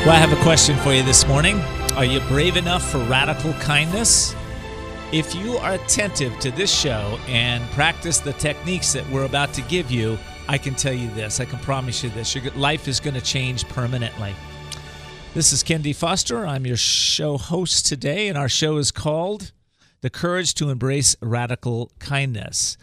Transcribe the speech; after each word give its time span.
Well, 0.00 0.12
I 0.12 0.16
have 0.16 0.32
a 0.32 0.42
question 0.42 0.78
for 0.78 0.94
you 0.94 1.02
this 1.02 1.26
morning. 1.26 1.60
Are 1.94 2.06
you 2.06 2.20
brave 2.20 2.56
enough 2.56 2.90
for 2.90 2.96
radical 3.00 3.52
kindness? 3.60 4.34
If 5.12 5.34
you 5.34 5.58
are 5.58 5.74
attentive 5.74 6.38
to 6.38 6.50
this 6.50 6.72
show 6.72 7.18
and 7.28 7.70
practice 7.72 8.18
the 8.18 8.32
techniques 8.32 8.94
that 8.94 9.06
we're 9.10 9.26
about 9.26 9.52
to 9.52 9.62
give 9.62 9.90
you, 9.90 10.16
I 10.48 10.56
can 10.56 10.74
tell 10.74 10.94
you 10.94 11.10
this. 11.10 11.38
I 11.38 11.44
can 11.44 11.58
promise 11.58 12.02
you 12.02 12.08
this. 12.08 12.34
Your 12.34 12.50
life 12.54 12.88
is 12.88 12.98
going 12.98 13.12
to 13.12 13.20
change 13.20 13.68
permanently. 13.68 14.34
This 15.34 15.52
is 15.52 15.62
Ken 15.62 15.82
D. 15.82 15.92
Foster. 15.92 16.46
I'm 16.46 16.64
your 16.64 16.78
show 16.78 17.36
host 17.36 17.84
today, 17.84 18.28
and 18.28 18.38
our 18.38 18.48
show 18.48 18.78
is 18.78 18.90
called 18.90 19.52
The 20.00 20.08
Courage 20.08 20.54
to 20.54 20.70
Embrace 20.70 21.14
Radical 21.20 21.92
Kindness. 21.98 22.78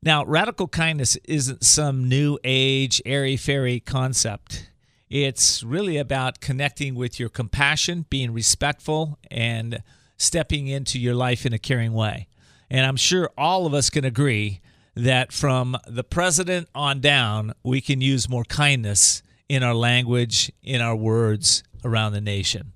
Now, 0.00 0.24
radical 0.24 0.68
kindness 0.68 1.16
isn't 1.24 1.64
some 1.64 2.08
new 2.08 2.38
age, 2.44 3.02
airy 3.04 3.36
fairy 3.36 3.80
concept. 3.80 4.70
It's 5.08 5.62
really 5.62 5.96
about 5.98 6.40
connecting 6.40 6.94
with 6.94 7.20
your 7.20 7.28
compassion, 7.28 8.06
being 8.10 8.32
respectful, 8.32 9.18
and 9.30 9.82
stepping 10.16 10.66
into 10.66 10.98
your 10.98 11.14
life 11.14 11.46
in 11.46 11.52
a 11.52 11.58
caring 11.58 11.92
way. 11.92 12.28
And 12.68 12.84
I'm 12.84 12.96
sure 12.96 13.30
all 13.38 13.66
of 13.66 13.74
us 13.74 13.90
can 13.90 14.04
agree 14.04 14.60
that 14.96 15.32
from 15.32 15.76
the 15.86 16.02
president 16.02 16.68
on 16.74 17.00
down, 17.00 17.52
we 17.62 17.80
can 17.80 18.00
use 18.00 18.28
more 18.28 18.44
kindness 18.44 19.22
in 19.48 19.62
our 19.62 19.74
language, 19.74 20.50
in 20.62 20.80
our 20.80 20.96
words 20.96 21.62
around 21.84 22.12
the 22.12 22.20
nation. 22.20 22.72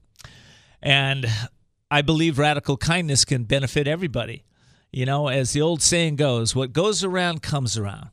And 0.82 1.26
I 1.90 2.02
believe 2.02 2.38
radical 2.38 2.76
kindness 2.76 3.24
can 3.24 3.44
benefit 3.44 3.88
everybody. 3.88 4.44
You 4.92 5.06
know, 5.06 5.28
as 5.28 5.52
the 5.52 5.62
old 5.62 5.82
saying 5.82 6.16
goes, 6.16 6.54
what 6.54 6.72
goes 6.72 7.02
around 7.02 7.42
comes 7.42 7.76
around. 7.76 8.10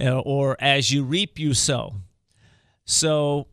Uh, 0.00 0.20
or 0.20 0.56
as 0.60 0.92
you 0.92 1.02
reap, 1.02 1.38
you 1.38 1.54
sow. 1.54 1.96
So, 2.90 3.48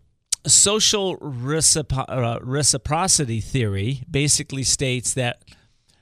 social 0.48 1.18
recipro- 1.18 2.06
uh, 2.08 2.40
reciprocity 2.42 3.42
theory 3.42 4.04
basically 4.10 4.64
states 4.64 5.14
that 5.16 5.44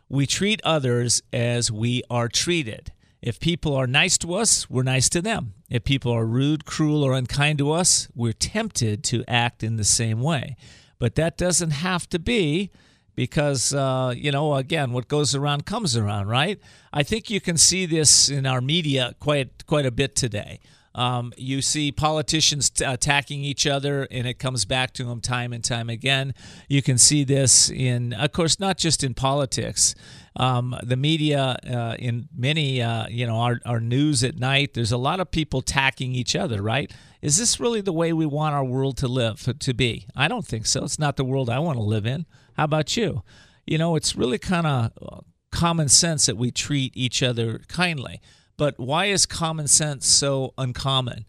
we 0.08 0.28
treat 0.28 0.62
others 0.64 1.24
as 1.34 1.72
we 1.72 2.04
are 2.12 2.28
treated. 2.28 2.92
If 3.24 3.40
people 3.40 3.76
are 3.76 3.88
nice 3.88 4.20
to 4.20 4.36
us, 4.36 4.70
we're 4.70 4.84
nice 4.84 5.10
to 5.10 5.20
them. 5.20 5.56
If 5.68 5.84
people 5.84 6.12
are 6.12 6.28
rude, 6.28 6.66
cruel, 6.66 7.04
or 7.04 7.14
unkind 7.14 7.58
to 7.58 7.72
us, 7.72 8.08
we're 8.14 8.34
tempted 8.34 9.04
to 9.06 9.24
act 9.28 9.64
in 9.64 9.78
the 9.78 9.84
same 9.84 10.22
way. 10.22 10.56
But 11.00 11.16
that 11.16 11.36
doesn't 11.36 11.72
have 11.72 12.08
to 12.10 12.20
be 12.20 12.70
because, 13.16 13.74
uh, 13.74 14.14
you 14.16 14.32
know, 14.32 14.54
again, 14.54 14.92
what 14.92 15.08
goes 15.08 15.34
around 15.34 15.66
comes 15.66 15.98
around, 15.98 16.28
right? 16.28 16.60
I 16.94 17.02
think 17.02 17.32
you 17.32 17.42
can 17.42 17.58
see 17.58 17.88
this 17.88 18.30
in 18.30 18.46
our 18.46 18.62
media 18.62 19.16
quite, 19.20 19.66
quite 19.66 19.88
a 19.88 19.92
bit 19.92 20.16
today. 20.16 20.60
Um, 20.96 21.34
you 21.38 21.62
see 21.62 21.92
politicians 21.92 22.70
t- 22.70 22.86
attacking 22.86 23.44
each 23.44 23.66
other, 23.66 24.08
and 24.12 24.28
it 24.28 24.38
comes 24.40 24.66
back 24.66 24.94
to 24.94 25.04
them 25.04 25.22
time 25.22 25.52
and 25.52 25.64
time 25.64 25.90
again. 25.90 26.34
You 26.68 26.82
can 26.82 26.98
see 26.98 27.24
this 27.24 27.70
in, 27.70 28.14
of 28.14 28.32
course, 28.32 28.60
not 28.60 28.78
just 28.78 29.04
in 29.04 29.14
politics. 29.14 29.96
Um, 30.36 30.76
the 30.84 30.96
media, 30.96 31.58
uh, 31.68 31.96
in 31.98 32.28
many, 32.36 32.82
uh, 32.82 33.08
you 33.08 33.26
know, 33.26 33.38
our, 33.38 33.60
our 33.66 33.80
news 33.80 34.24
at 34.24 34.38
night, 34.38 34.74
there's 34.74 34.92
a 34.92 34.98
lot 34.98 35.20
of 35.20 35.32
people 35.32 35.62
attacking 35.62 36.14
each 36.14 36.36
other, 36.36 36.62
right? 36.62 36.92
Is 37.22 37.38
this 37.38 37.60
really 37.60 37.82
the 37.82 37.94
way 37.94 38.14
we 38.14 38.26
want 38.26 38.54
our 38.54 38.66
world 38.66 38.98
to 38.98 39.08
live, 39.08 39.58
to 39.60 39.74
be? 39.74 40.08
I 40.16 40.28
don't 40.28 40.46
think 40.46 40.66
so. 40.66 40.84
It's 40.84 41.00
not 41.00 41.18
the 41.18 41.24
world 41.24 41.50
I 41.50 41.60
want 41.60 41.78
to 41.78 41.84
live 41.84 42.06
in. 42.06 42.26
How 42.56 42.66
about 42.66 42.98
you? 42.98 43.24
You 43.66 43.78
know, 43.78 43.96
it's 43.96 44.16
really 44.16 44.40
kind 44.40 44.68
of 44.68 44.92
uh, 45.02 45.20
common 45.52 45.88
sense 45.88 46.26
that 46.26 46.38
we 46.38 46.52
treat 46.52 46.96
each 46.98 47.24
other 47.24 47.62
kindly. 47.68 48.20
But 48.58 48.80
why 48.80 49.06
is 49.06 49.26
common 49.26 49.68
sense 49.68 50.08
so 50.08 50.54
uncommon? 50.58 51.26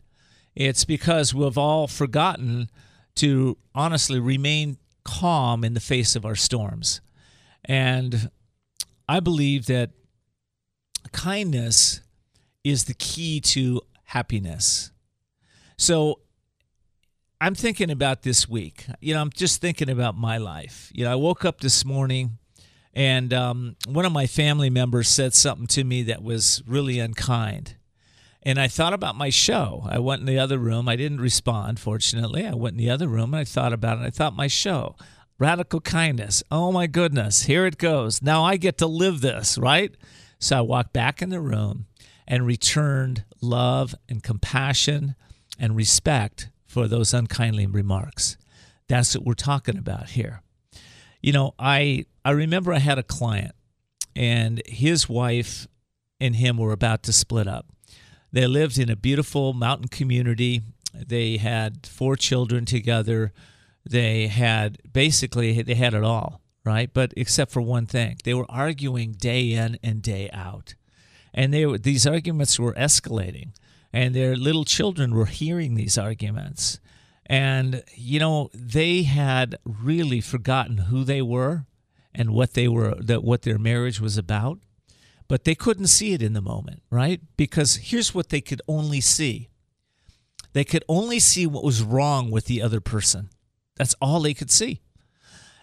It's 0.55 0.85
because 0.85 1.35
we've 1.35 1.59
all 1.59 1.87
forgotten 1.87 2.71
to 3.17 3.57
honestly 3.75 4.21
remain 4.21 4.77
calm 5.05 5.65
in 5.65 5.75
the 5.75 5.81
face 5.81 6.17
of 6.17 6.25
our 6.25 6.35
storms. 6.35 7.01
And 7.65 8.31
I 9.09 9.21
believe 9.21 9.67
that 9.67 9.91
kindness 11.13 12.01
is 12.63 12.85
the 12.85 12.95
key 12.95 13.41
to 13.41 13.83
happiness. 14.05 14.91
So 15.77 16.21
I'm 17.41 17.55
thinking 17.55 17.91
about 17.91 18.23
this 18.23 18.49
week. 18.49 18.87
You 19.01 19.15
know, 19.15 19.21
I'm 19.21 19.31
just 19.31 19.61
thinking 19.61 19.91
about 19.91 20.17
my 20.17 20.39
life. 20.39 20.91
You 20.95 21.05
know, 21.05 21.13
I 21.13 21.17
woke 21.17 21.45
up 21.45 21.61
this 21.61 21.85
morning 21.85 22.39
and 22.95 23.35
um, 23.35 23.77
one 23.87 24.05
of 24.05 24.13
my 24.13 24.27
family 24.27 24.71
members 24.71 25.09
said 25.09 25.35
something 25.35 25.67
to 25.69 25.85
me 25.85 26.03
that 26.05 26.23
was 26.23 26.63
really 26.67 27.01
unkind. 27.01 27.75
And 28.43 28.61
I 28.61 28.69
thought 28.69 28.93
about 28.93 29.17
my 29.17 29.31
show. 29.31 29.85
I 29.89 29.99
went 29.99 30.21
in 30.21 30.27
the 30.27 30.39
other 30.39 30.59
room. 30.59 30.89
I 30.89 30.97
didn't 30.97 31.21
respond, 31.21 31.81
fortunately. 31.81 32.47
I 32.47 32.55
went 32.55 32.75
in 32.75 32.79
the 32.79 32.91
other 32.91 33.09
room 33.09 33.35
and 33.35 33.41
I 33.41 33.45
thought 33.45 33.73
about 33.73 33.99
it. 33.99 34.05
I 34.05 34.11
thought 34.11 34.37
my 34.37 34.47
show, 34.47 34.97
Radical 35.39 35.81
Kindness. 35.81 36.43
Oh 36.51 36.71
my 36.71 36.87
goodness, 36.87 37.45
here 37.45 37.67
it 37.67 37.79
goes. 37.79 38.23
Now 38.23 38.45
I 38.45 38.57
get 38.57 38.79
to 38.79 38.87
live 38.87 39.23
this, 39.23 39.59
right? 39.59 39.95
So 40.39 40.59
I 40.59 40.61
walked 40.61 40.93
back 40.93 41.23
in 41.23 41.31
the 41.31 41.41
room 41.41 41.87
and 42.29 42.47
returned 42.47 43.25
love 43.41 43.95
and 44.09 44.23
compassion 44.23 45.17
and 45.59 45.75
respect 45.75 46.51
for 46.67 46.87
those 46.87 47.15
unkindly 47.15 47.67
remarks. 47.67 48.37
That's 48.89 49.17
what 49.17 49.25
we're 49.25 49.35
talking 49.35 49.79
about 49.79 50.11
here. 50.11 50.44
You 51.25 51.33
know, 51.33 51.55
I 51.59 52.05
I 52.23 52.33
remember 52.33 52.75
I 52.75 52.81
had 52.81 52.99
a 52.99 53.03
client 53.03 53.55
and 54.15 54.61
his 54.67 55.09
wife 55.09 55.67
and 56.21 56.37
him 56.37 56.59
were 56.59 56.71
about 56.71 57.03
to 57.05 57.15
split 57.15 57.49
up. 57.49 57.65
They 58.31 58.47
lived 58.47 58.79
in 58.79 58.91
a 58.91 58.95
beautiful 58.95 59.55
mountain 59.55 59.89
community. 59.89 60.61
They 60.93 61.39
had 61.39 61.87
four 61.87 62.17
children 62.17 62.67
together. 62.67 63.33
They 63.89 64.27
had 64.27 64.77
basically 64.93 65.63
they 65.63 65.77
had 65.77 65.95
it 65.95 66.05
all, 66.05 66.43
right? 66.63 66.93
But 66.93 67.15
except 67.17 67.53
for 67.53 67.63
one 67.63 67.87
thing. 67.87 68.19
They 68.23 68.35
were 68.35 68.51
arguing 68.51 69.13
day 69.13 69.53
in 69.53 69.79
and 69.83 70.03
day 70.03 70.29
out. 70.31 70.75
And 71.33 71.55
they 71.55 71.65
were, 71.65 71.79
these 71.79 72.07
arguments 72.07 72.59
were 72.59 72.75
escalating 72.75 73.53
and 73.95 74.15
their 74.15 74.37
little 74.37 74.67
children 74.67 75.15
were 75.15 75.25
hearing 75.25 75.75
these 75.75 75.97
arguments. 75.97 76.81
And 77.27 77.83
you 77.95 78.19
know, 78.19 78.51
they 78.53 79.03
had 79.05 79.57
really 79.65 80.21
forgotten 80.21 80.79
who 80.79 81.05
they 81.05 81.23
were 81.23 81.67
and 82.15 82.31
what 82.31 82.55
they 82.55 82.69
were 82.69 82.95
that 82.97 83.25
what 83.25 83.43
their 83.43 83.59
marriage 83.59 84.01
was 84.01 84.17
about 84.17 84.61
but 85.27 85.45
they 85.45 85.55
couldn't 85.55 85.87
see 85.87 86.13
it 86.13 86.23
in 86.23 86.33
the 86.33 86.41
moment 86.41 86.83
right? 86.91 87.21
Because 87.37 87.77
here's 87.77 88.15
what 88.15 88.29
they 88.29 88.41
could 88.41 88.63
only 88.69 89.01
see. 89.01 89.49
They 90.53 90.65
could 90.65 90.85
only 90.89 91.19
see 91.19 91.47
what 91.47 91.65
was 91.65 91.83
wrong 91.83 92.31
with 92.31 92.45
the 92.45 92.63
other 92.63 92.81
person. 92.81 93.31
That's 93.77 93.97
all 94.01 94.21
they 94.21 94.35
could 94.35 94.51
see. 94.51 94.81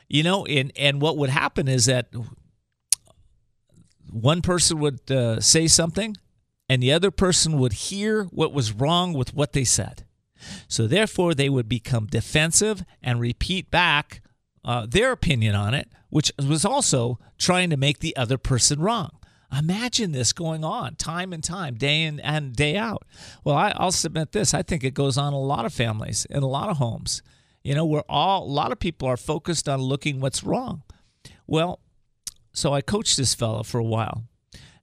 You 0.09 0.23
know 0.23 0.45
and 0.45 0.71
and 0.75 1.01
what 1.01 1.17
would 1.17 1.29
happen 1.29 1.67
is 1.67 1.85
that 1.85 2.07
one 4.09 4.41
person 4.41 4.79
would 4.79 5.09
uh, 5.09 5.39
say 5.39 5.67
something 5.67 6.17
and 6.67 6.83
the 6.83 6.91
other 6.91 7.11
person 7.11 7.57
would 7.59 7.73
hear 7.73 8.25
what 8.25 8.51
was 8.51 8.73
wrong 8.73 9.13
with 9.13 9.33
what 9.33 9.53
they 9.53 9.63
said 9.63 10.05
so 10.67 10.87
therefore 10.87 11.33
they 11.33 11.49
would 11.49 11.69
become 11.69 12.07
defensive 12.07 12.83
and 13.01 13.19
repeat 13.19 13.71
back 13.71 14.21
uh, 14.63 14.85
their 14.87 15.11
opinion 15.11 15.55
on 15.55 15.73
it 15.73 15.87
which 16.11 16.31
was 16.37 16.63
also 16.63 17.17
trying 17.39 17.71
to 17.71 17.77
make 17.77 17.99
the 17.99 18.15
other 18.15 18.37
person 18.37 18.79
wrong. 18.79 19.09
Imagine 19.57 20.11
this 20.11 20.31
going 20.31 20.63
on 20.63 20.95
time 20.95 21.33
and 21.33 21.43
time, 21.43 21.73
day 21.75 22.03
in 22.03 22.19
and 22.19 22.55
day 22.55 22.77
out. 22.77 23.03
Well, 23.43 23.55
I, 23.55 23.73
will 23.79 23.91
submit 23.91 24.31
this. 24.31 24.53
I 24.53 24.61
think 24.61 24.83
it 24.83 24.93
goes 24.93 25.17
on 25.17 25.33
a 25.33 25.39
lot 25.39 25.65
of 25.65 25.73
families, 25.73 26.25
in 26.29 26.43
a 26.43 26.47
lot 26.47 26.69
of 26.69 26.77
homes. 26.77 27.23
You 27.63 27.75
know, 27.75 27.85
we're 27.85 28.03
all, 28.07 28.43
a 28.43 28.45
lot 28.45 28.71
of 28.71 28.79
people 28.79 29.07
are 29.07 29.17
focused 29.17 29.67
on 29.67 29.81
looking 29.81 30.19
what's 30.19 30.43
wrong. 30.43 30.83
Well, 31.47 31.79
so 32.53 32.73
I 32.73 32.81
coached 32.81 33.17
this 33.17 33.33
fellow 33.33 33.63
for 33.63 33.79
a 33.79 33.83
while. 33.83 34.23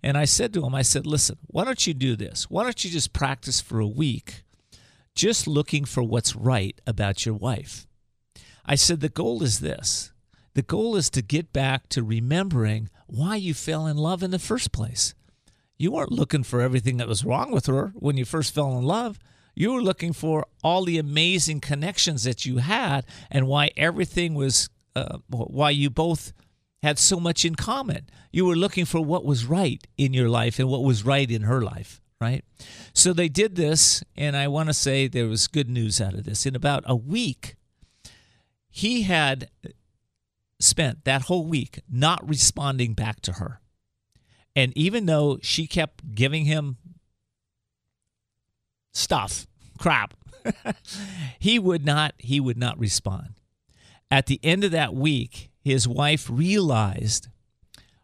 And 0.03 0.17
I 0.17 0.27
said 0.27 0.55
to 0.55 0.65
him, 0.65 0.75
I 0.75 0.83
said, 0.83 1.07
listen, 1.07 1.39
why 1.47 1.65
don't 1.65 1.87
you 1.87 1.93
do 1.93 2.15
this? 2.15 2.49
Why 2.49 2.63
don't 2.63 2.85
you 2.85 2.91
just 2.91 3.13
practice 3.13 3.61
for 3.61 3.81
a 3.81 3.87
week 3.87 4.45
just 5.19 5.49
looking 5.49 5.85
for 5.85 6.01
what's 6.01 6.37
right 6.37 6.81
about 6.87 7.27
your 7.27 7.35
wife? 7.35 7.89
I 8.65 8.77
said, 8.77 9.01
the 9.01 9.09
goal 9.09 9.43
is 9.43 9.59
this 9.59 10.13
the 10.55 10.63
goal 10.63 10.95
is 10.95 11.11
to 11.11 11.23
get 11.23 11.53
back 11.53 11.89
to 11.89 12.05
remembering 12.05 12.89
why 13.09 13.35
you 13.35 13.53
fell 13.53 13.89
in 13.89 13.97
love 13.97 14.23
in 14.23 14.31
the 14.31 14.39
first 14.39 14.71
place. 14.71 15.15
You 15.77 15.91
weren't 15.91 16.13
looking 16.13 16.45
for 16.45 16.61
everything 16.61 16.99
that 16.99 17.09
was 17.09 17.25
wrong 17.25 17.51
with 17.51 17.67
her 17.67 17.93
when 17.97 18.17
you 18.17 18.25
first 18.25 18.55
fell 18.55 18.79
in 18.79 18.85
love. 18.85 19.19
You 19.57 19.73
were 19.73 19.83
looking 19.83 20.13
for 20.13 20.47
all 20.63 20.85
the 20.85 20.99
amazing 20.99 21.61
connections 21.63 22.23
that 22.23 22.47
you 22.47 22.59
had 22.59 23.05
and 23.29 23.49
why 23.49 23.71
everything 23.77 24.35
was, 24.35 24.69
uh, 24.95 25.19
why 25.29 25.71
you 25.71 25.91
both 25.91 26.33
had 26.81 26.97
so 26.97 27.19
much 27.19 27.45
in 27.45 27.57
common. 27.57 28.09
You 28.33 28.47
were 28.47 28.57
looking 28.57 28.85
for 28.85 29.01
what 29.01 29.25
was 29.25 29.47
right 29.47 29.85
in 29.97 30.15
your 30.15 30.29
life 30.29 30.61
and 30.61 30.69
what 30.69 30.85
was 30.85 31.05
right 31.05 31.29
in 31.29 31.43
her 31.43 31.61
life, 31.61 32.01
right? 32.21 32.45
So 32.93 33.13
they 33.13 33.29
did 33.29 33.57
this, 33.57 34.03
and 34.17 34.37
I 34.37 34.49
want 34.49 34.69
to 34.69 34.75
say 34.75 35.07
there 35.07 35.27
was 35.27 35.47
good 35.47 35.69
news 35.69 36.01
out 36.01 36.15
of 36.15 36.25
this. 36.25 36.47
In 36.47 36.57
about 36.57 36.85
a 36.87 36.97
week, 36.97 37.57
he 38.69 39.03
had 39.03 39.51
spent 40.61 41.05
that 41.05 41.23
whole 41.23 41.47
week 41.47 41.81
not 41.89 42.29
responding 42.29 42.95
back 42.95 43.21
to 43.23 43.35
her. 43.35 43.61
And 44.57 44.77
even 44.77 45.07
though 45.07 45.39
she 45.43 45.67
kept 45.67 46.15
giving 46.15 46.45
him 46.45 46.79
stuff, 48.93 49.47
crap, 49.79 50.15
he 51.39 51.59
would 51.59 51.85
not 51.85 52.15
he 52.19 52.41
would 52.41 52.59
not 52.59 52.79
respond. 52.79 53.35
At 54.11 54.27
the 54.27 54.41
end 54.43 54.65
of 54.65 54.71
that 54.73 54.95
week, 54.95 55.51
his 55.61 55.87
wife 55.87 56.29
realized 56.31 57.29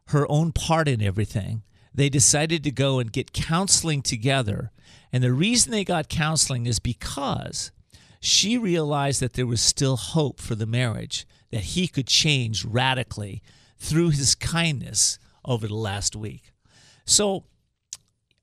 her 0.08 0.30
own 0.30 0.52
part 0.52 0.86
in 0.86 1.02
everything. 1.02 1.62
They 1.94 2.08
decided 2.08 2.64
to 2.64 2.70
go 2.70 2.98
and 2.98 3.12
get 3.12 3.32
counseling 3.32 4.02
together. 4.02 4.72
And 5.12 5.22
the 5.22 5.32
reason 5.32 5.70
they 5.70 5.84
got 5.84 6.08
counseling 6.08 6.66
is 6.66 6.80
because 6.80 7.70
she 8.20 8.58
realized 8.58 9.20
that 9.20 9.34
there 9.34 9.46
was 9.46 9.60
still 9.60 9.96
hope 9.96 10.40
for 10.40 10.54
the 10.54 10.66
marriage, 10.66 11.26
that 11.50 11.62
he 11.62 11.86
could 11.86 12.06
change 12.06 12.64
radically 12.64 13.42
through 13.78 14.10
his 14.10 14.34
kindness 14.34 15.18
over 15.44 15.68
the 15.68 15.74
last 15.74 16.16
week. 16.16 16.52
So, 17.04 17.44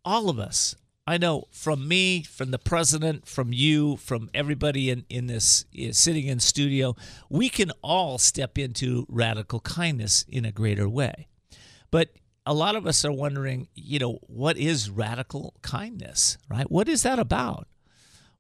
all 0.06 0.30
of 0.30 0.39
us, 0.39 0.75
I 1.06 1.18
know 1.18 1.45
from 1.51 1.88
me, 1.88 2.24
from 2.24 2.51
the 2.51 2.59
president, 2.59 3.27
from 3.27 3.51
you, 3.51 3.98
from 3.98 4.30
everybody 4.33 4.89
in, 4.89 5.03
in 5.09 5.27
this 5.27 5.65
eh, 5.77 5.92
sitting 5.92 6.27
in 6.27 6.39
studio, 6.39 6.95
we 7.30 7.50
can 7.50 7.71
all 7.81 8.18
step 8.18 8.57
into 8.57 9.06
radical 9.09 9.59
kindness 9.59 10.25
in 10.30 10.45
a 10.45 10.51
greater 10.51 10.88
way. 10.88 11.27
But 11.89 12.09
a 12.51 12.53
lot 12.53 12.75
of 12.75 12.86
us 12.86 13.06
are 13.06 13.13
wondering, 13.13 13.69
you 13.75 13.98
know, 13.98 14.19
what 14.24 14.57
is 14.57 14.89
radical 14.89 15.53
kindness, 15.62 16.38
right? 16.50 16.69
What 16.69 16.89
is 16.89 17.03
that 17.03 17.18
about? 17.18 17.65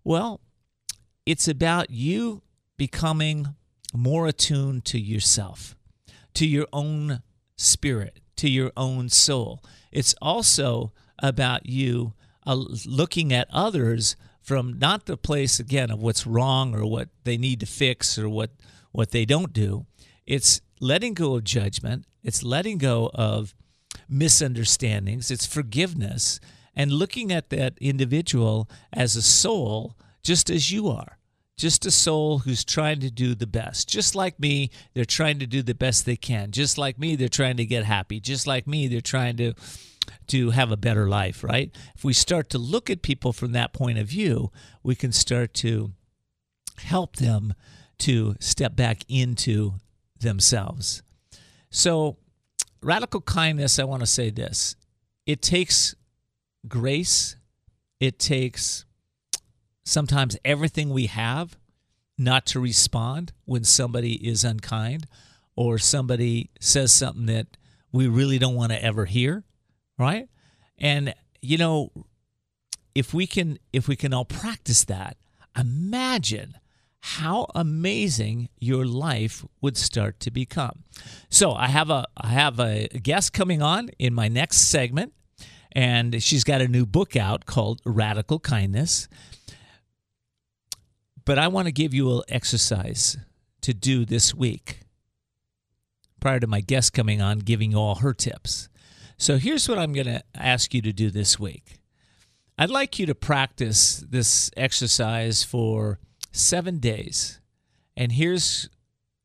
Well, 0.03 0.41
it's 1.25 1.47
about 1.47 1.91
you 1.91 2.41
becoming 2.75 3.55
more 3.93 4.27
attuned 4.27 4.83
to 4.83 4.99
yourself, 4.99 5.77
to 6.33 6.45
your 6.45 6.67
own 6.73 7.21
spirit, 7.55 8.19
to 8.35 8.49
your 8.49 8.73
own 8.75 9.07
soul. 9.07 9.63
It's 9.93 10.13
also 10.21 10.91
about 11.19 11.67
you 11.67 12.13
uh, 12.45 12.65
looking 12.85 13.31
at 13.31 13.47
others 13.49 14.17
from 14.41 14.77
not 14.77 15.05
the 15.05 15.15
place 15.15 15.57
again 15.57 15.89
of 15.89 16.01
what's 16.01 16.27
wrong 16.27 16.75
or 16.75 16.85
what 16.85 17.07
they 17.23 17.37
need 17.37 17.61
to 17.61 17.65
fix 17.65 18.19
or 18.19 18.27
what 18.27 18.51
what 18.91 19.11
they 19.11 19.23
don't 19.23 19.53
do. 19.53 19.85
It's 20.25 20.59
letting 20.81 21.13
go 21.13 21.37
of 21.37 21.45
judgment. 21.45 22.03
It's 22.23 22.43
letting 22.43 22.77
go 22.77 23.09
of 23.13 23.55
misunderstandings. 24.11 25.31
It's 25.31 25.45
forgiveness 25.45 26.39
and 26.75 26.91
looking 26.91 27.31
at 27.31 27.49
that 27.49 27.73
individual 27.79 28.69
as 28.93 29.15
a 29.15 29.21
soul 29.21 29.97
just 30.23 30.49
as 30.49 30.71
you 30.71 30.89
are. 30.89 31.17
Just 31.57 31.85
a 31.85 31.91
soul 31.91 32.39
who's 32.39 32.63
trying 32.63 33.01
to 33.01 33.11
do 33.11 33.35
the 33.35 33.47
best. 33.47 33.87
Just 33.87 34.15
like 34.15 34.39
me, 34.39 34.71
they're 34.93 35.05
trying 35.05 35.39
to 35.39 35.47
do 35.47 35.61
the 35.61 35.75
best 35.75 36.05
they 36.05 36.15
can. 36.15 36.51
Just 36.51 36.77
like 36.77 36.97
me, 36.97 37.15
they're 37.15 37.27
trying 37.27 37.57
to 37.57 37.65
get 37.65 37.85
happy. 37.85 38.19
Just 38.19 38.47
like 38.47 38.65
me, 38.67 38.87
they're 38.87 39.01
trying 39.01 39.37
to 39.37 39.53
to 40.27 40.49
have 40.49 40.71
a 40.71 40.77
better 40.77 41.07
life, 41.07 41.43
right? 41.43 41.75
If 41.95 42.03
we 42.03 42.13
start 42.13 42.49
to 42.49 42.57
look 42.57 42.89
at 42.89 43.03
people 43.03 43.33
from 43.33 43.51
that 43.51 43.73
point 43.73 43.99
of 43.99 44.07
view, 44.07 44.51
we 44.81 44.95
can 44.95 45.11
start 45.11 45.53
to 45.55 45.91
help 46.77 47.17
them 47.17 47.53
to 47.99 48.35
step 48.39 48.75
back 48.75 49.03
into 49.07 49.75
themselves. 50.19 51.03
So, 51.69 52.17
radical 52.81 53.21
kindness, 53.21 53.79
I 53.79 53.83
want 53.83 54.01
to 54.01 54.07
say 54.07 54.29
this. 54.29 54.75
It 55.25 55.41
takes 55.41 55.95
grace, 56.67 57.35
it 57.99 58.19
takes 58.19 58.85
sometimes 59.83 60.37
everything 60.45 60.89
we 60.89 61.07
have 61.07 61.57
not 62.17 62.45
to 62.47 62.59
respond 62.59 63.33
when 63.45 63.63
somebody 63.63 64.13
is 64.27 64.43
unkind 64.43 65.07
or 65.55 65.77
somebody 65.77 66.49
says 66.59 66.91
something 66.91 67.25
that 67.25 67.47
we 67.91 68.07
really 68.07 68.37
don't 68.37 68.55
want 68.55 68.71
to 68.71 68.83
ever 68.83 69.05
hear 69.05 69.43
right? 70.01 70.27
And 70.77 71.13
you 71.41 71.57
know 71.57 71.91
if 72.93 73.13
we 73.13 73.27
can 73.27 73.59
if 73.71 73.87
we 73.87 73.95
can 73.95 74.13
all 74.13 74.25
practice 74.25 74.83
that 74.85 75.17
imagine 75.57 76.55
how 77.01 77.47
amazing 77.55 78.47
your 78.59 78.85
life 78.85 79.45
would 79.59 79.75
start 79.75 80.19
to 80.19 80.31
become 80.31 80.83
so 81.29 81.51
i 81.53 81.67
have 81.67 81.89
a 81.89 82.05
i 82.17 82.27
have 82.27 82.59
a 82.59 82.87
guest 83.01 83.33
coming 83.33 83.61
on 83.61 83.89
in 83.99 84.13
my 84.13 84.27
next 84.27 84.57
segment 84.69 85.13
and 85.73 86.21
she's 86.21 86.43
got 86.43 86.61
a 86.61 86.67
new 86.67 86.85
book 86.85 87.15
out 87.15 87.45
called 87.45 87.81
radical 87.85 88.39
kindness 88.39 89.07
but 91.25 91.37
I 91.37 91.47
want 91.47 91.67
to 91.67 91.71
give 91.71 91.93
you 91.93 92.17
an 92.17 92.23
exercise 92.29 93.17
to 93.61 93.73
do 93.73 94.05
this 94.05 94.33
week 94.33 94.79
prior 96.19 96.39
to 96.39 96.47
my 96.47 96.61
guest 96.61 96.93
coming 96.93 97.21
on, 97.21 97.39
giving 97.39 97.71
you 97.71 97.77
all 97.77 97.95
her 97.95 98.13
tips. 98.13 98.69
So 99.17 99.37
here's 99.37 99.69
what 99.69 99.77
I'm 99.77 99.93
going 99.93 100.07
to 100.07 100.23
ask 100.35 100.73
you 100.73 100.81
to 100.81 100.93
do 100.93 101.09
this 101.09 101.39
week. 101.39 101.79
I'd 102.57 102.69
like 102.69 102.99
you 102.99 103.05
to 103.07 103.15
practice 103.15 104.03
this 104.07 104.51
exercise 104.57 105.43
for 105.43 105.99
seven 106.31 106.79
days. 106.79 107.39
And 107.95 108.11
here's, 108.11 108.69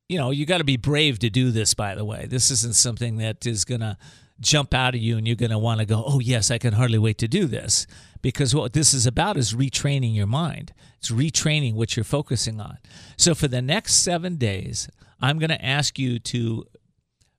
you 0.09 0.19
know, 0.19 0.31
you 0.31 0.47
got 0.47 0.59
to 0.59 0.65
be 0.65 0.77
brave 0.77 1.19
to 1.21 1.31
do 1.31 1.51
this, 1.51 1.75
by 1.75 1.95
the 1.95 2.05
way. 2.05 2.27
This 2.27 2.51
isn't 2.51 2.75
something 2.75 3.17
that 3.19 3.47
is 3.47 3.65
going 3.65 3.81
to 3.81 3.97
jump 4.41 4.75
out 4.75 4.95
of 4.95 5.01
you 5.01 5.17
and 5.17 5.27
you're 5.27 5.37
going 5.37 5.51
to 5.51 5.59
want 5.59 5.81
to 5.81 5.87
go, 5.87 6.05
oh, 6.07 6.21
yes, 6.21 6.51
I 6.51 6.59
can 6.59 6.75
hardly 6.75 6.99
wait 6.99 7.19
to 7.19 7.29
do 7.29 7.47
this. 7.47 7.87
Because 8.23 8.55
what 8.55 8.73
this 8.73 8.93
is 8.93 9.07
about 9.07 9.37
is 9.37 9.55
retraining 9.55 10.15
your 10.15 10.27
mind, 10.27 10.73
it's 10.99 11.11
retraining 11.11 11.75
what 11.75 11.97
you're 11.97 12.05
focusing 12.05 12.61
on. 12.61 12.79
So 13.17 13.35
for 13.35 13.49
the 13.49 13.63
next 13.63 13.95
seven 13.95 14.37
days, 14.37 14.89
I'm 15.21 15.39
going 15.39 15.51
to 15.51 15.65
ask 15.65 15.99
you 15.99 16.19
to 16.19 16.67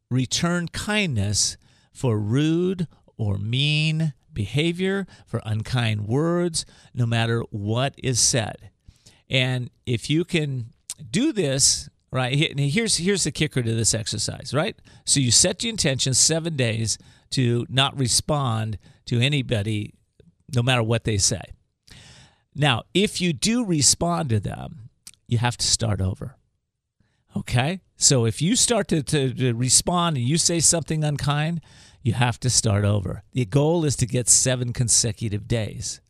return 0.09 0.69
kindness 0.69 1.57
for 1.91 2.17
rude 2.17 2.87
or 3.17 3.37
mean 3.37 4.13
behavior, 4.31 5.07
for 5.25 5.41
unkind 5.45 6.07
words, 6.07 6.65
no 6.93 7.05
matter 7.05 7.41
what 7.49 7.95
is 7.97 8.19
said. 8.19 8.69
And 9.29 9.69
if 9.85 10.09
you 10.09 10.23
can 10.23 10.67
do 11.11 11.31
this 11.31 11.89
right? 12.11 12.33
Here's 12.57 12.97
here's 12.97 13.25
the 13.25 13.31
kicker 13.31 13.61
to 13.61 13.75
this 13.75 13.93
exercise, 13.93 14.53
right? 14.53 14.77
So 15.05 15.19
you 15.19 15.29
set 15.29 15.59
the 15.59 15.69
intention 15.69 16.13
seven 16.13 16.55
days 16.55 16.97
to 17.31 17.65
not 17.69 17.97
respond 17.97 18.77
to 19.05 19.19
anybody, 19.19 19.93
no 20.53 20.63
matter 20.63 20.83
what 20.83 21.03
they 21.03 21.17
say. 21.17 21.41
Now, 22.55 22.83
if 22.93 23.21
you 23.21 23.33
do 23.33 23.63
respond 23.63 24.29
to 24.29 24.39
them, 24.39 24.89
you 25.27 25.37
have 25.37 25.57
to 25.57 25.67
start 25.67 26.01
over. 26.01 26.37
Okay? 27.35 27.81
So 27.97 28.25
if 28.25 28.41
you 28.41 28.55
start 28.55 28.87
to, 28.87 29.03
to, 29.03 29.33
to 29.33 29.53
respond 29.53 30.17
and 30.17 30.25
you 30.25 30.37
say 30.37 30.59
something 30.59 31.03
unkind, 31.03 31.61
you 32.01 32.13
have 32.13 32.39
to 32.39 32.49
start 32.49 32.85
over. 32.85 33.23
The 33.33 33.45
goal 33.45 33.85
is 33.85 33.95
to 33.97 34.05
get 34.05 34.29
seven 34.29 34.73
consecutive 34.73 35.47
days. 35.47 36.01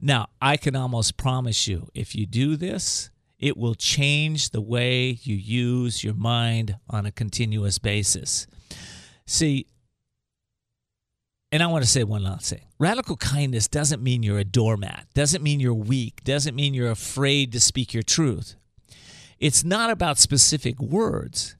Now, 0.00 0.28
I 0.40 0.56
can 0.56 0.76
almost 0.76 1.16
promise 1.16 1.66
you, 1.66 1.88
if 1.94 2.14
you 2.14 2.24
do 2.24 2.56
this, 2.56 3.10
it 3.38 3.56
will 3.56 3.74
change 3.74 4.50
the 4.50 4.60
way 4.60 5.18
you 5.22 5.34
use 5.34 6.04
your 6.04 6.14
mind 6.14 6.76
on 6.88 7.06
a 7.06 7.12
continuous 7.12 7.78
basis. 7.78 8.46
See, 9.26 9.66
and 11.50 11.62
I 11.62 11.66
want 11.66 11.82
to 11.82 11.90
say 11.90 12.04
one 12.04 12.22
last 12.22 12.50
thing. 12.50 12.62
Radical 12.78 13.16
kindness 13.16 13.68
doesn't 13.68 14.02
mean 14.02 14.22
you're 14.22 14.38
a 14.38 14.44
doormat, 14.44 15.06
doesn't 15.14 15.42
mean 15.42 15.60
you're 15.60 15.74
weak, 15.74 16.22
doesn't 16.22 16.54
mean 16.54 16.74
you're 16.74 16.90
afraid 16.90 17.52
to 17.52 17.60
speak 17.60 17.94
your 17.94 18.02
truth. 18.02 18.54
It's 19.40 19.64
not 19.64 19.90
about 19.90 20.18
specific 20.18 20.78
words, 20.80 21.56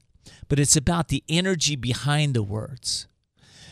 but 0.47 0.59
it's 0.59 0.75
about 0.75 1.07
the 1.07 1.23
energy 1.27 1.75
behind 1.75 2.33
the 2.33 2.43
words. 2.43 3.07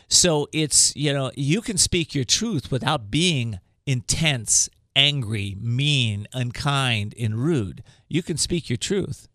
So 0.08 0.48
it's, 0.54 0.96
you 0.96 1.14
know, 1.14 1.32
you 1.36 1.62
can 1.62 1.78
speak 1.78 2.16
your 2.16 2.24
truth 2.24 2.72
without 2.72 3.12
being 3.12 3.60
intense 3.88 4.70
angry, 4.96 5.56
mean, 5.60 6.28
unkind, 6.34 7.16
and 7.20 7.36
rude. 7.36 7.84
You 8.08 8.22
can 8.22 8.38
speak 8.38 8.70
your 8.70 8.78
truth. 8.78 9.28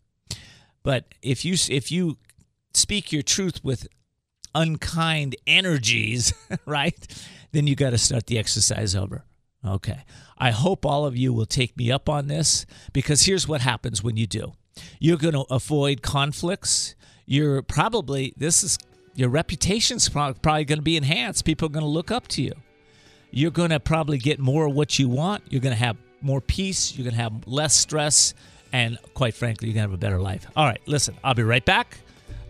But 0.83 1.05
if 1.21 1.43
you 1.43 1.55
if 1.69 1.91
you 1.91 2.17
speak 2.73 3.11
your 3.11 3.23
truth 3.23 3.63
with 3.63 3.87
unkind 4.53 5.35
energies, 5.47 6.33
right? 6.65 7.25
Then 7.51 7.67
you 7.67 7.75
got 7.75 7.91
to 7.91 7.97
start 7.97 8.27
the 8.27 8.37
exercise 8.37 8.95
over. 8.95 9.25
Okay. 9.65 10.03
I 10.37 10.51
hope 10.51 10.85
all 10.85 11.05
of 11.05 11.15
you 11.15 11.31
will 11.31 11.45
take 11.45 11.77
me 11.77 11.91
up 11.91 12.09
on 12.09 12.27
this 12.27 12.65
because 12.91 13.23
here's 13.23 13.47
what 13.47 13.61
happens 13.61 14.03
when 14.03 14.17
you 14.17 14.27
do. 14.27 14.53
You're 14.99 15.17
going 15.17 15.35
to 15.35 15.45
avoid 15.49 16.01
conflicts. 16.01 16.95
You're 17.25 17.61
probably 17.61 18.33
this 18.35 18.63
is 18.63 18.77
your 19.15 19.29
reputation's 19.29 20.09
probably 20.09 20.65
going 20.65 20.79
to 20.79 20.81
be 20.81 20.97
enhanced. 20.97 21.45
People 21.45 21.67
are 21.67 21.71
going 21.71 21.85
to 21.85 21.89
look 21.89 22.11
up 22.11 22.27
to 22.29 22.41
you. 22.41 22.53
You're 23.35 23.49
going 23.49 23.71
to 23.71 23.79
probably 23.79 24.19
get 24.19 24.37
more 24.37 24.67
of 24.67 24.75
what 24.75 24.99
you 24.99 25.09
want. 25.09 25.43
You're 25.49 25.59
going 25.59 25.75
to 25.75 25.83
have 25.83 25.97
more 26.21 26.39
peace, 26.39 26.95
you're 26.95 27.03
going 27.03 27.15
to 27.15 27.21
have 27.21 27.47
less 27.47 27.73
stress, 27.73 28.35
and 28.71 28.99
quite 29.15 29.33
frankly, 29.33 29.67
you're 29.67 29.73
going 29.73 29.85
to 29.85 29.89
have 29.89 29.93
a 29.93 29.97
better 29.97 30.21
life. 30.21 30.45
All 30.55 30.65
right, 30.65 30.79
listen, 30.85 31.15
I'll 31.23 31.33
be 31.33 31.41
right 31.41 31.65
back. 31.65 31.97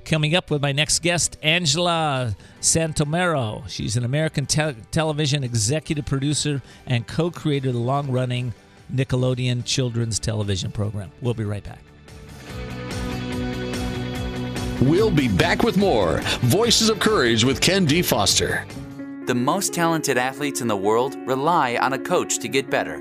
Coming 0.04 0.36
up 0.36 0.52
with 0.52 0.62
my 0.62 0.74
next 0.74 1.02
guest, 1.02 1.38
Angela 1.42 2.36
Santomero. 2.60 3.68
She's 3.70 3.96
an 3.96 4.04
American 4.04 4.46
te- 4.46 4.76
television 4.92 5.46
executive 5.46 6.06
producer 6.06 6.62
and 6.86 7.08
co 7.08 7.32
creator 7.32 7.70
of 7.70 7.76
the 7.76 7.80
long 7.80 8.12
running 8.12 8.54
Nickelodeon 8.94 9.64
children's 9.64 10.20
television 10.20 10.74
program. 10.74 11.10
We'll 11.22 11.34
be 11.34 11.46
right 11.46 11.64
back. 11.64 11.80
We'll 14.82 15.12
be 15.12 15.30
back 15.30 15.64
with 15.64 15.78
more 15.78 16.20
Voices 16.42 16.90
of 16.90 17.00
Courage 17.00 17.46
with 17.46 17.62
Ken 17.62 17.86
D. 17.86 18.02
Foster. 18.02 18.66
The 19.26 19.36
most 19.36 19.74
talented 19.74 20.18
athletes 20.18 20.60
in 20.60 20.68
the 20.68 20.76
world 20.76 21.16
rely 21.26 21.78
on 21.78 21.94
a 21.94 21.98
coach 21.98 22.40
to 22.40 22.50
get 22.50 22.70
better, 22.70 22.96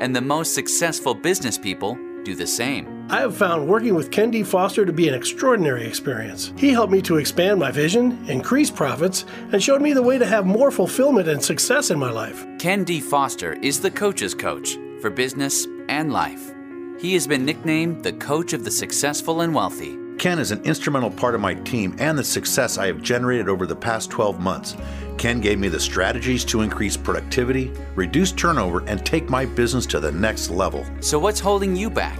and 0.00 0.14
the 0.14 0.20
most 0.20 0.52
successful 0.52 1.14
business 1.14 1.56
people 1.56 1.96
do 2.24 2.34
the 2.34 2.46
same. 2.46 3.06
I 3.08 3.20
have 3.20 3.34
found 3.34 3.66
working 3.66 3.94
with 3.94 4.10
Ken 4.10 4.30
D. 4.30 4.42
Foster 4.42 4.84
to 4.84 4.92
be 4.92 5.08
an 5.08 5.14
extraordinary 5.14 5.86
experience. 5.86 6.52
He 6.58 6.72
helped 6.72 6.92
me 6.92 7.00
to 7.02 7.16
expand 7.16 7.58
my 7.58 7.70
vision, 7.70 8.22
increase 8.28 8.70
profits, 8.70 9.24
and 9.50 9.62
showed 9.62 9.80
me 9.80 9.94
the 9.94 10.02
way 10.02 10.18
to 10.18 10.26
have 10.26 10.44
more 10.44 10.70
fulfillment 10.70 11.26
and 11.26 11.42
success 11.42 11.90
in 11.90 11.98
my 11.98 12.10
life. 12.10 12.46
Ken 12.58 12.84
D. 12.84 13.00
Foster 13.00 13.54
is 13.54 13.80
the 13.80 13.90
coach's 13.90 14.34
coach 14.34 14.76
for 15.00 15.08
business 15.08 15.66
and 15.88 16.12
life. 16.12 16.52
He 17.00 17.14
has 17.14 17.26
been 17.26 17.46
nicknamed 17.46 18.04
the 18.04 18.12
coach 18.12 18.52
of 18.52 18.64
the 18.64 18.70
successful 18.70 19.40
and 19.40 19.54
wealthy. 19.54 19.98
Ken 20.18 20.38
is 20.38 20.50
an 20.50 20.62
instrumental 20.62 21.10
part 21.10 21.34
of 21.34 21.40
my 21.40 21.54
team 21.54 21.96
and 21.98 22.16
the 22.16 22.24
success 22.24 22.78
I 22.78 22.86
have 22.86 23.02
generated 23.02 23.48
over 23.48 23.66
the 23.66 23.74
past 23.74 24.10
12 24.10 24.38
months. 24.38 24.76
Ken 25.18 25.40
gave 25.40 25.58
me 25.58 25.68
the 25.68 25.80
strategies 25.80 26.44
to 26.46 26.62
increase 26.62 26.96
productivity, 26.96 27.72
reduce 27.94 28.32
turnover, 28.32 28.84
and 28.86 29.04
take 29.04 29.28
my 29.28 29.44
business 29.44 29.84
to 29.86 30.00
the 30.00 30.12
next 30.12 30.50
level. 30.50 30.86
So, 31.00 31.18
what's 31.18 31.40
holding 31.40 31.76
you 31.76 31.90
back? 31.90 32.18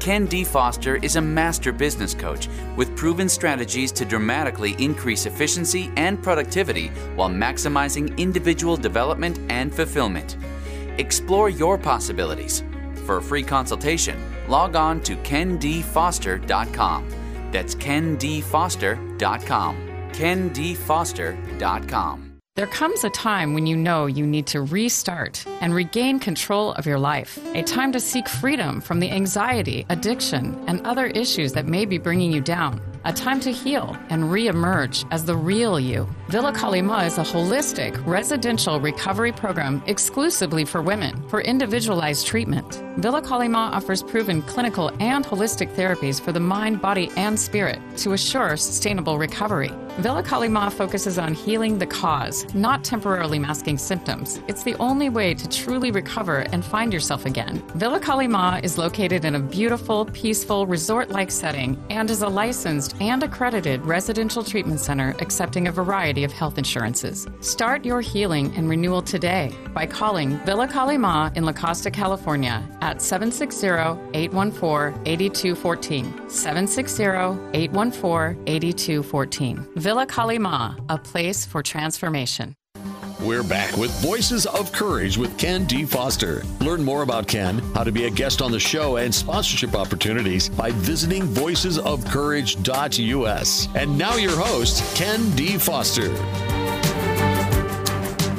Ken 0.00 0.26
D. 0.26 0.44
Foster 0.44 0.96
is 0.96 1.16
a 1.16 1.20
master 1.20 1.72
business 1.72 2.14
coach 2.14 2.48
with 2.76 2.96
proven 2.96 3.28
strategies 3.28 3.92
to 3.92 4.06
dramatically 4.06 4.74
increase 4.78 5.26
efficiency 5.26 5.92
and 5.96 6.22
productivity 6.22 6.88
while 7.16 7.28
maximizing 7.28 8.16
individual 8.16 8.78
development 8.78 9.38
and 9.50 9.74
fulfillment. 9.74 10.38
Explore 10.98 11.50
your 11.50 11.76
possibilities. 11.76 12.62
For 13.04 13.18
a 13.18 13.22
free 13.22 13.42
consultation, 13.42 14.18
log 14.48 14.76
on 14.76 15.02
to 15.02 15.16
kendfoster.com. 15.16 17.19
That's 17.52 17.74
kendfoster.com. 17.74 19.76
kendfoster.com. 20.12 22.30
There 22.56 22.66
comes 22.66 23.04
a 23.04 23.10
time 23.10 23.54
when 23.54 23.66
you 23.66 23.76
know 23.76 24.06
you 24.06 24.26
need 24.26 24.46
to 24.48 24.60
restart 24.60 25.46
and 25.60 25.72
regain 25.72 26.18
control 26.18 26.72
of 26.72 26.84
your 26.84 26.98
life. 26.98 27.38
A 27.54 27.62
time 27.62 27.92
to 27.92 28.00
seek 28.00 28.28
freedom 28.28 28.80
from 28.80 29.00
the 29.00 29.10
anxiety, 29.10 29.86
addiction, 29.88 30.62
and 30.66 30.84
other 30.86 31.06
issues 31.06 31.52
that 31.52 31.66
may 31.66 31.86
be 31.86 31.96
bringing 31.96 32.32
you 32.32 32.40
down. 32.40 32.80
A 33.06 33.12
time 33.14 33.40
to 33.40 33.50
heal 33.50 33.96
and 34.10 34.30
re-emerge 34.30 35.06
as 35.10 35.24
the 35.24 35.34
real 35.34 35.80
you. 35.80 36.06
Villa 36.28 36.52
Kalima 36.52 37.06
is 37.06 37.16
a 37.16 37.22
holistic 37.22 37.96
residential 38.06 38.78
recovery 38.78 39.32
program 39.32 39.82
exclusively 39.86 40.66
for 40.66 40.82
women 40.82 41.26
for 41.30 41.40
individualized 41.40 42.26
treatment. 42.26 42.82
Villa 42.98 43.22
Kalima 43.22 43.72
offers 43.72 44.02
proven 44.02 44.42
clinical 44.42 44.90
and 45.00 45.24
holistic 45.24 45.74
therapies 45.74 46.20
for 46.20 46.32
the 46.32 46.40
mind, 46.40 46.82
body, 46.82 47.10
and 47.16 47.40
spirit 47.40 47.78
to 47.96 48.12
assure 48.12 48.58
sustainable 48.58 49.18
recovery. 49.18 49.72
Villa 49.98 50.22
Kalima 50.22 50.72
focuses 50.72 51.18
on 51.18 51.34
healing 51.34 51.78
the 51.78 51.86
cause, 51.86 52.46
not 52.54 52.82
temporarily 52.84 53.38
masking 53.38 53.76
symptoms. 53.76 54.40
It's 54.48 54.62
the 54.62 54.74
only 54.76 55.10
way 55.10 55.34
to 55.34 55.48
truly 55.48 55.90
recover 55.90 56.38
and 56.52 56.64
find 56.64 56.90
yourself 56.92 57.26
again. 57.26 57.62
Villa 57.74 58.00
Kalima 58.00 58.62
is 58.64 58.78
located 58.78 59.26
in 59.26 59.34
a 59.34 59.40
beautiful, 59.40 60.06
peaceful, 60.06 60.66
resort 60.66 61.10
like 61.10 61.30
setting 61.30 61.76
and 61.90 62.08
is 62.08 62.22
a 62.22 62.28
licensed 62.28 62.94
and 63.00 63.22
accredited 63.22 63.84
residential 63.84 64.42
treatment 64.42 64.80
center 64.80 65.14
accepting 65.18 65.68
a 65.68 65.72
variety 65.72 66.24
of 66.24 66.32
health 66.32 66.56
insurances. 66.56 67.26
Start 67.40 67.84
your 67.84 68.00
healing 68.00 68.54
and 68.56 68.70
renewal 68.70 69.02
today 69.02 69.54
by 69.74 69.86
calling 69.86 70.38
Villa 70.46 70.66
Kalima 70.66 71.36
in 71.36 71.44
La 71.44 71.52
Costa, 71.52 71.90
California 71.90 72.66
at 72.80 73.02
760 73.02 73.66
814 74.14 75.02
8214. 75.04 76.30
760 76.30 77.02
814 77.52 78.42
8214. 78.46 79.68
Villa 79.80 80.06
Kalima, 80.06 80.78
a 80.90 80.98
place 80.98 81.46
for 81.46 81.62
transformation. 81.62 82.54
We're 83.22 83.42
back 83.42 83.78
with 83.78 83.90
Voices 84.02 84.44
of 84.44 84.70
Courage 84.72 85.16
with 85.16 85.38
Ken 85.38 85.64
D. 85.64 85.86
Foster. 85.86 86.42
Learn 86.60 86.84
more 86.84 87.00
about 87.00 87.26
Ken, 87.26 87.60
how 87.74 87.84
to 87.84 87.92
be 87.92 88.04
a 88.04 88.10
guest 88.10 88.42
on 88.42 88.52
the 88.52 88.60
show, 88.60 88.98
and 88.98 89.14
sponsorship 89.14 89.74
opportunities 89.74 90.50
by 90.50 90.70
visiting 90.70 91.22
voicesofcourage.us. 91.22 93.68
And 93.74 93.96
now 93.96 94.16
your 94.16 94.36
host, 94.36 94.96
Ken 94.96 95.34
D. 95.34 95.56
Foster. 95.56 96.10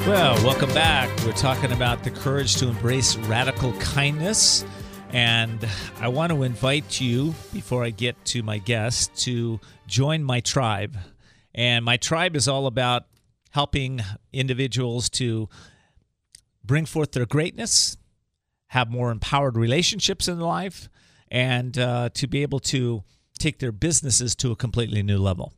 Well, 0.06 0.36
welcome 0.44 0.72
back. 0.72 1.10
We're 1.24 1.32
talking 1.32 1.72
about 1.72 2.04
the 2.04 2.12
courage 2.12 2.54
to 2.56 2.68
embrace 2.68 3.16
radical 3.16 3.72
kindness. 3.80 4.64
And 5.10 5.66
I 6.00 6.06
want 6.06 6.30
to 6.30 6.44
invite 6.44 7.00
you, 7.00 7.34
before 7.52 7.82
I 7.82 7.90
get 7.90 8.24
to 8.26 8.44
my 8.44 8.58
guest, 8.58 9.16
to 9.24 9.58
join 9.88 10.22
my 10.22 10.38
tribe. 10.38 10.96
And 11.54 11.84
my 11.84 11.96
tribe 11.96 12.36
is 12.36 12.48
all 12.48 12.66
about 12.66 13.04
helping 13.50 14.00
individuals 14.32 15.10
to 15.10 15.48
bring 16.64 16.86
forth 16.86 17.12
their 17.12 17.26
greatness, 17.26 17.96
have 18.68 18.90
more 18.90 19.10
empowered 19.10 19.56
relationships 19.56 20.28
in 20.28 20.40
life, 20.40 20.88
and 21.30 21.76
uh, 21.78 22.08
to 22.14 22.26
be 22.26 22.42
able 22.42 22.60
to 22.60 23.02
take 23.38 23.58
their 23.58 23.72
businesses 23.72 24.34
to 24.36 24.50
a 24.50 24.56
completely 24.56 25.02
new 25.02 25.18
level. 25.18 25.52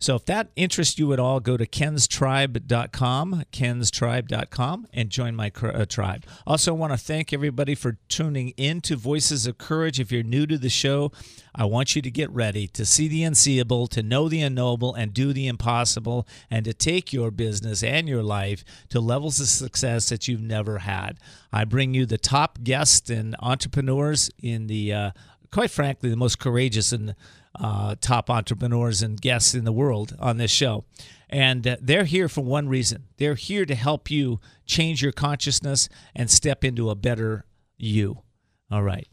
So 0.00 0.14
if 0.14 0.24
that 0.26 0.50
interests 0.54 0.98
you 0.98 1.12
at 1.12 1.18
all, 1.18 1.40
go 1.40 1.56
to 1.56 1.66
kenstribe.com, 1.66 3.44
kenstribe.com, 3.52 4.86
and 4.92 5.10
join 5.10 5.34
my 5.34 5.50
uh, 5.60 5.84
tribe. 5.86 6.24
Also, 6.46 6.72
I 6.72 6.78
want 6.78 6.92
to 6.92 6.98
thank 6.98 7.32
everybody 7.32 7.74
for 7.74 7.98
tuning 8.08 8.50
in 8.50 8.80
to 8.82 8.94
Voices 8.94 9.46
of 9.46 9.58
Courage. 9.58 9.98
If 9.98 10.12
you're 10.12 10.22
new 10.22 10.46
to 10.46 10.56
the 10.56 10.68
show, 10.68 11.10
I 11.52 11.64
want 11.64 11.96
you 11.96 12.02
to 12.02 12.10
get 12.12 12.30
ready 12.30 12.68
to 12.68 12.86
see 12.86 13.08
the 13.08 13.24
unseeable, 13.24 13.88
to 13.88 14.02
know 14.02 14.28
the 14.28 14.40
unknowable, 14.40 14.94
and 14.94 15.12
do 15.12 15.32
the 15.32 15.48
impossible, 15.48 16.28
and 16.48 16.64
to 16.64 16.72
take 16.72 17.12
your 17.12 17.32
business 17.32 17.82
and 17.82 18.08
your 18.08 18.22
life 18.22 18.64
to 18.90 19.00
levels 19.00 19.40
of 19.40 19.48
success 19.48 20.08
that 20.10 20.28
you've 20.28 20.40
never 20.40 20.78
had. 20.78 21.18
I 21.52 21.64
bring 21.64 21.94
you 21.94 22.06
the 22.06 22.18
top 22.18 22.62
guests 22.62 23.10
and 23.10 23.34
entrepreneurs 23.40 24.30
in 24.40 24.68
the, 24.68 24.92
uh, 24.92 25.10
quite 25.50 25.72
frankly, 25.72 26.08
the 26.08 26.16
most 26.16 26.38
courageous 26.38 26.92
and 26.92 27.16
uh, 27.54 27.94
top 28.00 28.30
entrepreneurs 28.30 29.02
and 29.02 29.20
guests 29.20 29.54
in 29.54 29.64
the 29.64 29.72
world 29.72 30.16
on 30.18 30.36
this 30.36 30.50
show. 30.50 30.84
And 31.28 31.66
uh, 31.66 31.76
they're 31.80 32.04
here 32.04 32.28
for 32.28 32.42
one 32.42 32.68
reason 32.68 33.04
they're 33.18 33.34
here 33.34 33.66
to 33.66 33.74
help 33.74 34.10
you 34.10 34.40
change 34.64 35.02
your 35.02 35.12
consciousness 35.12 35.88
and 36.14 36.30
step 36.30 36.64
into 36.64 36.90
a 36.90 36.94
better 36.94 37.44
you. 37.76 38.22
All 38.70 38.82
right. 38.82 39.08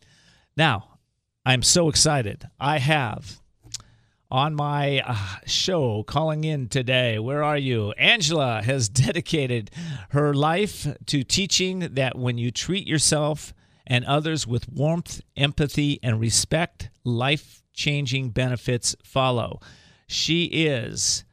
Now, 0.55 0.99
I'm 1.45 1.61
so 1.61 1.89
excited. 1.89 2.47
I 2.59 2.79
have 2.79 3.39
on 4.31 4.55
my 4.55 5.01
uh, 5.05 5.15
show 5.45 6.03
calling 6.03 6.43
in 6.43 6.67
today. 6.67 7.19
Where 7.19 7.43
are 7.43 7.57
you? 7.57 7.91
Angela 7.93 8.61
has 8.63 8.89
dedicated 9.05 9.71
her 10.09 10.33
life 10.33 10.87
to 11.05 11.23
teaching 11.23 11.79
that 11.93 12.17
when 12.17 12.37
you 12.37 12.51
treat 12.51 12.87
yourself 12.87 13.53
and 13.85 14.03
others 14.05 14.47
with 14.47 14.67
warmth, 14.69 15.21
empathy, 15.37 15.99
and 16.01 16.19
respect, 16.19 16.89
life 17.03 17.61
changing 17.75 18.29
benefits 18.29 18.95
follow. 19.03 19.59
She 20.07 20.45
is 20.45 21.25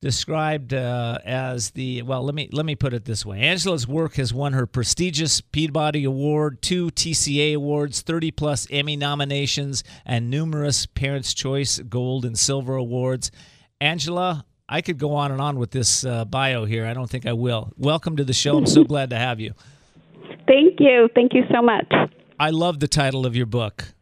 described 0.00 0.72
uh, 0.72 1.18
as 1.24 1.70
the 1.70 2.02
well 2.02 2.22
let 2.22 2.34
me 2.34 2.48
let 2.52 2.64
me 2.64 2.74
put 2.74 2.92
it 2.92 3.04
this 3.04 3.26
way. 3.26 3.40
Angela's 3.40 3.88
work 3.88 4.14
has 4.14 4.32
won 4.32 4.52
her 4.52 4.66
prestigious 4.66 5.40
peabody 5.40 6.04
award 6.04 6.62
two 6.62 6.88
tca 6.90 7.54
awards 7.54 8.02
30 8.02 8.30
plus 8.30 8.66
emmy 8.70 8.96
nominations 8.96 9.82
and 10.04 10.30
numerous 10.30 10.86
parents 10.86 11.34
choice 11.34 11.78
gold 11.80 12.24
and 12.24 12.38
silver 12.38 12.76
awards. 12.76 13.30
Angela 13.80 14.44
i 14.68 14.80
could 14.82 14.98
go 14.98 15.14
on 15.14 15.32
and 15.32 15.40
on 15.40 15.58
with 15.58 15.70
this 15.70 16.04
uh, 16.04 16.24
bio 16.24 16.64
here. 16.64 16.86
I 16.86 16.94
don't 16.94 17.10
think 17.10 17.26
i 17.26 17.32
will. 17.32 17.72
Welcome 17.76 18.16
to 18.16 18.24
the 18.24 18.34
show. 18.34 18.56
I'm 18.56 18.66
so 18.66 18.84
glad 18.92 19.10
to 19.10 19.16
have 19.16 19.40
you. 19.40 19.54
Thank 20.46 20.78
you. 20.78 21.08
Thank 21.14 21.34
you 21.34 21.42
so 21.52 21.60
much. 21.60 21.92
I 22.40 22.50
love 22.50 22.78
the 22.78 22.88
title 22.88 23.26
of 23.26 23.34
your 23.34 23.46
book 23.46 23.92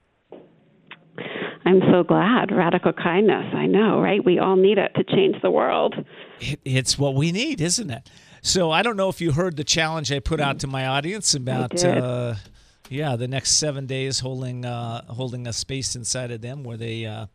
I'm 1.66 1.80
so 1.90 2.04
glad. 2.04 2.52
Radical 2.52 2.92
kindness. 2.92 3.52
I 3.52 3.66
know, 3.66 4.00
right? 4.00 4.24
We 4.24 4.38
all 4.38 4.54
need 4.54 4.78
it 4.78 4.92
to 4.94 5.02
change 5.02 5.34
the 5.42 5.50
world. 5.50 5.96
It's 6.64 6.96
what 6.96 7.16
we 7.16 7.32
need, 7.32 7.60
isn't 7.60 7.90
it? 7.90 8.08
So 8.40 8.70
I 8.70 8.82
don't 8.82 8.96
know 8.96 9.08
if 9.08 9.20
you 9.20 9.32
heard 9.32 9.56
the 9.56 9.64
challenge 9.64 10.12
I 10.12 10.20
put 10.20 10.40
out 10.40 10.60
to 10.60 10.68
my 10.68 10.86
audience 10.86 11.34
about, 11.34 11.84
uh, 11.84 12.36
yeah, 12.88 13.16
the 13.16 13.26
next 13.26 13.54
seven 13.54 13.86
days 13.86 14.20
holding 14.20 14.64
uh, 14.64 15.04
holding 15.06 15.48
a 15.48 15.52
space 15.52 15.96
inside 15.96 16.30
of 16.30 16.40
them 16.40 16.62
where 16.62 16.76
they 16.76 17.04
uh, 17.04 17.26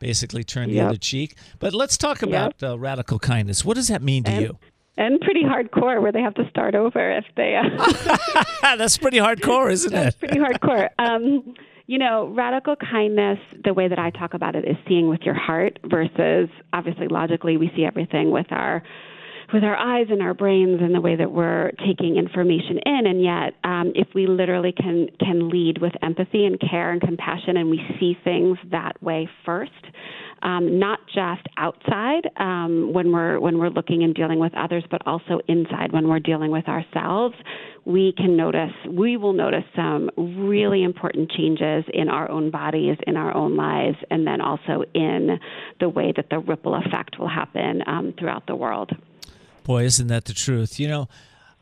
basically 0.00 0.42
turn 0.42 0.68
the 0.68 0.76
yep. 0.76 0.88
other 0.88 0.96
cheek. 0.96 1.36
But 1.60 1.72
let's 1.72 1.96
talk 1.96 2.22
about 2.22 2.54
yep. 2.60 2.72
uh, 2.72 2.78
radical 2.80 3.20
kindness. 3.20 3.64
What 3.64 3.76
does 3.76 3.86
that 3.86 4.02
mean 4.02 4.24
to 4.24 4.32
and, 4.32 4.42
you? 4.42 4.58
and 4.96 5.20
pretty 5.20 5.44
hardcore 5.44 6.02
where 6.02 6.10
they 6.10 6.22
have 6.22 6.34
to 6.34 6.50
start 6.50 6.74
over 6.74 7.12
if 7.12 7.24
they. 7.36 7.54
Uh... 7.54 8.44
That's 8.76 8.98
pretty 8.98 9.18
hardcore, 9.18 9.70
isn't 9.70 9.92
it? 9.94 9.96
That's 9.96 10.16
pretty 10.16 10.38
hardcore. 10.38 10.88
Um, 10.98 11.54
you 11.86 11.98
know, 11.98 12.32
radical 12.34 12.74
kindness, 12.76 13.38
the 13.64 13.72
way 13.72 13.88
that 13.88 13.98
I 13.98 14.10
talk 14.10 14.34
about 14.34 14.56
it 14.56 14.64
is 14.64 14.76
seeing 14.88 15.08
with 15.08 15.20
your 15.22 15.34
heart 15.34 15.78
versus 15.84 16.48
obviously 16.72 17.08
logically 17.08 17.56
we 17.56 17.70
see 17.76 17.84
everything 17.84 18.30
with 18.30 18.46
our 18.50 18.82
with 19.52 19.62
our 19.62 19.76
eyes 19.76 20.06
and 20.10 20.20
our 20.22 20.34
brains 20.34 20.80
and 20.82 20.92
the 20.92 21.00
way 21.00 21.14
that 21.14 21.30
we're 21.30 21.70
taking 21.86 22.16
information 22.16 22.78
in. 22.84 23.06
And 23.06 23.22
yet 23.22 23.54
um, 23.62 23.92
if 23.94 24.08
we 24.12 24.26
literally 24.26 24.72
can 24.72 25.08
can 25.20 25.48
lead 25.48 25.80
with 25.80 25.92
empathy 26.02 26.44
and 26.44 26.58
care 26.58 26.90
and 26.90 27.00
compassion 27.00 27.56
and 27.56 27.70
we 27.70 27.80
see 28.00 28.16
things 28.24 28.58
that 28.72 29.00
way 29.00 29.28
first 29.44 29.70
um, 30.42 30.78
not 30.78 31.00
just 31.06 31.46
outside 31.56 32.28
um, 32.36 32.92
when 32.92 33.12
we're 33.12 33.40
when 33.40 33.58
we're 33.58 33.70
looking 33.70 34.02
and 34.02 34.14
dealing 34.14 34.38
with 34.38 34.54
others, 34.54 34.84
but 34.90 35.06
also 35.06 35.40
inside 35.48 35.92
when 35.92 36.08
we're 36.08 36.20
dealing 36.20 36.50
with 36.50 36.68
ourselves. 36.68 37.34
We 37.84 38.12
can 38.16 38.36
notice, 38.36 38.72
we 38.90 39.16
will 39.16 39.32
notice 39.32 39.62
some 39.76 40.10
really 40.16 40.82
important 40.82 41.30
changes 41.30 41.84
in 41.94 42.08
our 42.08 42.28
own 42.28 42.50
bodies, 42.50 42.96
in 43.06 43.16
our 43.16 43.32
own 43.32 43.56
lives, 43.56 43.96
and 44.10 44.26
then 44.26 44.40
also 44.40 44.82
in 44.92 45.38
the 45.78 45.88
way 45.88 46.12
that 46.16 46.28
the 46.28 46.40
ripple 46.40 46.74
effect 46.74 47.18
will 47.18 47.28
happen 47.28 47.82
um, 47.86 48.12
throughout 48.18 48.46
the 48.48 48.56
world. 48.56 48.90
Boy, 49.62 49.84
isn't 49.84 50.08
that 50.08 50.24
the 50.24 50.32
truth? 50.32 50.80
You 50.80 50.88
know, 50.88 51.08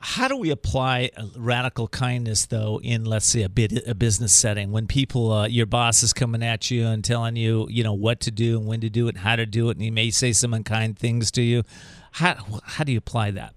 how 0.04 0.28
do 0.28 0.36
we 0.36 0.50
apply 0.50 1.10
radical 1.34 1.88
kindness 1.88 2.44
though 2.46 2.78
in 2.82 3.06
let's 3.06 3.24
say 3.24 3.42
a, 3.42 3.48
bit, 3.48 3.86
a 3.88 3.94
business 3.94 4.34
setting 4.34 4.70
when 4.70 4.86
people 4.86 5.32
uh, 5.32 5.46
your 5.46 5.64
boss 5.64 6.02
is 6.02 6.12
coming 6.12 6.42
at 6.42 6.70
you 6.70 6.86
and 6.86 7.02
telling 7.02 7.36
you 7.36 7.66
you 7.70 7.82
know 7.82 7.94
what 7.94 8.20
to 8.20 8.30
do 8.30 8.58
and 8.58 8.66
when 8.66 8.80
to 8.82 8.90
do 8.90 9.06
it 9.06 9.14
and 9.14 9.24
how 9.24 9.34
to 9.34 9.46
do 9.46 9.70
it 9.70 9.76
and 9.76 9.82
he 9.82 9.90
may 9.90 10.10
say 10.10 10.30
some 10.30 10.52
unkind 10.52 10.98
things 10.98 11.30
to 11.30 11.40
you 11.40 11.62
how 12.12 12.36
how 12.64 12.84
do 12.84 12.92
you 12.92 12.98
apply 12.98 13.30
that 13.30 13.54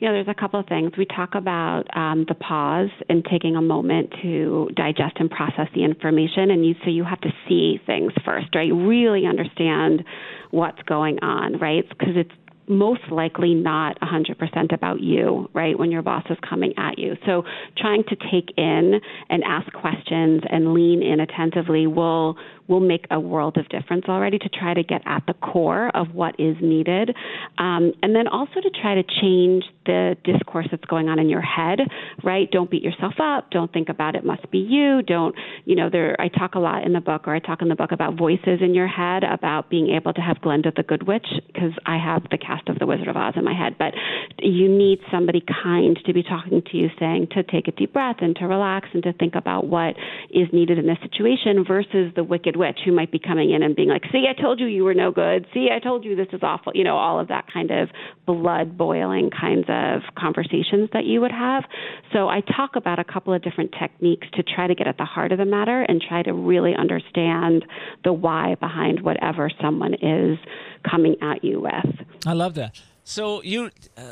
you 0.00 0.08
know, 0.08 0.16
there's 0.16 0.28
a 0.28 0.38
couple 0.38 0.60
of 0.60 0.66
things. 0.66 0.92
We 0.98 1.06
talk 1.06 1.34
about 1.34 1.84
um, 1.96 2.26
the 2.28 2.34
pause 2.34 2.90
and 3.08 3.24
taking 3.24 3.56
a 3.56 3.62
moment 3.62 4.12
to 4.20 4.68
digest 4.74 5.16
and 5.18 5.30
process 5.30 5.68
the 5.74 5.82
information, 5.82 6.50
and 6.50 6.66
you 6.66 6.74
so 6.84 6.90
you 6.90 7.04
have 7.04 7.20
to 7.22 7.30
see 7.48 7.80
things 7.86 8.12
first, 8.22 8.54
right? 8.54 8.70
Really 8.70 9.24
understand 9.24 10.04
what's 10.50 10.82
going 10.82 11.20
on, 11.22 11.58
right? 11.58 11.88
Because 11.88 12.16
it's 12.16 12.32
most 12.68 13.02
likely 13.10 13.54
not 13.54 13.98
100% 14.00 14.72
about 14.72 15.00
you, 15.00 15.48
right, 15.52 15.78
when 15.78 15.90
your 15.90 16.02
boss 16.02 16.24
is 16.30 16.38
coming 16.48 16.74
at 16.76 16.98
you. 16.98 17.16
So 17.26 17.44
trying 17.76 18.04
to 18.04 18.16
take 18.16 18.52
in 18.56 19.00
and 19.28 19.42
ask 19.44 19.72
questions 19.72 20.42
and 20.48 20.72
lean 20.74 21.02
in 21.02 21.20
attentively 21.20 21.86
will 21.86 22.36
will 22.68 22.80
make 22.80 23.06
a 23.10 23.20
world 23.20 23.56
of 23.58 23.68
difference 23.68 24.04
already 24.08 24.38
to 24.38 24.48
try 24.48 24.74
to 24.74 24.82
get 24.82 25.02
at 25.06 25.22
the 25.26 25.34
core 25.34 25.94
of 25.94 26.14
what 26.14 26.38
is 26.38 26.56
needed. 26.62 27.14
Um, 27.58 27.92
and 28.02 28.14
then 28.14 28.26
also 28.26 28.60
to 28.60 28.70
try 28.80 28.94
to 28.94 29.02
change 29.02 29.64
the 29.84 30.16
discourse 30.24 30.66
that's 30.70 30.84
going 30.84 31.08
on 31.08 31.18
in 31.18 31.28
your 31.28 31.42
head, 31.42 31.80
right? 32.22 32.50
Don't 32.50 32.70
beat 32.70 32.82
yourself 32.82 33.14
up. 33.20 33.50
Don't 33.50 33.72
think 33.72 33.88
about 33.88 34.14
it 34.14 34.24
must 34.24 34.50
be 34.50 34.58
you. 34.58 35.02
Don't, 35.02 35.34
you 35.66 35.76
know, 35.76 35.90
there, 35.90 36.16
I 36.18 36.28
talk 36.28 36.54
a 36.54 36.58
lot 36.58 36.84
in 36.84 36.92
the 36.92 37.00
book, 37.00 37.28
or 37.28 37.34
I 37.34 37.38
talk 37.38 37.60
in 37.60 37.68
the 37.68 37.74
book 37.74 37.92
about 37.92 38.16
voices 38.16 38.60
in 38.62 38.74
your 38.74 38.88
head, 38.88 39.24
about 39.24 39.68
being 39.68 39.90
able 39.90 40.14
to 40.14 40.20
have 40.20 40.38
Glenda 40.38 40.74
the 40.74 40.82
Good 40.82 41.06
Witch, 41.06 41.26
because 41.48 41.72
I 41.84 41.98
have 41.98 42.22
the 42.30 42.38
cast 42.54 42.68
of 42.68 42.78
The 42.78 42.86
Wizard 42.86 43.08
of 43.08 43.16
Oz 43.16 43.34
in 43.36 43.44
my 43.44 43.54
head. 43.54 43.76
But 43.78 43.94
you 44.38 44.68
need 44.68 44.98
somebody 45.10 45.42
kind 45.62 45.98
to 46.04 46.12
be 46.12 46.22
talking 46.22 46.62
to 46.70 46.76
you, 46.76 46.88
saying 46.98 47.28
to 47.32 47.42
take 47.42 47.68
a 47.68 47.72
deep 47.72 47.92
breath 47.92 48.16
and 48.20 48.34
to 48.36 48.46
relax 48.46 48.88
and 48.92 49.02
to 49.02 49.12
think 49.12 49.34
about 49.34 49.66
what 49.66 49.94
is 50.30 50.48
needed 50.52 50.78
in 50.78 50.86
this 50.86 50.98
situation 51.02 51.64
versus 51.66 52.12
the 52.14 52.24
wicked 52.24 52.56
witch 52.56 52.78
who 52.84 52.92
might 52.92 53.10
be 53.10 53.18
coming 53.18 53.50
in 53.50 53.62
and 53.62 53.76
being 53.76 53.88
like, 53.88 54.04
"See, 54.12 54.26
I 54.28 54.40
told 54.40 54.60
you 54.60 54.66
you 54.66 54.84
were 54.84 54.94
no 54.94 55.10
good. 55.10 55.46
See, 55.54 55.70
I 55.70 55.78
told 55.78 56.04
you 56.04 56.16
this 56.16 56.32
is 56.32 56.42
awful." 56.42 56.72
You 56.74 56.84
know, 56.84 56.96
all 56.96 57.18
of 57.18 57.28
that 57.28 57.46
kind 57.52 57.70
of 57.70 57.90
blood 58.26 58.76
boiling 58.76 59.30
kinds 59.30 59.66
of 59.68 60.02
conversations 60.14 60.90
that 60.92 61.04
you 61.04 61.20
would 61.20 61.32
have. 61.32 61.64
So 62.12 62.28
I 62.28 62.40
talk 62.40 62.76
about 62.76 62.98
a 62.98 63.04
couple 63.04 63.32
of 63.34 63.42
different 63.42 63.72
techniques 63.78 64.26
to 64.34 64.42
try 64.42 64.66
to 64.66 64.74
get 64.74 64.86
at 64.86 64.98
the 64.98 65.04
heart 65.04 65.32
of 65.32 65.38
the 65.38 65.44
matter 65.44 65.82
and 65.82 66.00
try 66.00 66.22
to 66.22 66.32
really 66.32 66.74
understand 66.74 67.64
the 68.04 68.12
why 68.12 68.54
behind 68.60 69.00
whatever 69.00 69.50
someone 69.60 69.94
is 69.94 70.38
coming 70.88 71.16
at 71.22 71.42
you 71.44 71.60
with. 71.60 72.06
I 72.26 72.32
love 72.32 72.54
that. 72.54 72.80
So 73.04 73.42
you. 73.42 73.70
Uh, 73.96 74.02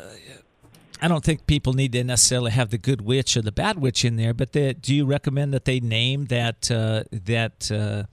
I 1.04 1.08
don't 1.08 1.24
think 1.24 1.48
people 1.48 1.72
need 1.72 1.90
to 1.92 2.04
necessarily 2.04 2.52
have 2.52 2.70
the 2.70 2.78
good 2.78 3.00
witch 3.00 3.37
or 3.37 3.42
the 3.42 3.50
bad 3.50 3.80
witch 3.80 4.04
in 4.04 4.14
there, 4.14 4.32
but 4.32 4.52
they, 4.52 4.72
do 4.72 4.94
you 4.94 5.04
recommend 5.04 5.52
that 5.52 5.64
they 5.64 5.80
name 5.80 6.26
that 6.26 6.70
uh, 6.70 7.02
that 7.11 7.72
uh, 7.72 8.04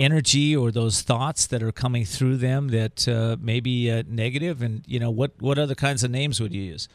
energy 0.00 0.56
or 0.56 0.72
those 0.72 1.02
thoughts 1.02 1.46
that 1.46 1.62
are 1.62 1.70
coming 1.70 2.04
through 2.04 2.38
them 2.38 2.70
that 2.70 3.06
uh, 3.06 3.36
may 3.40 3.60
be 3.60 3.88
uh, 3.88 4.02
negative? 4.08 4.62
And 4.62 4.82
you 4.84 4.98
know, 4.98 5.10
what 5.10 5.30
what 5.38 5.60
other 5.60 5.76
kinds 5.76 6.02
of 6.02 6.10
names 6.10 6.40
would 6.40 6.52
you 6.52 6.62
use? 6.62 6.88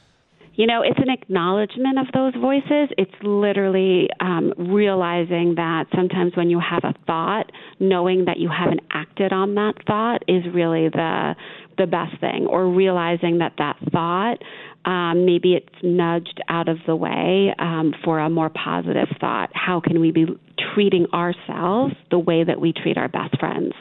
You 0.55 0.67
know, 0.67 0.83
it's 0.83 0.99
an 0.99 1.09
acknowledgement 1.09 1.97
of 1.97 2.07
those 2.13 2.33
voices. 2.39 2.89
It's 2.97 3.13
literally 3.23 4.07
um, 4.19 4.53
realizing 4.57 5.55
that 5.55 5.85
sometimes 5.95 6.33
when 6.35 6.49
you 6.49 6.59
have 6.59 6.83
a 6.83 6.93
thought, 7.07 7.51
knowing 7.79 8.25
that 8.25 8.37
you 8.37 8.49
haven't 8.49 8.81
acted 8.91 9.33
on 9.33 9.55
that 9.55 9.73
thought 9.87 10.23
is 10.27 10.43
really 10.53 10.89
the 10.89 11.35
the 11.77 11.87
best 11.87 12.19
thing. 12.19 12.45
Or 12.47 12.67
realizing 12.67 13.39
that 13.39 13.53
that 13.57 13.77
thought 13.91 14.37
um, 14.85 15.25
maybe 15.25 15.53
it's 15.53 15.75
nudged 15.81 16.41
out 16.49 16.67
of 16.67 16.77
the 16.85 16.95
way 16.95 17.53
um, 17.57 17.93
for 18.03 18.19
a 18.19 18.29
more 18.29 18.49
positive 18.49 19.07
thought. 19.19 19.49
How 19.53 19.79
can 19.79 19.99
we 19.99 20.11
be 20.11 20.25
treating 20.73 21.07
ourselves 21.13 21.93
the 22.11 22.19
way 22.19 22.43
that 22.43 22.59
we 22.59 22.73
treat 22.73 22.97
our 22.97 23.07
best 23.07 23.39
friends, 23.39 23.73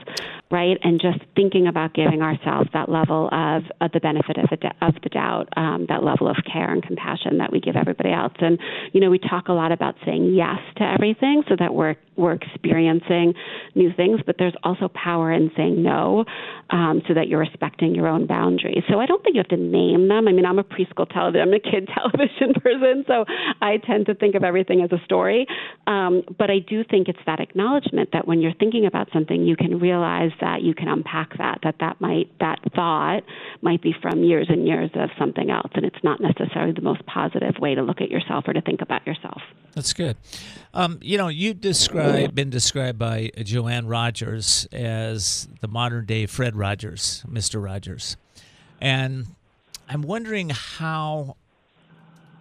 right? 0.53 0.77
And 0.85 1.01
just 1.01 1.19
thinking 1.35 1.67
about 1.67 1.95
giving 1.95 2.21
ourselves 2.21 2.69
that 2.75 2.91
level 2.91 3.31
of, 3.33 3.63
of 3.81 3.91
the 3.93 4.01
benefit 4.01 4.37
of 4.37 4.51
the, 4.51 4.71
of 4.87 4.95
the 5.03 5.09
doubt, 5.09 5.49
um, 5.57 5.87
that 5.89 6.05
level 6.05 6.29
of 6.29 6.37
care 6.51 6.71
and 6.71 6.83
compassion 6.83 7.39
that 7.39 7.51
we 7.51 7.59
give 7.59 7.75
everybody 7.75 8.13
else. 8.13 8.35
And 8.39 8.59
you 8.93 9.01
know, 9.01 9.11
we 9.11 9.19
talk 9.19 9.49
a 9.49 9.53
lot 9.53 9.73
about 9.73 9.95
saying 10.05 10.35
yes 10.35 10.59
to 10.77 10.85
everything 10.85 11.43
so 11.49 11.57
that 11.59 11.75
we're 11.75 11.97
we're 12.17 12.33
experiencing 12.33 13.33
new 13.75 13.91
things, 13.97 14.21
but 14.27 14.37
there's 14.39 14.55
also 14.63 14.89
power 14.89 15.33
in 15.33 15.51
saying 15.57 15.83
no, 15.83 16.27
um, 16.69 17.01
so 17.09 17.15
that 17.15 17.29
you're 17.29 17.41
respecting 17.41 17.95
your 17.95 18.07
own 18.07 18.27
boundaries. 18.27 18.83
So 18.91 19.01
I 19.01 19.07
don't 19.07 19.23
think 19.25 19.35
you 19.35 19.41
have 19.41 19.49
to 19.49 19.57
name 19.57 20.09
them. 20.09 20.29
I 20.29 20.33
mean, 20.33 20.45
I'm 20.45 20.59
a 20.59 20.65
preschool 20.65 21.09
television, 21.09 21.49
I'm 21.49 21.55
a 21.55 21.59
kid 21.59 21.89
television 21.95 22.53
person, 22.61 23.05
so 23.07 23.25
I 23.63 23.79
tend 23.79 24.07
to 24.07 24.15
think 24.15 24.35
of 24.35 24.45
everything 24.45 24.83
as 24.83 24.93
a 24.93 25.03
story. 25.05 25.47
Um, 25.87 26.23
but 26.39 26.51
I 26.51 26.59
do 26.59 26.85
think 26.85 27.09
it's 27.09 27.19
that 27.25 27.41
acknowledgement 27.41 28.11
that 28.13 28.29
when 28.29 28.41
you're 28.41 28.55
thinking 28.55 28.85
about 28.85 29.09
something, 29.13 29.47
you 29.47 29.57
can 29.57 29.79
realize 29.79 30.33
that 30.43 30.63
you 30.63 30.75
can 30.75 30.89
unpack 30.89 31.37
that, 31.39 31.61
that 31.63 31.77
that 31.81 32.01
might, 32.01 32.31
that 32.41 32.59
thought 32.75 33.23
might 33.63 33.81
be 33.81 33.95
from 34.03 34.23
years 34.23 34.47
and 34.51 34.67
years 34.67 34.91
of 34.95 35.09
something 35.19 35.51
else, 35.51 35.71
and 35.75 35.85
it's 35.85 36.05
not 36.05 36.21
necessarily 36.21 36.73
the 36.73 36.83
most 36.83 37.05
positive 37.07 37.55
way 37.59 37.75
to 37.75 37.83
look 37.83 38.01
at 38.01 38.11
yourself 38.11 38.45
or 38.47 38.53
to 38.53 38.61
think 38.61 38.83
about 38.83 39.07
yourself. 39.07 39.41
That's 39.75 39.93
good. 39.93 40.17
Um, 40.75 40.99
you 41.01 41.17
know, 41.17 41.29
you've 41.29 41.61
been 41.61 42.51
described 42.51 42.99
by 42.99 43.31
Joanne 43.43 43.87
Rogers 43.87 44.69
as 44.73 45.49
the 45.61 45.69
modern 45.69 46.05
day 46.05 46.27
Fred 46.27 46.55
Rogers, 46.57 47.25
Mr. 47.27 47.63
Rogers. 47.63 48.17
And 48.81 49.29
I'm 49.89 50.03
wondering 50.03 50.51
how 50.51 51.37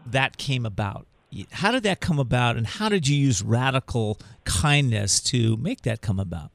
that 0.06 0.38
came 0.38 0.66
about 0.66 1.06
how 1.52 1.72
did 1.72 1.84
that 1.84 2.00
come 2.00 2.20
about, 2.20 2.58
and 2.58 2.68
how 2.68 2.90
did 2.90 3.08
you 3.08 3.16
use 3.16 3.42
radical 3.42 4.20
kindness 4.44 5.22
to 5.22 5.56
make 5.58 5.82
that 5.84 6.02
come 6.02 6.20
about? 6.20 6.52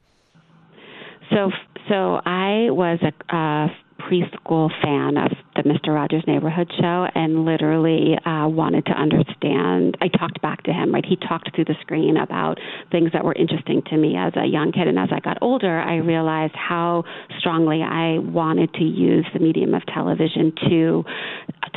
So, 1.31 1.51
so 1.89 2.21
I 2.25 2.69
was 2.69 2.99
a, 3.01 3.35
a 3.35 3.67
preschool 3.99 4.69
fan 4.81 5.17
of 5.17 5.31
the 5.55 5.63
Mr. 5.63 5.93
Rogers 5.93 6.23
Neighborhood 6.27 6.71
Show 6.79 7.07
and 7.15 7.45
literally 7.45 8.15
uh, 8.25 8.47
wanted 8.47 8.85
to 8.85 8.91
understand. 8.91 9.97
I 10.01 10.07
talked 10.07 10.41
back 10.41 10.63
to 10.63 10.73
him, 10.73 10.93
right? 10.93 11.05
He 11.05 11.15
talked 11.15 11.53
through 11.55 11.65
the 11.65 11.75
screen 11.81 12.17
about 12.17 12.59
things 12.91 13.11
that 13.13 13.23
were 13.23 13.33
interesting 13.33 13.81
to 13.87 13.97
me 13.97 14.15
as 14.17 14.33
a 14.35 14.45
young 14.45 14.71
kid. 14.71 14.87
And 14.87 14.99
as 14.99 15.09
I 15.11 15.19
got 15.19 15.37
older, 15.41 15.79
I 15.79 15.95
realized 15.97 16.55
how 16.55 17.03
strongly 17.39 17.81
I 17.81 18.19
wanted 18.19 18.73
to 18.75 18.83
use 18.83 19.25
the 19.33 19.39
medium 19.39 19.73
of 19.73 19.81
television 19.87 20.53
to 20.69 21.03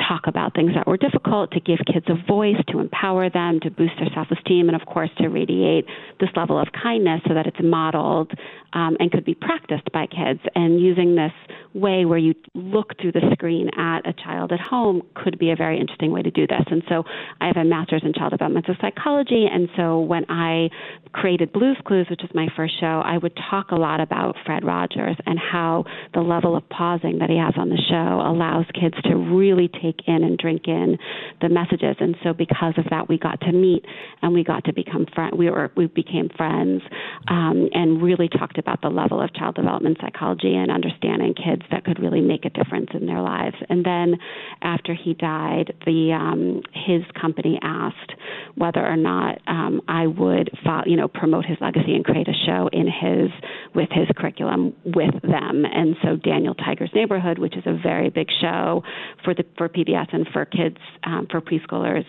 talk 0.08 0.26
about 0.26 0.54
things 0.54 0.72
that 0.74 0.86
were 0.86 0.96
difficult, 0.96 1.50
to 1.52 1.60
give 1.60 1.78
kids 1.86 2.06
a 2.08 2.26
voice, 2.26 2.56
to 2.68 2.78
empower 2.80 3.30
them, 3.30 3.60
to 3.60 3.70
boost 3.70 3.94
their 3.98 4.08
self 4.14 4.28
esteem, 4.30 4.68
and 4.68 4.80
of 4.80 4.86
course, 4.86 5.10
to 5.18 5.28
radiate 5.28 5.86
this 6.18 6.30
level 6.36 6.58
of 6.58 6.68
kindness 6.72 7.20
so 7.26 7.34
that 7.34 7.46
it's 7.46 7.60
modeled 7.62 8.30
um, 8.72 8.96
and 8.98 9.10
could 9.10 9.24
be 9.24 9.34
practiced 9.34 9.90
by 9.92 10.06
kids. 10.06 10.40
And 10.54 10.80
using 10.80 11.14
this 11.14 11.32
way 11.74 12.04
where 12.04 12.18
you 12.18 12.34
look 12.54 12.92
through 13.00 13.12
the 13.12 13.22
screen 13.32 13.68
at 13.76 14.06
a 14.06 14.12
child 14.12 14.52
at 14.52 14.60
home 14.60 15.02
could 15.14 15.38
be 15.38 15.50
a 15.50 15.56
very 15.56 15.78
interesting 15.78 16.10
way 16.10 16.22
to 16.22 16.30
do 16.30 16.46
this. 16.46 16.62
And 16.70 16.82
so 16.88 17.04
I 17.40 17.46
have 17.46 17.56
a 17.56 17.64
master's 17.64 18.02
in 18.04 18.12
child 18.12 18.32
developmental 18.32 18.74
psychology, 18.80 19.46
and 19.50 19.68
so 19.76 20.00
when 20.00 20.24
I 20.28 20.68
created 21.12 21.52
Blue's 21.52 21.76
Clues, 21.86 22.06
which 22.10 22.22
is 22.24 22.30
my 22.34 22.48
first 22.56 22.78
show, 22.80 23.02
I 23.04 23.18
would 23.18 23.36
talk 23.50 23.70
a 23.70 23.76
lot 23.76 24.00
about 24.00 24.36
Fred 24.44 24.64
Rogers 24.64 25.16
and 25.26 25.38
how 25.38 25.84
the 26.14 26.20
level 26.20 26.56
of 26.56 26.68
pausing 26.68 27.18
that 27.18 27.30
he 27.30 27.36
has 27.36 27.54
on 27.56 27.68
the 27.68 27.80
show 27.88 28.20
allows 28.26 28.66
kids 28.74 28.94
to 29.04 29.16
really 29.16 29.68
take 29.68 30.00
in 30.06 30.24
and 30.24 30.38
drink 30.38 30.62
in 30.66 30.98
the 31.40 31.48
messages. 31.48 31.96
And 32.00 32.16
so 32.22 32.32
because 32.32 32.74
of 32.76 32.84
that, 32.90 33.08
we 33.08 33.18
got 33.18 33.40
to 33.42 33.52
meet 33.52 33.84
and 34.22 34.32
we 34.32 34.44
got 34.44 34.64
to 34.64 34.72
become 34.72 35.06
friends. 35.14 35.34
We 35.36 35.50
were 35.50 35.70
we 35.76 35.86
became 35.86 36.28
friends 36.36 36.82
um, 37.28 37.68
and 37.72 38.02
really 38.02 38.28
talked 38.28 38.58
about 38.58 38.82
the 38.82 38.88
level 38.88 39.20
of 39.20 39.32
child 39.34 39.54
development 39.54 39.98
psychology 40.00 40.54
and 40.54 40.70
understanding 40.70 41.34
kids 41.34 41.59
that 41.70 41.84
could 41.84 42.00
really 42.00 42.20
make 42.20 42.44
a 42.44 42.50
difference 42.50 42.90
in 42.94 43.06
their 43.06 43.20
lives. 43.20 43.56
And 43.68 43.84
then 43.84 44.16
after 44.62 44.94
he 44.94 45.14
died, 45.14 45.74
the 45.84 46.12
um, 46.12 46.62
his 46.72 47.02
company 47.20 47.58
asked 47.62 48.12
whether 48.56 48.84
or 48.84 48.96
not 48.96 49.38
um, 49.46 49.80
I 49.88 50.06
would, 50.06 50.50
follow, 50.64 50.84
you 50.86 50.96
know, 50.96 51.08
promote 51.08 51.44
his 51.44 51.58
legacy 51.60 51.94
and 51.94 52.04
create 52.04 52.28
a 52.28 52.46
show 52.46 52.68
in 52.72 52.86
his 52.86 53.30
with 53.74 53.88
his 53.90 54.08
curriculum 54.16 54.74
with 54.84 55.14
them. 55.22 55.64
And 55.64 55.96
so 56.02 56.16
Daniel 56.16 56.54
Tiger's 56.54 56.90
Neighborhood, 56.94 57.38
which 57.38 57.56
is 57.56 57.64
a 57.66 57.76
very 57.80 58.10
big 58.10 58.28
show 58.40 58.82
for 59.24 59.34
the 59.34 59.44
for 59.56 59.68
PBS 59.68 60.12
and 60.12 60.26
for 60.32 60.44
kids 60.44 60.78
um, 61.04 61.26
for 61.30 61.40
preschoolers, 61.40 62.04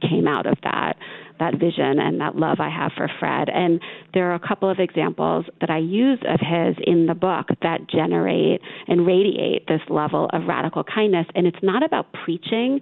came 0.00 0.26
out 0.26 0.46
of 0.46 0.58
that 0.62 0.96
that 1.40 1.54
vision 1.58 1.98
and 1.98 2.20
that 2.20 2.36
love 2.36 2.58
I 2.60 2.68
have 2.68 2.92
for 2.96 3.10
Fred. 3.18 3.48
And 3.48 3.80
there 4.14 4.30
are 4.30 4.34
a 4.34 4.46
couple 4.46 4.70
of 4.70 4.78
examples 4.78 5.46
that 5.60 5.70
I 5.70 5.78
use 5.78 6.20
of 6.28 6.38
his 6.38 6.76
in 6.86 7.06
the 7.06 7.14
book 7.14 7.46
that 7.62 7.88
generate 7.88 8.60
and 8.86 9.06
radiate 9.06 9.66
this 9.66 9.80
level 9.88 10.28
of 10.32 10.42
radical 10.46 10.84
kindness. 10.84 11.26
And 11.34 11.46
it's 11.46 11.62
not 11.62 11.82
about 11.82 12.12
preaching 12.24 12.80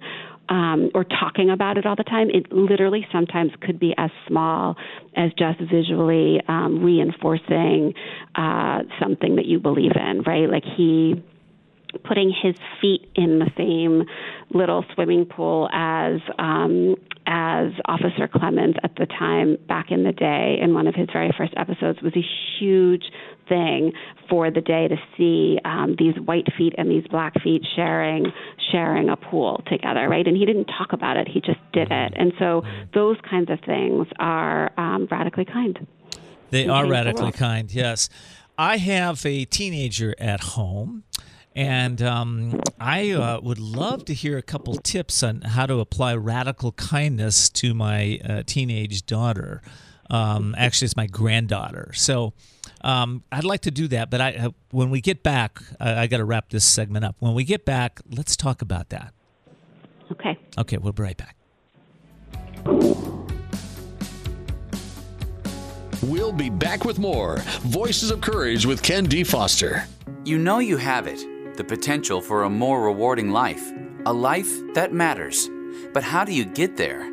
um, 0.49 0.91
or 0.93 1.03
talking 1.05 1.49
about 1.49 1.77
it 1.77 1.85
all 1.85 1.95
the 1.95 2.03
time. 2.03 2.29
It 2.29 2.51
literally 2.51 3.07
sometimes 3.11 3.51
could 3.61 3.79
be 3.79 3.93
as 3.97 4.09
small 4.27 4.75
as 5.15 5.31
just 5.37 5.59
visually 5.71 6.41
um, 6.47 6.83
reinforcing 6.83 7.93
uh, 8.35 8.79
something 9.01 9.37
that 9.37 9.45
you 9.45 9.59
believe 9.59 9.91
in, 9.95 10.23
right? 10.23 10.49
Like 10.49 10.63
he 10.75 11.23
putting 12.03 12.31
his 12.31 12.55
feet 12.81 13.09
in 13.15 13.39
the 13.39 13.49
same 13.57 14.03
little 14.51 14.85
swimming 14.93 15.25
pool 15.25 15.69
as 15.71 16.19
um, 16.37 16.95
as 17.25 17.71
Officer 17.85 18.27
Clemmons 18.27 18.75
at 18.83 18.95
the 18.95 19.05
time 19.05 19.57
back 19.67 19.91
in 19.91 20.03
the 20.03 20.11
day 20.11 20.57
in 20.61 20.73
one 20.73 20.87
of 20.87 20.95
his 20.95 21.07
very 21.13 21.31
first 21.37 21.53
episodes 21.57 22.01
was 22.01 22.13
a 22.15 22.25
huge 22.59 23.03
thing 23.47 23.91
for 24.29 24.49
the 24.49 24.61
day 24.61 24.87
to 24.87 24.95
see 25.15 25.59
um, 25.63 25.95
these 25.99 26.15
white 26.25 26.47
feet 26.57 26.73
and 26.77 26.89
these 26.89 27.05
black 27.07 27.33
feet 27.43 27.63
sharing 27.75 28.25
sharing 28.71 29.09
a 29.09 29.15
pool 29.15 29.61
together, 29.67 30.07
right? 30.09 30.27
And 30.27 30.37
he 30.37 30.45
didn't 30.45 30.65
talk 30.65 30.93
about 30.93 31.17
it; 31.17 31.27
he 31.27 31.41
just 31.41 31.59
did 31.73 31.91
it. 31.91 32.13
And 32.15 32.33
so 32.39 32.63
those 32.93 33.17
kinds 33.29 33.49
of 33.49 33.59
things 33.65 34.07
are 34.19 34.71
um, 34.77 35.07
radically 35.11 35.45
kind. 35.45 35.87
They 36.49 36.67
are 36.67 36.87
radically 36.87 37.31
kind. 37.31 37.71
Yes, 37.71 38.09
I 38.57 38.77
have 38.77 39.23
a 39.25 39.45
teenager 39.45 40.15
at 40.17 40.41
home 40.41 41.03
and 41.55 42.01
um, 42.01 42.61
I 42.79 43.11
uh, 43.11 43.39
would 43.41 43.59
love 43.59 44.05
to 44.05 44.13
hear 44.13 44.37
a 44.37 44.41
couple 44.41 44.75
tips 44.75 45.23
on 45.23 45.41
how 45.41 45.65
to 45.65 45.79
apply 45.79 46.15
radical 46.15 46.71
kindness 46.73 47.49
to 47.49 47.73
my 47.73 48.19
uh, 48.27 48.43
teenage 48.45 49.05
daughter. 49.05 49.61
Um, 50.09 50.55
actually, 50.57 50.85
it's 50.85 50.95
my 50.95 51.07
granddaughter. 51.07 51.91
So 51.93 52.33
um, 52.81 53.23
I'd 53.31 53.43
like 53.43 53.61
to 53.61 53.71
do 53.71 53.87
that. 53.89 54.09
But 54.09 54.21
I, 54.21 54.35
uh, 54.35 54.49
when 54.71 54.89
we 54.89 55.01
get 55.01 55.23
back, 55.23 55.61
I, 55.79 56.01
I 56.01 56.07
got 56.07 56.17
to 56.17 56.25
wrap 56.25 56.49
this 56.49 56.65
segment 56.65 57.03
up. 57.03 57.15
When 57.19 57.33
we 57.33 57.43
get 57.43 57.65
back, 57.65 57.99
let's 58.09 58.35
talk 58.35 58.61
about 58.61 58.89
that. 58.89 59.13
Okay. 60.11 60.37
Okay, 60.57 60.77
we'll 60.77 60.93
be 60.93 61.03
right 61.03 61.17
back. 61.17 61.35
We'll 66.01 66.31
be 66.31 66.49
back 66.49 66.85
with 66.85 66.97
more 66.97 67.39
Voices 67.61 68.09
of 68.09 68.21
Courage 68.21 68.65
with 68.65 68.81
Ken 68.81 69.03
D. 69.03 69.23
Foster. 69.23 69.85
You 70.23 70.37
know 70.37 70.59
you 70.59 70.77
have 70.77 71.07
it 71.07 71.25
the 71.59 71.63
potential 71.65 72.21
for 72.21 72.43
a 72.43 72.49
more 72.49 72.85
rewarding 72.85 73.31
life, 73.31 73.73
a 74.05 74.13
life 74.13 74.49
that 74.75 74.93
matters. 74.93 75.49
But 75.93 76.03
how 76.03 76.23
do 76.23 76.31
you 76.33 76.45
get 76.45 76.77
there? 76.77 77.11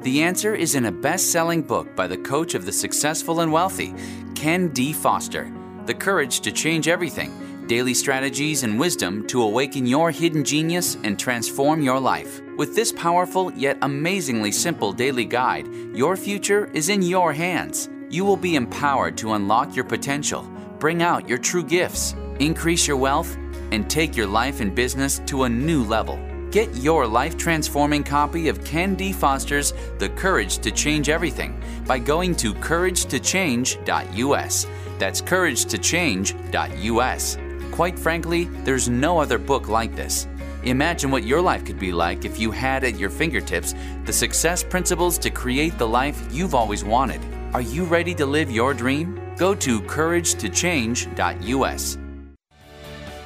The 0.00 0.22
answer 0.22 0.54
is 0.54 0.74
in 0.74 0.86
a 0.86 0.90
best 0.90 1.30
selling 1.30 1.60
book 1.60 1.94
by 1.94 2.06
the 2.06 2.16
coach 2.16 2.54
of 2.54 2.64
the 2.64 2.72
successful 2.72 3.40
and 3.40 3.52
wealthy, 3.52 3.94
Ken 4.34 4.68
D. 4.68 4.94
Foster 4.94 5.52
The 5.84 5.92
Courage 5.92 6.40
to 6.40 6.50
Change 6.50 6.88
Everything 6.88 7.66
Daily 7.66 7.92
Strategies 7.92 8.62
and 8.62 8.80
Wisdom 8.80 9.26
to 9.26 9.42
Awaken 9.42 9.84
Your 9.84 10.10
Hidden 10.10 10.42
Genius 10.42 10.96
and 11.04 11.18
Transform 11.18 11.82
Your 11.82 12.00
Life. 12.00 12.40
With 12.56 12.74
this 12.74 12.92
powerful 12.92 13.52
yet 13.52 13.76
amazingly 13.82 14.52
simple 14.52 14.94
daily 14.94 15.26
guide, 15.26 15.68
your 15.94 16.16
future 16.16 16.70
is 16.72 16.88
in 16.88 17.02
your 17.02 17.34
hands. 17.34 17.90
You 18.08 18.24
will 18.24 18.38
be 18.38 18.56
empowered 18.56 19.18
to 19.18 19.34
unlock 19.34 19.76
your 19.76 19.84
potential, 19.84 20.50
bring 20.78 21.02
out 21.02 21.28
your 21.28 21.38
true 21.38 21.62
gifts, 21.62 22.14
increase 22.40 22.86
your 22.86 22.96
wealth, 22.96 23.36
and 23.72 23.90
take 23.90 24.16
your 24.16 24.28
life 24.28 24.60
and 24.60 24.72
business 24.74 25.20
to 25.26 25.44
a 25.44 25.48
new 25.48 25.82
level. 25.82 26.18
Get 26.50 26.74
your 26.76 27.06
life 27.06 27.38
transforming 27.38 28.04
copy 28.04 28.48
of 28.48 28.62
Ken 28.62 28.94
D. 28.94 29.10
Foster's 29.12 29.72
The 29.98 30.10
Courage 30.10 30.58
to 30.58 30.70
Change 30.70 31.08
Everything 31.08 31.58
by 31.86 31.98
going 31.98 32.36
to 32.36 32.52
couragetochange.us. 32.52 34.66
That's 34.98 35.22
couragetochange.us. 35.22 37.38
Quite 37.72 37.98
frankly, 37.98 38.44
there's 38.64 38.90
no 38.90 39.18
other 39.18 39.38
book 39.38 39.68
like 39.68 39.96
this. 39.96 40.28
Imagine 40.64 41.10
what 41.10 41.24
your 41.24 41.40
life 41.40 41.64
could 41.64 41.78
be 41.78 41.90
like 41.90 42.26
if 42.26 42.38
you 42.38 42.50
had 42.50 42.84
at 42.84 42.98
your 42.98 43.08
fingertips 43.08 43.74
the 44.04 44.12
success 44.12 44.62
principles 44.62 45.16
to 45.18 45.30
create 45.30 45.78
the 45.78 45.88
life 45.88 46.22
you've 46.30 46.54
always 46.54 46.84
wanted. 46.84 47.22
Are 47.54 47.62
you 47.62 47.84
ready 47.84 48.14
to 48.16 48.26
live 48.26 48.50
your 48.50 48.74
dream? 48.74 49.18
Go 49.38 49.54
to 49.54 49.80
couragetochange.us. 49.80 52.01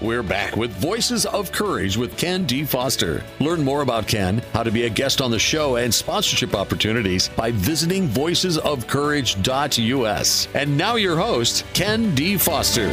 We're 0.07 0.23
back 0.23 0.57
with 0.57 0.71
Voices 0.71 1.27
of 1.27 1.51
Courage 1.51 1.97
with 1.97 2.17
Ken 2.17 2.47
D. 2.47 2.63
Foster. 2.63 3.25
Learn 3.41 3.65
more 3.65 3.83
about 3.83 4.07
Ken, 4.07 4.41
how 4.53 4.63
to 4.63 4.71
be 4.71 4.85
a 4.85 4.89
guest 4.89 5.21
on 5.21 5.33
the 5.33 5.39
show, 5.41 5.75
and 5.75 5.93
sponsorship 5.93 6.55
opportunities 6.55 7.29
by 7.31 7.51
visiting 7.51 8.07
voicesofcourage.us. 8.07 10.49
And 10.55 10.79
now 10.79 10.95
your 10.95 11.17
host, 11.17 11.65
Ken 11.75 12.15
D. 12.15 12.37
Foster. 12.37 12.89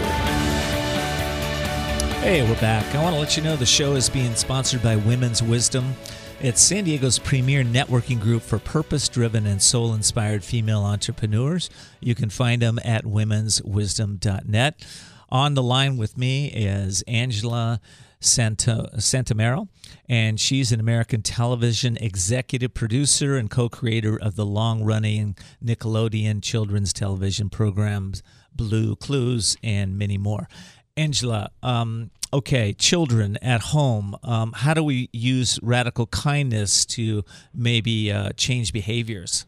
Hey, 2.24 2.42
we're 2.50 2.60
back. 2.60 2.96
I 2.96 3.04
want 3.04 3.14
to 3.14 3.20
let 3.20 3.38
you 3.38 3.44
know 3.44 3.58
the 3.58 3.66
show 3.68 3.94
is 3.94 4.10
being 4.10 4.34
sponsored 4.34 4.82
by 4.82 4.96
Women's 4.96 5.44
Wisdom. 5.44 5.94
It's 6.42 6.64
San 6.64 6.86
Diego's 6.86 7.20
premier 7.20 7.64
networking 7.64 8.20
group 8.20 8.42
for 8.42 8.58
purpose 8.58 9.08
driven 9.08 9.46
and 9.46 9.62
soul 9.62 9.94
inspired 9.94 10.44
female 10.44 10.82
entrepreneurs. 10.82 11.70
You 12.00 12.16
can 12.16 12.32
find 12.32 12.60
them 12.60 12.80
at 12.84 13.04
womenswisdom.net. 13.04 14.84
On 15.34 15.56
the 15.56 15.64
line 15.64 15.98
with 15.98 16.16
me 16.16 16.46
is 16.46 17.02
Angela 17.08 17.82
Santa, 18.20 18.92
Santomero, 18.98 19.68
and 20.08 20.40
she's 20.40 20.72
an 20.72 20.80
American 20.80 21.24
television 21.24 21.98
executive 21.98 22.76
producer 22.76 23.36
and 23.36 23.50
co 23.50 23.68
creator 23.68 24.16
of 24.16 24.36
the 24.36 24.46
long 24.46 24.84
running 24.84 25.36
Nickelodeon 25.66 26.44
children's 26.44 26.94
television 26.94 27.50
programs 27.50 28.22
Blue 28.56 28.96
Clues 28.96 29.58
and 29.64 29.98
many 29.98 30.20
more. 30.20 30.48
Angela, 30.96 31.50
um, 31.64 32.12
okay, 32.32 32.72
children 32.72 33.38
at 33.42 33.62
home, 33.62 34.16
um, 34.22 34.52
how 34.52 34.76
do 34.76 34.84
we 34.84 35.10
use 35.12 35.60
radical 35.64 36.06
kindness 36.06 36.86
to 36.86 37.26
maybe 37.56 38.12
uh, 38.12 38.30
change 38.38 38.72
behaviors? 38.72 39.48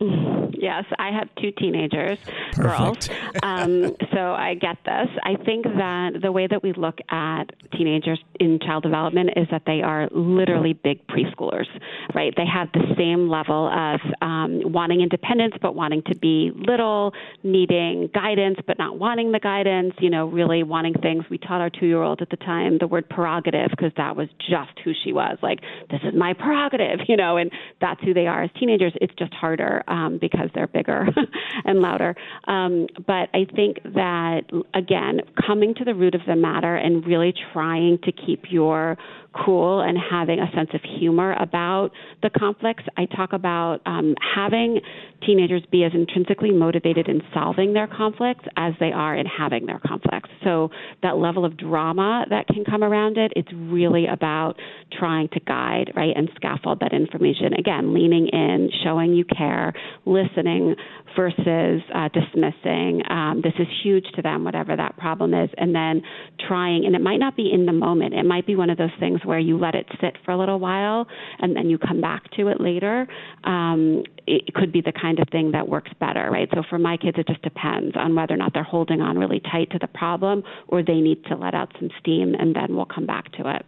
Yes, 0.58 0.84
I 0.98 1.10
have 1.10 1.28
two 1.40 1.50
teenagers, 1.52 2.18
Perfect. 2.54 2.58
girls. 2.58 2.98
Um, 3.42 3.94
so 4.12 4.32
I 4.32 4.54
get 4.54 4.78
this. 4.84 5.08
I 5.22 5.36
think 5.44 5.64
that 5.64 6.20
the 6.22 6.32
way 6.32 6.46
that 6.46 6.62
we 6.62 6.72
look 6.72 6.98
at 7.10 7.44
teenagers 7.76 8.18
in 8.40 8.58
child 8.58 8.82
development 8.82 9.30
is 9.36 9.46
that 9.50 9.62
they 9.66 9.82
are 9.82 10.08
literally 10.10 10.72
big 10.72 11.06
preschoolers, 11.06 11.66
right? 12.14 12.32
They 12.36 12.46
have 12.46 12.68
the 12.72 12.94
same 12.96 13.28
level 13.28 13.68
of 13.68 14.00
um, 14.22 14.72
wanting 14.72 15.00
independence, 15.00 15.54
but 15.60 15.74
wanting 15.74 16.02
to 16.06 16.16
be 16.16 16.50
little, 16.54 17.12
needing 17.42 18.08
guidance, 18.14 18.58
but 18.66 18.78
not 18.78 18.98
wanting 18.98 19.32
the 19.32 19.40
guidance, 19.40 19.94
you 19.98 20.10
know, 20.10 20.26
really 20.26 20.62
wanting 20.62 20.94
things. 20.94 21.24
We 21.30 21.38
taught 21.38 21.60
our 21.60 21.70
two 21.70 21.86
year 21.86 22.02
old 22.02 22.22
at 22.22 22.30
the 22.30 22.36
time 22.36 22.78
the 22.78 22.86
word 22.86 23.08
prerogative 23.08 23.70
because 23.70 23.92
that 23.96 24.16
was 24.16 24.28
just 24.38 24.78
who 24.84 24.92
she 25.04 25.12
was. 25.12 25.38
Like, 25.42 25.60
this 25.90 26.00
is 26.04 26.14
my 26.14 26.32
prerogative, 26.32 27.00
you 27.08 27.16
know, 27.16 27.36
and 27.36 27.50
that's 27.80 28.00
who 28.02 28.14
they 28.14 28.26
are 28.26 28.44
as 28.44 28.50
teenagers. 28.58 28.92
It's 29.00 29.14
just 29.18 29.34
harder 29.34 29.84
um, 29.88 30.18
because 30.46 30.54
they're 30.54 30.66
bigger 30.66 31.06
and 31.64 31.80
louder. 31.80 32.14
Um, 32.46 32.86
but 33.06 33.28
I 33.34 33.46
think 33.54 33.82
that, 33.94 34.42
again, 34.74 35.20
coming 35.46 35.74
to 35.76 35.84
the 35.84 35.94
root 35.94 36.14
of 36.14 36.22
the 36.26 36.36
matter 36.36 36.76
and 36.76 37.06
really 37.06 37.34
trying 37.52 37.98
to 38.04 38.12
keep 38.12 38.44
your 38.50 38.96
cool 39.44 39.80
and 39.80 39.96
having 39.98 40.38
a 40.38 40.50
sense 40.54 40.70
of 40.74 40.80
humor 40.98 41.34
about 41.34 41.90
the 42.22 42.30
conflicts. 42.30 42.84
I 42.96 43.06
talk 43.06 43.32
about 43.32 43.80
um, 43.86 44.14
having 44.34 44.80
teenagers 45.24 45.62
be 45.70 45.84
as 45.84 45.92
intrinsically 45.94 46.50
motivated 46.50 47.08
in 47.08 47.20
solving 47.32 47.72
their 47.72 47.86
conflicts 47.86 48.44
as 48.56 48.74
they 48.80 48.92
are 48.92 49.16
in 49.16 49.26
having 49.26 49.66
their 49.66 49.80
conflicts. 49.86 50.30
So 50.44 50.70
that 51.02 51.16
level 51.16 51.44
of 51.44 51.56
drama 51.56 52.26
that 52.30 52.46
can 52.48 52.64
come 52.64 52.82
around 52.82 53.18
it, 53.18 53.32
it's 53.36 53.48
really 53.54 54.06
about 54.06 54.54
trying 54.98 55.28
to 55.28 55.40
guide, 55.40 55.92
right, 55.94 56.16
and 56.16 56.30
scaffold 56.36 56.80
that 56.80 56.92
information. 56.92 57.52
Again, 57.54 57.94
leaning 57.94 58.28
in, 58.28 58.70
showing 58.84 59.14
you 59.14 59.24
care, 59.24 59.72
listening 60.04 60.76
versus 61.16 61.82
uh, 61.94 62.08
dismissing. 62.12 63.02
Um, 63.10 63.40
this 63.42 63.54
is 63.58 63.66
huge 63.82 64.06
to 64.14 64.22
them, 64.22 64.44
whatever 64.44 64.76
that 64.76 64.96
problem 64.96 65.34
is, 65.34 65.50
and 65.56 65.74
then 65.74 66.02
trying. 66.46 66.84
And 66.84 66.94
it 66.94 67.00
might 67.00 67.18
not 67.18 67.36
be 67.36 67.50
in 67.52 67.66
the 67.66 67.72
moment. 67.72 68.14
It 68.14 68.24
might 68.24 68.46
be 68.46 68.54
one 68.54 68.70
of 68.70 68.78
those 68.78 68.90
things 69.00 69.20
where 69.24 69.38
you 69.38 69.58
let 69.58 69.74
it 69.74 69.86
sit 70.00 70.16
for 70.24 70.32
a 70.32 70.38
little 70.38 70.60
while 70.60 71.06
and 71.38 71.56
then 71.56 71.68
you 71.68 71.78
come 71.78 72.00
back 72.00 72.30
to 72.32 72.48
it 72.48 72.60
later, 72.60 73.08
um, 73.44 74.04
it 74.26 74.52
could 74.54 74.72
be 74.72 74.80
the 74.80 74.92
kind 74.92 75.18
of 75.18 75.28
thing 75.30 75.52
that 75.52 75.68
works 75.68 75.90
better, 76.00 76.28
right? 76.30 76.48
So 76.54 76.62
for 76.68 76.78
my 76.78 76.96
kids, 76.96 77.16
it 77.18 77.26
just 77.26 77.42
depends 77.42 77.96
on 77.96 78.14
whether 78.14 78.34
or 78.34 78.36
not 78.36 78.52
they're 78.52 78.62
holding 78.62 79.00
on 79.00 79.18
really 79.18 79.40
tight 79.40 79.70
to 79.70 79.78
the 79.78 79.86
problem 79.86 80.42
or 80.68 80.82
they 80.82 81.00
need 81.00 81.24
to 81.26 81.36
let 81.36 81.54
out 81.54 81.72
some 81.78 81.90
steam 82.00 82.34
and 82.38 82.54
then 82.54 82.76
we'll 82.76 82.86
come 82.86 83.06
back 83.06 83.32
to 83.32 83.54
it. 83.56 83.64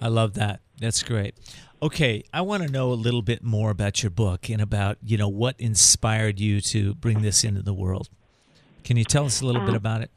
I 0.00 0.08
love 0.08 0.34
that. 0.34 0.60
That's 0.78 1.02
great. 1.02 1.34
Okay, 1.82 2.24
I 2.34 2.42
want 2.42 2.62
to 2.62 2.70
know 2.70 2.92
a 2.92 2.94
little 2.94 3.22
bit 3.22 3.42
more 3.42 3.70
about 3.70 4.02
your 4.02 4.10
book 4.10 4.50
and 4.50 4.60
about 4.60 4.98
you 5.02 5.16
know 5.16 5.28
what 5.28 5.56
inspired 5.58 6.38
you 6.38 6.60
to 6.60 6.94
bring 6.94 7.22
this 7.22 7.42
into 7.42 7.62
the 7.62 7.72
world. 7.72 8.10
Can 8.84 8.98
you 8.98 9.04
tell 9.04 9.24
us 9.24 9.40
a 9.40 9.46
little 9.46 9.62
uh, 9.62 9.66
bit 9.66 9.74
about 9.74 10.02
it? 10.02 10.10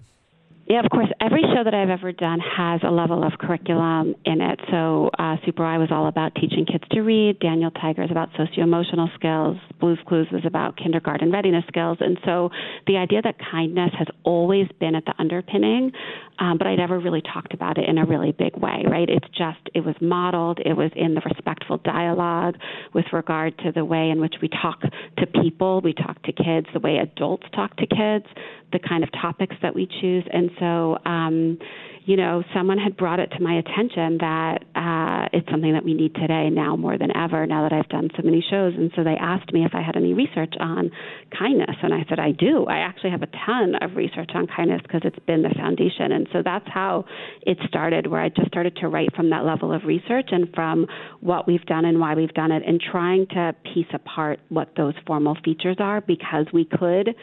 Yeah, 0.67 0.79
of 0.79 0.89
course. 0.89 1.09
Every 1.19 1.41
show 1.41 1.63
that 1.63 1.73
I've 1.73 1.89
ever 1.89 2.13
done 2.13 2.39
has 2.39 2.81
a 2.83 2.89
level 2.89 3.23
of 3.23 3.33
curriculum 3.37 4.15
in 4.25 4.39
it. 4.39 4.59
So, 4.71 5.09
uh, 5.19 5.35
Super 5.45 5.63
Why 5.63 5.77
was 5.77 5.89
all 5.91 6.07
about 6.07 6.35
teaching 6.35 6.65
kids 6.65 6.83
to 6.91 7.01
read. 7.01 7.39
Daniel 7.39 7.69
Tiger 7.69 8.01
is 8.03 8.11
about 8.11 8.29
socio 8.37 8.63
emotional 8.63 9.09
skills. 9.15 9.57
Blue's 9.79 9.99
Clues 10.07 10.27
was 10.31 10.45
about 10.45 10.77
kindergarten 10.77 11.31
readiness 11.31 11.65
skills. 11.67 11.97
And 11.99 12.17
so, 12.23 12.49
the 12.87 12.95
idea 12.95 13.21
that 13.21 13.35
kindness 13.51 13.91
has 13.99 14.07
always 14.23 14.67
been 14.79 14.95
at 14.95 15.03
the 15.05 15.13
underpinning, 15.19 15.91
um, 16.39 16.57
but 16.57 16.67
I 16.67 16.75
never 16.75 16.99
really 16.99 17.21
talked 17.21 17.53
about 17.53 17.77
it 17.77 17.87
in 17.87 17.97
a 17.97 18.05
really 18.05 18.31
big 18.31 18.55
way, 18.57 18.83
right? 18.89 19.09
It's 19.09 19.27
just, 19.29 19.59
it 19.73 19.85
was 19.85 19.95
modeled, 20.01 20.59
it 20.65 20.73
was 20.73 20.91
in 20.95 21.13
the 21.13 21.21
respectful 21.21 21.77
dialogue 21.77 22.55
with 22.93 23.05
regard 23.13 23.57
to 23.59 23.71
the 23.71 23.85
way 23.85 24.09
in 24.09 24.19
which 24.19 24.35
we 24.41 24.49
talk 24.49 24.81
to 24.81 25.27
people, 25.41 25.81
we 25.81 25.93
talk 25.93 26.21
to 26.23 26.31
kids, 26.31 26.67
the 26.73 26.79
way 26.79 26.97
adults 26.97 27.45
talk 27.53 27.75
to 27.77 27.87
kids, 27.87 28.25
the 28.71 28.79
kind 28.79 29.03
of 29.03 29.11
topics 29.11 29.55
that 29.61 29.75
we 29.75 29.87
choose. 30.01 30.25
And 30.31 30.49
so, 30.59 30.97
um, 31.05 31.59
you 32.05 32.17
know, 32.17 32.43
someone 32.53 32.77
had 32.77 32.97
brought 32.97 33.19
it 33.19 33.27
to 33.37 33.41
my 33.41 33.59
attention 33.59 34.17
that 34.19 34.59
uh, 34.75 35.29
it's 35.31 35.49
something 35.49 35.71
that 35.71 35.85
we 35.85 35.93
need 35.93 36.13
today 36.15 36.49
now 36.49 36.75
more 36.75 36.97
than 36.97 37.15
ever, 37.15 37.47
now 37.47 37.67
that 37.67 37.71
I've 37.71 37.87
done 37.87 38.09
so 38.17 38.23
many 38.23 38.43
shows. 38.49 38.73
And 38.75 38.91
so 38.95 39.03
they 39.03 39.15
asked 39.15 39.53
me 39.53 39.63
if 39.63 39.71
I 39.73 39.81
had 39.81 39.95
any 39.95 40.13
research 40.13 40.53
on 40.59 40.91
kindness. 41.37 41.75
And 41.81 41.93
I 41.93 42.03
said, 42.09 42.19
I 42.19 42.31
do. 42.31 42.65
I 42.65 42.79
actually 42.79 43.11
have 43.11 43.21
a 43.21 43.29
ton 43.45 43.75
of 43.81 43.95
research 43.95 44.31
on 44.35 44.47
kindness 44.47 44.81
because 44.83 45.01
it's 45.05 45.19
been 45.25 45.43
the 45.43 45.53
foundation. 45.55 46.11
And 46.11 46.27
so 46.33 46.41
that's 46.43 46.67
how 46.67 47.05
it 47.41 47.57
started, 47.67 48.07
where 48.07 48.21
I 48.21 48.29
just 48.29 48.47
started 48.47 48.75
to 48.77 48.89
write 48.89 49.15
from 49.15 49.29
that 49.29 49.45
level 49.45 49.71
of 49.71 49.85
research 49.85 50.29
and 50.31 50.53
from 50.53 50.87
what 51.21 51.47
we've 51.47 51.65
done 51.65 51.85
and 51.85 52.01
why 52.01 52.15
we've 52.15 52.33
done 52.33 52.51
it 52.51 52.63
and 52.67 52.81
trying 52.81 53.27
to 53.27 53.55
piece 53.73 53.87
apart 53.93 54.39
what 54.49 54.73
those 54.75 54.93
formal 55.07 55.37
features 55.45 55.77
are 55.79 56.01
because 56.01 56.47
we 56.51 56.65
could 56.65 57.15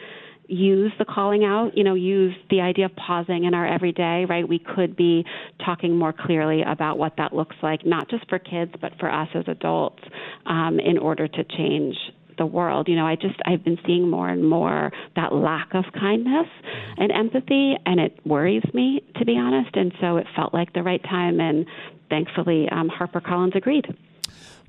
use 0.51 0.91
the 0.99 1.05
calling 1.05 1.45
out, 1.45 1.71
you 1.77 1.83
know, 1.83 1.93
use 1.93 2.35
the 2.49 2.59
idea 2.59 2.85
of 2.85 2.95
pausing 2.95 3.45
in 3.45 3.53
our 3.53 3.65
everyday, 3.65 4.25
right? 4.27 4.47
We 4.47 4.59
could 4.59 4.95
be 4.95 5.23
talking 5.65 5.97
more 5.97 6.13
clearly 6.13 6.61
about 6.61 6.97
what 6.97 7.13
that 7.17 7.33
looks 7.33 7.55
like, 7.63 7.85
not 7.85 8.09
just 8.09 8.27
for 8.27 8.37
kids, 8.37 8.73
but 8.81 8.91
for 8.99 9.09
us 9.09 9.29
as 9.33 9.45
adults, 9.47 10.03
um, 10.45 10.79
in 10.79 10.97
order 10.97 11.27
to 11.27 11.43
change 11.43 11.95
the 12.37 12.45
world. 12.45 12.87
You 12.89 12.97
know, 12.97 13.07
I 13.07 13.15
just 13.15 13.35
I've 13.45 13.63
been 13.63 13.77
seeing 13.85 14.09
more 14.09 14.27
and 14.27 14.47
more 14.47 14.91
that 15.15 15.33
lack 15.33 15.73
of 15.73 15.85
kindness 15.93 16.47
and 16.97 17.11
empathy, 17.11 17.75
and 17.85 17.99
it 17.99 18.19
worries 18.25 18.63
me 18.73 19.03
to 19.17 19.25
be 19.25 19.37
honest. 19.37 19.75
And 19.75 19.93
so 20.01 20.17
it 20.17 20.27
felt 20.35 20.53
like 20.53 20.73
the 20.73 20.83
right 20.83 21.03
time, 21.03 21.39
and 21.39 21.65
thankfully, 22.09 22.67
um, 22.71 22.89
HarperCollins 22.89 23.55
agreed. 23.55 23.85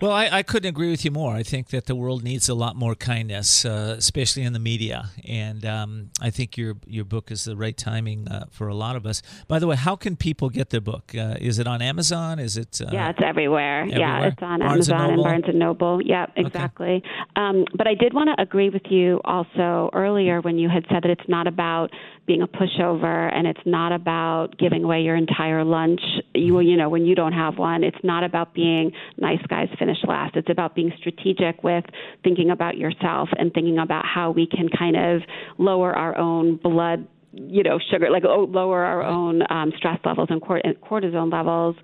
Well, 0.02 0.10
I, 0.10 0.28
I, 0.32 0.42
couldn't 0.42 0.68
agree 0.68 0.90
with 0.90 1.04
you 1.04 1.12
more. 1.12 1.36
I 1.36 1.44
think 1.44 1.68
that 1.68 1.86
the 1.86 1.94
world 1.94 2.24
needs 2.24 2.48
a 2.48 2.54
lot 2.54 2.74
more 2.74 2.96
kindness, 2.96 3.64
uh, 3.64 3.94
especially 3.96 4.42
in 4.42 4.52
the 4.52 4.58
media, 4.58 5.10
and 5.24 5.64
um, 5.64 6.10
I 6.20 6.30
think 6.30 6.56
your 6.56 6.74
your 6.88 7.04
book 7.04 7.30
is 7.30 7.44
the 7.44 7.54
right 7.54 7.76
timing 7.76 8.26
uh, 8.26 8.46
for 8.50 8.66
a 8.66 8.74
lot 8.74 8.96
of 8.96 9.06
us. 9.06 9.22
By 9.46 9.60
the 9.60 9.68
way, 9.68 9.76
how 9.76 9.94
can 9.94 10.16
people 10.16 10.50
get 10.50 10.70
their 10.70 10.80
book? 10.80 11.12
Uh, 11.16 11.36
is 11.40 11.60
it 11.60 11.68
on 11.68 11.80
Amazon? 11.80 12.40
Is 12.40 12.56
it? 12.56 12.80
Uh, 12.80 12.90
yeah, 12.92 13.10
it's 13.10 13.20
everywhere. 13.24 13.82
everywhere. 13.82 14.00
Yeah, 14.00 14.26
it's 14.26 14.42
on 14.42 14.58
Barnes 14.58 14.88
Amazon 14.88 15.00
and, 15.02 15.12
and, 15.12 15.22
Barnes 15.22 15.44
and 15.46 15.58
Noble. 15.60 16.02
Yep, 16.02 16.32
exactly. 16.34 16.96
Okay. 16.96 17.08
Um, 17.36 17.64
but 17.72 17.86
I 17.86 17.94
did 17.94 18.12
want 18.12 18.28
to 18.36 18.42
agree 18.42 18.70
with 18.70 18.90
you 18.90 19.20
also 19.24 19.88
earlier 19.92 20.40
when 20.40 20.58
you 20.58 20.68
had 20.68 20.84
said 20.90 21.04
that 21.04 21.10
it's 21.10 21.28
not 21.28 21.46
about 21.46 21.92
being 22.26 22.42
a 22.42 22.48
pushover 22.48 23.32
and 23.34 23.46
it's 23.46 23.60
not 23.66 23.92
about 23.92 24.56
giving 24.58 24.84
away 24.84 25.00
your 25.00 25.16
entire 25.16 25.64
lunch 25.64 26.00
you 26.34 26.60
you 26.60 26.76
know 26.76 26.88
when 26.88 27.04
you 27.04 27.14
don't 27.14 27.32
have 27.32 27.58
one 27.58 27.82
it's 27.82 27.98
not 28.04 28.22
about 28.22 28.54
being 28.54 28.92
nice 29.18 29.44
guys 29.52 29.68
finish 29.78 29.98
last 30.06 30.34
it's 30.34 30.48
about 30.48 30.74
being 30.74 30.90
strategic 30.96 31.62
with 31.62 31.84
thinking 32.24 32.50
about 32.50 32.78
yourself 32.78 33.28
and 33.38 33.52
thinking 33.52 33.78
about 33.78 34.04
how 34.06 34.30
we 34.30 34.46
can 34.46 34.66
kind 34.68 34.96
of 34.96 35.20
lower 35.58 35.92
our 35.94 36.16
own 36.16 36.56
blood 36.56 37.06
you 37.32 37.62
know 37.62 37.78
sugar 37.90 38.10
like 38.10 38.24
oh, 38.24 38.46
lower 38.50 38.82
our 38.82 39.02
own 39.02 39.42
um, 39.50 39.70
stress 39.76 39.98
levels 40.06 40.28
and 40.30 40.40
cortisone 40.40 41.30
levels 41.30 41.76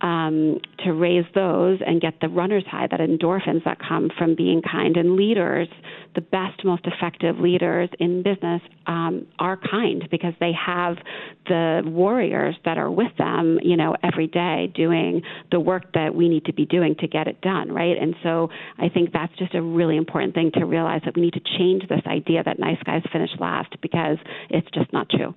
um, 0.00 0.60
to 0.84 0.92
raise 0.92 1.24
those 1.34 1.80
and 1.84 2.00
get 2.00 2.14
the 2.20 2.28
runner's 2.28 2.64
high, 2.66 2.86
that 2.90 3.00
endorphins 3.00 3.64
that 3.64 3.78
come 3.80 4.10
from 4.16 4.34
being 4.36 4.62
kind. 4.62 4.96
And 4.96 5.16
leaders, 5.16 5.68
the 6.18 6.22
best, 6.22 6.64
most 6.64 6.84
effective 6.84 7.38
leaders 7.38 7.88
in 8.00 8.24
business 8.24 8.60
um, 8.88 9.24
are 9.38 9.56
kind 9.56 10.02
because 10.10 10.34
they 10.40 10.50
have 10.52 10.96
the 11.46 11.82
warriors 11.84 12.56
that 12.64 12.76
are 12.76 12.90
with 12.90 13.16
them, 13.18 13.60
you 13.62 13.76
know, 13.76 13.94
every 14.02 14.26
day 14.26 14.68
doing 14.74 15.22
the 15.52 15.60
work 15.60 15.92
that 15.94 16.12
we 16.16 16.28
need 16.28 16.44
to 16.44 16.52
be 16.52 16.66
doing 16.66 16.96
to 16.96 17.06
get 17.06 17.28
it 17.28 17.40
done, 17.40 17.70
right? 17.70 17.96
And 17.96 18.16
so 18.24 18.50
I 18.78 18.88
think 18.88 19.12
that's 19.12 19.32
just 19.38 19.54
a 19.54 19.62
really 19.62 19.96
important 19.96 20.34
thing 20.34 20.50
to 20.54 20.64
realize 20.64 21.02
that 21.04 21.14
we 21.14 21.22
need 21.22 21.34
to 21.34 21.56
change 21.56 21.86
this 21.88 22.02
idea 22.04 22.42
that 22.42 22.58
nice 22.58 22.82
guys 22.84 23.02
finish 23.12 23.30
last 23.38 23.80
because 23.80 24.18
it's 24.50 24.66
just 24.74 24.92
not 24.92 25.08
true. 25.10 25.36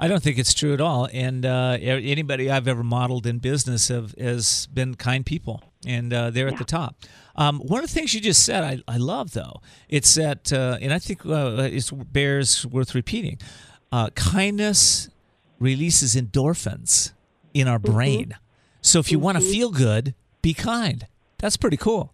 I 0.00 0.08
don't 0.08 0.22
think 0.22 0.38
it's 0.38 0.54
true 0.54 0.72
at 0.72 0.80
all. 0.80 1.10
And 1.12 1.44
uh, 1.44 1.76
anybody 1.78 2.50
I've 2.50 2.66
ever 2.66 2.82
modeled 2.82 3.26
in 3.26 3.38
business 3.38 3.88
have 3.88 4.14
has 4.18 4.66
been 4.72 4.94
kind 4.94 5.26
people, 5.26 5.62
and 5.86 6.12
uh, 6.12 6.30
they're 6.30 6.46
yeah. 6.46 6.52
at 6.52 6.58
the 6.58 6.64
top. 6.64 6.96
Um, 7.36 7.60
one 7.60 7.82
of 7.82 7.88
the 7.88 7.94
things 7.94 8.14
you 8.14 8.20
just 8.20 8.44
said, 8.44 8.62
I, 8.62 8.78
I 8.86 8.98
love 8.98 9.32
though. 9.32 9.60
It's 9.88 10.14
that, 10.14 10.52
uh, 10.52 10.78
and 10.80 10.92
I 10.92 10.98
think 10.98 11.24
uh, 11.24 11.68
it 11.70 11.90
bears 12.12 12.66
worth 12.66 12.94
repeating. 12.94 13.38
Uh, 13.90 14.10
kindness 14.10 15.08
releases 15.58 16.14
endorphins 16.14 17.12
in 17.54 17.68
our 17.68 17.78
mm-hmm. 17.78 17.92
brain. 17.92 18.36
So 18.80 18.98
if 18.98 19.10
you 19.10 19.18
mm-hmm. 19.18 19.24
want 19.24 19.38
to 19.38 19.44
feel 19.44 19.70
good, 19.70 20.14
be 20.42 20.54
kind. 20.54 21.06
That's 21.38 21.56
pretty 21.56 21.76
cool. 21.76 22.12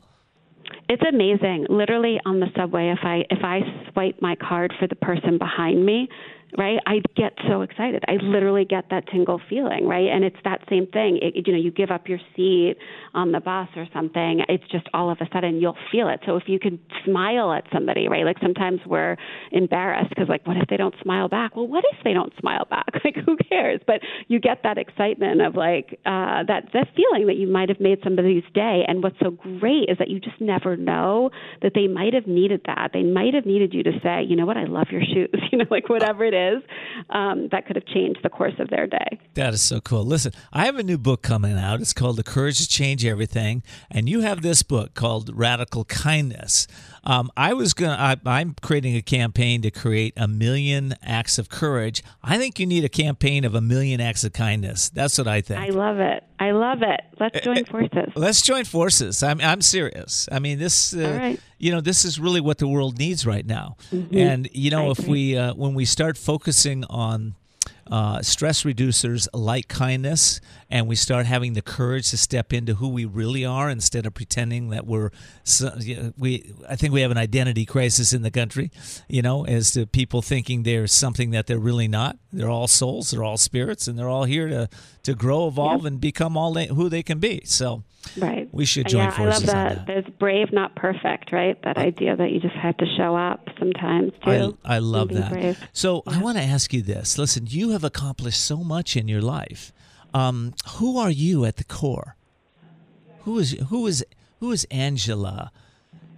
It's 0.88 1.02
amazing. 1.07 1.66
Literally 1.68 2.18
on 2.24 2.40
the 2.40 2.46
subway, 2.57 2.88
if 2.88 3.00
I 3.02 3.24
if 3.31 3.44
I 3.44 3.61
swipe 3.92 4.20
my 4.22 4.37
card 4.37 4.72
for 4.78 4.87
the 4.87 4.96
person 4.96 5.37
behind 5.38 5.85
me, 5.85 6.09
right? 6.56 6.78
I 6.87 7.00
get 7.16 7.32
so 7.48 7.62
excited. 7.62 8.04
I 8.08 8.12
literally 8.22 8.64
get 8.64 8.87
that 8.90 9.06
tingle 9.08 9.40
feeling, 9.48 9.87
right? 9.87 10.08
And 10.08 10.24
it's 10.24 10.37
that 10.44 10.62
same 10.70 10.87
thing. 10.87 11.18
It, 11.20 11.46
you 11.46 11.52
know, 11.52 11.58
you 11.58 11.70
give 11.70 11.90
up 11.90 12.08
your 12.08 12.18
seat 12.34 12.76
on 13.14 13.32
the 13.32 13.40
bus 13.40 13.68
or 13.76 13.87
something, 13.92 14.42
it's 14.48 14.64
just 14.70 14.87
all 14.94 15.11
of 15.11 15.18
a 15.20 15.26
sudden 15.32 15.61
you'll 15.61 15.76
feel 15.90 16.08
it. 16.08 16.20
So 16.26 16.37
if 16.37 16.44
you 16.46 16.58
can 16.58 16.78
smile 17.04 17.52
at 17.52 17.64
somebody, 17.72 18.08
right? 18.08 18.24
Like 18.24 18.38
sometimes 18.40 18.80
we're 18.87 19.16
embarrassed 19.52 20.11
because, 20.11 20.28
like, 20.28 20.46
what 20.46 20.56
if 20.56 20.68
they 20.68 20.76
don't 20.76 20.94
smile 21.02 21.28
back? 21.28 21.56
Well, 21.56 21.66
what 21.66 21.84
if 21.92 22.04
they 22.04 22.12
don't 22.12 22.32
smile 22.38 22.66
back? 22.68 22.87
Like, 23.08 23.24
who 23.24 23.37
cares? 23.37 23.80
But 23.87 24.00
you 24.26 24.38
get 24.38 24.64
that 24.64 24.76
excitement 24.76 25.40
of 25.40 25.54
like 25.54 25.98
uh, 26.04 26.42
that 26.46 26.68
that 26.74 26.88
feeling 26.94 27.26
that 27.28 27.37
you 27.37 27.46
might 27.46 27.68
have 27.70 27.80
made 27.80 28.00
somebody's 28.04 28.42
day. 28.52 28.82
And 28.87 29.02
what's 29.02 29.18
so 29.22 29.30
great 29.30 29.88
is 29.88 29.96
that 29.98 30.08
you 30.08 30.20
just 30.20 30.40
never 30.40 30.76
know 30.76 31.30
that 31.62 31.72
they 31.74 31.87
might 31.87 32.12
have 32.12 32.26
needed 32.26 32.62
that. 32.66 32.90
They 32.92 33.02
might 33.02 33.34
have 33.34 33.46
needed 33.46 33.72
you 33.72 33.82
to 33.84 33.92
say, 34.02 34.24
you 34.24 34.37
know 34.37 34.46
what, 34.46 34.56
I 34.56 34.64
love 34.64 34.88
your 34.90 35.02
shoes. 35.02 35.30
You 35.50 35.58
know, 35.58 35.64
like 35.70 35.88
whatever 35.88 36.24
it 36.24 36.34
is, 36.34 36.38
um, 37.11 37.48
that 37.53 37.66
could 37.66 37.77
have 37.77 37.87
changed 37.87 38.20
the 38.22 38.29
course 38.29 38.55
of 38.59 38.68
their 38.70 38.87
day. 38.87 39.18
That 39.35 39.55
is 39.55 39.62
so 39.62 39.81
cool. 39.81 40.05
Listen, 40.05 40.33
I 40.53 40.64
have 40.66 40.77
a 40.77 40.83
new 40.83 40.98
book 40.98 41.22
coming 41.22 41.57
out. 41.57 41.81
It's 41.81 41.92
called 41.92 42.16
The 42.16 42.24
Courage 42.24 42.59
to 42.59 42.68
Change 42.68 43.05
Everything, 43.05 43.62
and 43.90 44.09
you 44.09 44.20
have 44.20 44.42
this 44.42 44.62
book 44.62 44.94
called 44.94 45.31
Radical 45.35 45.85
Kindness. 45.85 46.66
Um, 47.09 47.31
I 47.38 47.55
was 47.55 47.73
gonna. 47.73 48.18
I, 48.25 48.40
am 48.42 48.55
creating 48.61 48.94
a 48.94 49.01
campaign 49.01 49.62
to 49.62 49.71
create 49.71 50.12
a 50.18 50.29
million 50.29 50.94
acts 51.03 51.38
of 51.38 51.49
courage. 51.49 52.03
I 52.23 52.37
think 52.37 52.61
you 52.61 52.66
need 52.66 52.85
a 52.85 52.90
campaign 52.90 53.47
of 53.47 53.55
a 53.55 53.62
million 53.62 53.99
acts 53.99 54.25
of 54.25 54.35
kindness. 54.35 54.90
That's 54.90 55.16
what 55.16 55.27
I 55.27 55.40
think. 55.40 55.59
I 55.59 55.71
love 55.71 56.01
it. 56.01 56.23
I 56.38 56.51
love 56.51 56.83
it. 56.83 57.01
Let's 57.18 57.38
eh, 57.38 57.40
join 57.40 57.59
eh, 57.59 57.64
forces. 57.64 58.12
Let's 58.14 58.42
join 58.42 58.64
forces. 58.66 59.23
I'm 59.23 59.40
I'm 59.40 59.62
serious. 59.62 60.29
I 60.31 60.38
mean 60.38 60.59
this. 60.59 60.94
Uh, 60.94 61.37
You 61.61 61.73
know 61.73 61.81
this 61.81 62.05
is 62.05 62.21
really 62.21 62.40
what 62.40 62.59
the 62.59 62.68
world 62.68 62.99
needs 62.99 63.27
right 63.27 63.44
now. 63.44 63.77
Mm-hmm. 63.90 64.16
And 64.16 64.49
you 64.53 64.71
know 64.71 64.92
if 64.92 65.09
we 65.09 65.37
uh, 65.37 65.55
when 65.55 65.75
we 65.75 65.87
start 65.87 66.16
focusing 66.16 66.85
on 66.85 67.35
uh, 67.90 68.22
stress 68.22 68.64
reducers 68.64 69.29
like 69.33 69.68
kindness, 69.68 70.40
and 70.70 70.87
we 70.87 70.94
start 70.94 71.27
having 71.27 71.55
the 71.55 71.62
courage 71.62 72.11
to 72.11 72.18
step 72.18 72.53
into 72.53 72.74
who 72.74 72.88
we 72.88 73.05
really 73.05 73.44
are 73.44 73.70
instead 73.70 74.07
of 74.07 74.14
pretending 74.14 74.70
that 74.70 74.87
we're 74.87 75.11
we. 76.18 76.53
I 76.68 76.77
think 76.77 76.92
we 76.92 77.01
have 77.01 77.11
an 77.11 77.18
identity 77.18 77.64
crisis 77.64 78.12
in 78.12 78.22
the 78.22 78.31
country, 78.31 78.70
you 79.09 79.22
know, 79.22 79.46
as 79.46 79.72
to 79.72 79.87
people 79.87 80.22
thinking 80.22 80.62
they're 80.62 80.87
something 80.87 81.31
that 81.31 81.46
they're 81.46 81.59
really 81.59 81.88
not. 81.88 82.18
They're 82.33 82.51
all 82.51 82.68
souls, 82.68 83.11
they're 83.11 83.24
all 83.24 83.38
spirits, 83.38 83.88
and 83.88 83.98
they're 83.98 84.09
all 84.09 84.24
here 84.24 84.48
to 84.48 84.68
to 85.09 85.14
grow, 85.14 85.49
evolve, 85.49 85.87
and 85.87 86.01
become 86.01 86.37
all 86.37 86.53
they, 86.53 86.66
who 86.66 86.90
they 86.90 87.03
can 87.03 87.18
be. 87.18 87.40
So. 87.44 87.83
Right. 88.16 88.49
We 88.53 88.64
should 88.64 88.88
join 88.88 89.05
yeah, 89.05 89.11
forces. 89.11 89.49
I 89.49 89.53
love 89.53 89.55
that. 89.55 89.75
that. 89.75 89.87
There's 89.87 90.14
brave, 90.18 90.53
not 90.53 90.75
perfect, 90.77 91.33
right? 91.33 91.61
That 91.62 91.79
idea 91.79 92.14
that 92.16 92.31
you 92.31 92.40
just 92.40 92.55
have 92.55 92.77
to 92.79 92.87
show 92.97 93.16
up 93.16 93.49
sometimes 93.59 94.12
too. 94.25 94.57
I, 94.64 94.77
I 94.77 94.79
love 94.79 95.09
that. 95.11 95.31
Brave. 95.31 95.68
So 95.73 96.03
yeah. 96.07 96.14
I 96.14 96.23
want 96.23 96.38
to 96.38 96.44
ask 96.44 96.73
you 96.73 96.81
this. 96.81 97.18
Listen, 97.18 97.47
you 97.49 97.71
have 97.71 97.85
accomplished 97.85 98.42
so 98.42 98.59
much 98.59 98.97
in 98.97 99.09
your 99.09 99.21
life. 99.21 99.73
Um, 100.14 100.55
who 100.77 100.99
are 100.99 101.11
you 101.11 101.44
at 101.44 101.57
the 101.57 101.64
core? 101.64 102.16
Who 103.23 103.38
is 103.38 103.53
who 103.68 103.87
is 103.87 104.05
who 104.40 104.53
is 104.53 104.66
Angela 104.71 105.51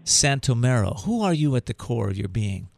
Santomero? 0.05 1.01
Who 1.05 1.23
are 1.23 1.35
you 1.35 1.57
at 1.57 1.67
the 1.67 1.75
core 1.75 2.09
of 2.09 2.17
your 2.17 2.29
being? 2.29 2.69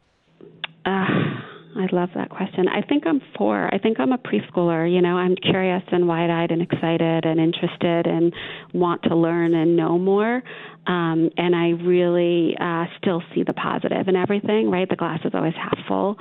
Uh, 0.87 1.32
I 1.75 1.87
love 1.91 2.11
that 2.15 2.29
question. 2.29 2.69
I 2.69 2.83
think 2.83 3.05
I'm 3.07 3.21
four. 3.37 3.73
I 3.73 3.79
think 3.79 3.99
I'm 3.99 4.13
a 4.13 4.19
preschooler. 4.19 4.93
You 4.93 5.01
know, 5.01 5.17
I'm 5.17 5.37
curious 5.37 5.83
and 5.91 6.07
wide 6.07 6.29
eyed 6.29 6.51
and 6.51 6.61
excited 6.61 7.25
and 7.25 7.41
interested 7.41 8.07
and 8.07 8.33
want 8.75 9.03
to 9.05 9.17
learn 9.17 9.55
and 9.55 9.75
know 9.75 9.99
more. 9.99 10.43
Um, 10.87 11.31
and 11.37 11.57
I 11.57 11.71
really 11.83 12.57
uh, 12.61 12.85
still 12.99 13.23
see 13.35 13.43
the 13.43 13.55
positive 13.55 14.07
in 14.09 14.17
everything, 14.17 14.71
right? 14.71 14.89
The 14.89 14.97
glass 14.97 15.21
is 15.25 15.33
always 15.35 15.55
half 15.55 15.79
full 15.89 16.19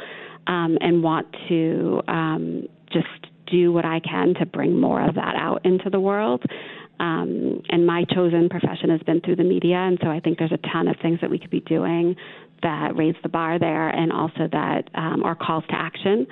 um, 0.47 0.77
and 0.79 1.03
want 1.03 1.27
to 1.49 2.01
um, 2.07 2.67
just 2.93 3.07
do 3.47 3.73
what 3.73 3.83
I 3.83 3.99
can 3.99 4.33
to 4.35 4.45
bring 4.45 4.79
more 4.79 5.05
of 5.05 5.15
that 5.15 5.35
out 5.35 5.65
into 5.65 5.89
the 5.89 5.99
world. 5.99 6.43
Um, 7.01 7.63
and 7.69 7.85
my 7.85 8.05
chosen 8.13 8.47
profession 8.47 8.91
has 8.91 9.01
been 9.01 9.21
through 9.21 9.37
the 9.37 9.43
media, 9.43 9.77
and 9.77 9.97
so 10.01 10.09
I 10.09 10.19
think 10.19 10.37
there's 10.37 10.51
a 10.51 10.67
ton 10.71 10.87
of 10.87 10.95
things 11.01 11.19
that 11.21 11.31
we 11.31 11.39
could 11.39 11.49
be 11.49 11.61
doing 11.61 12.15
that 12.63 12.95
raise 12.95 13.15
the 13.23 13.29
bar 13.29 13.59
there, 13.59 13.89
and 13.89 14.11
also 14.11 14.47
that 14.51 14.89
um, 14.95 15.23
are 15.23 15.35
calls 15.35 15.63
to 15.69 15.75
action 15.75 16.27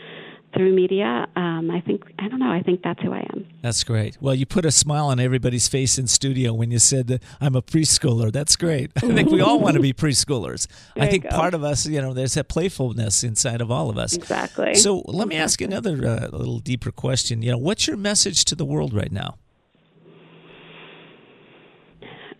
through 0.56 0.74
media. 0.74 1.28
Um, 1.36 1.70
I 1.72 1.82
think 1.82 2.04
I 2.18 2.28
don't 2.28 2.40
know. 2.40 2.52
I 2.52 2.62
think 2.62 2.82
that's 2.84 3.02
who 3.02 3.14
I 3.14 3.20
am. 3.34 3.46
That's 3.62 3.84
great. 3.84 4.18
Well, 4.20 4.34
you 4.34 4.46
put 4.46 4.66
a 4.66 4.72
smile 4.72 5.08
on 5.08 5.20
everybody's 5.20 5.68
face 5.68 5.98
in 5.98 6.08
studio 6.08 6.54
when 6.54 6.72
you 6.72 6.80
said 6.80 7.08
that 7.08 7.24
I'm 7.40 7.56
a 7.56 7.62
preschooler. 7.62 8.32
That's 8.32 8.56
great. 8.56 8.92
I 8.98 9.02
think 9.02 9.30
we 9.30 9.42
all 9.42 9.60
want 9.60 9.76
to 9.76 9.82
be 9.82 9.94
preschoolers. 10.06 10.68
I 10.96 11.08
think 11.08 11.30
part 11.30 11.54
of 11.54 11.64
us, 11.64 11.86
you 11.86 12.02
know, 12.02 12.14
there's 12.14 12.34
that 12.34 12.48
playfulness 12.48 13.24
inside 13.24 13.62
of 13.62 13.70
all 13.70 13.90
of 13.90 13.98
us. 13.98 14.16
Exactly. 14.16 14.76
So 14.76 15.04
let 15.06 15.28
me 15.28 15.36
ask 15.36 15.62
you 15.62 15.68
another 15.68 15.92
uh, 16.06 16.28
little 16.36 16.60
deeper 16.60 16.92
question. 16.92 17.42
You 17.42 17.52
know, 17.52 17.58
what's 17.58 17.88
your 17.88 17.98
message 17.98 18.46
to 18.46 18.56
the 18.56 18.66
world 18.66 18.94
right 18.94 19.12
now? 19.12 19.38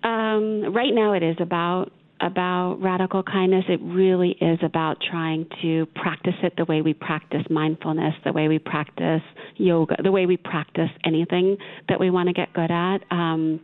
Um, 0.02 0.74
right 0.74 0.94
now, 0.94 1.14
it 1.14 1.24
is 1.24 1.36
about 1.40 1.92
about 2.22 2.76
radical 2.82 3.24
kindness, 3.24 3.66
it 3.70 3.80
really 3.82 4.32
is 4.42 4.60
about 4.62 4.98
trying 5.02 5.48
to 5.62 5.86
practice 5.96 6.36
it 6.44 6.54
the 6.58 6.66
way 6.66 6.82
we 6.82 6.94
practice 6.94 7.44
mindfulness, 7.50 8.14
the 8.26 8.34
way 8.34 8.48
we 8.48 8.60
practice 8.60 9.22
yoga, 9.56 9.96
the 10.04 10.12
way 10.12 10.26
we 10.26 10.38
practice 10.38 10.90
anything 11.06 11.58
that 11.88 12.00
we 12.00 12.10
want 12.10 12.28
to 12.28 12.34
get 12.34 12.52
good 12.54 12.72
at. 12.72 13.00
Um, 13.12 13.62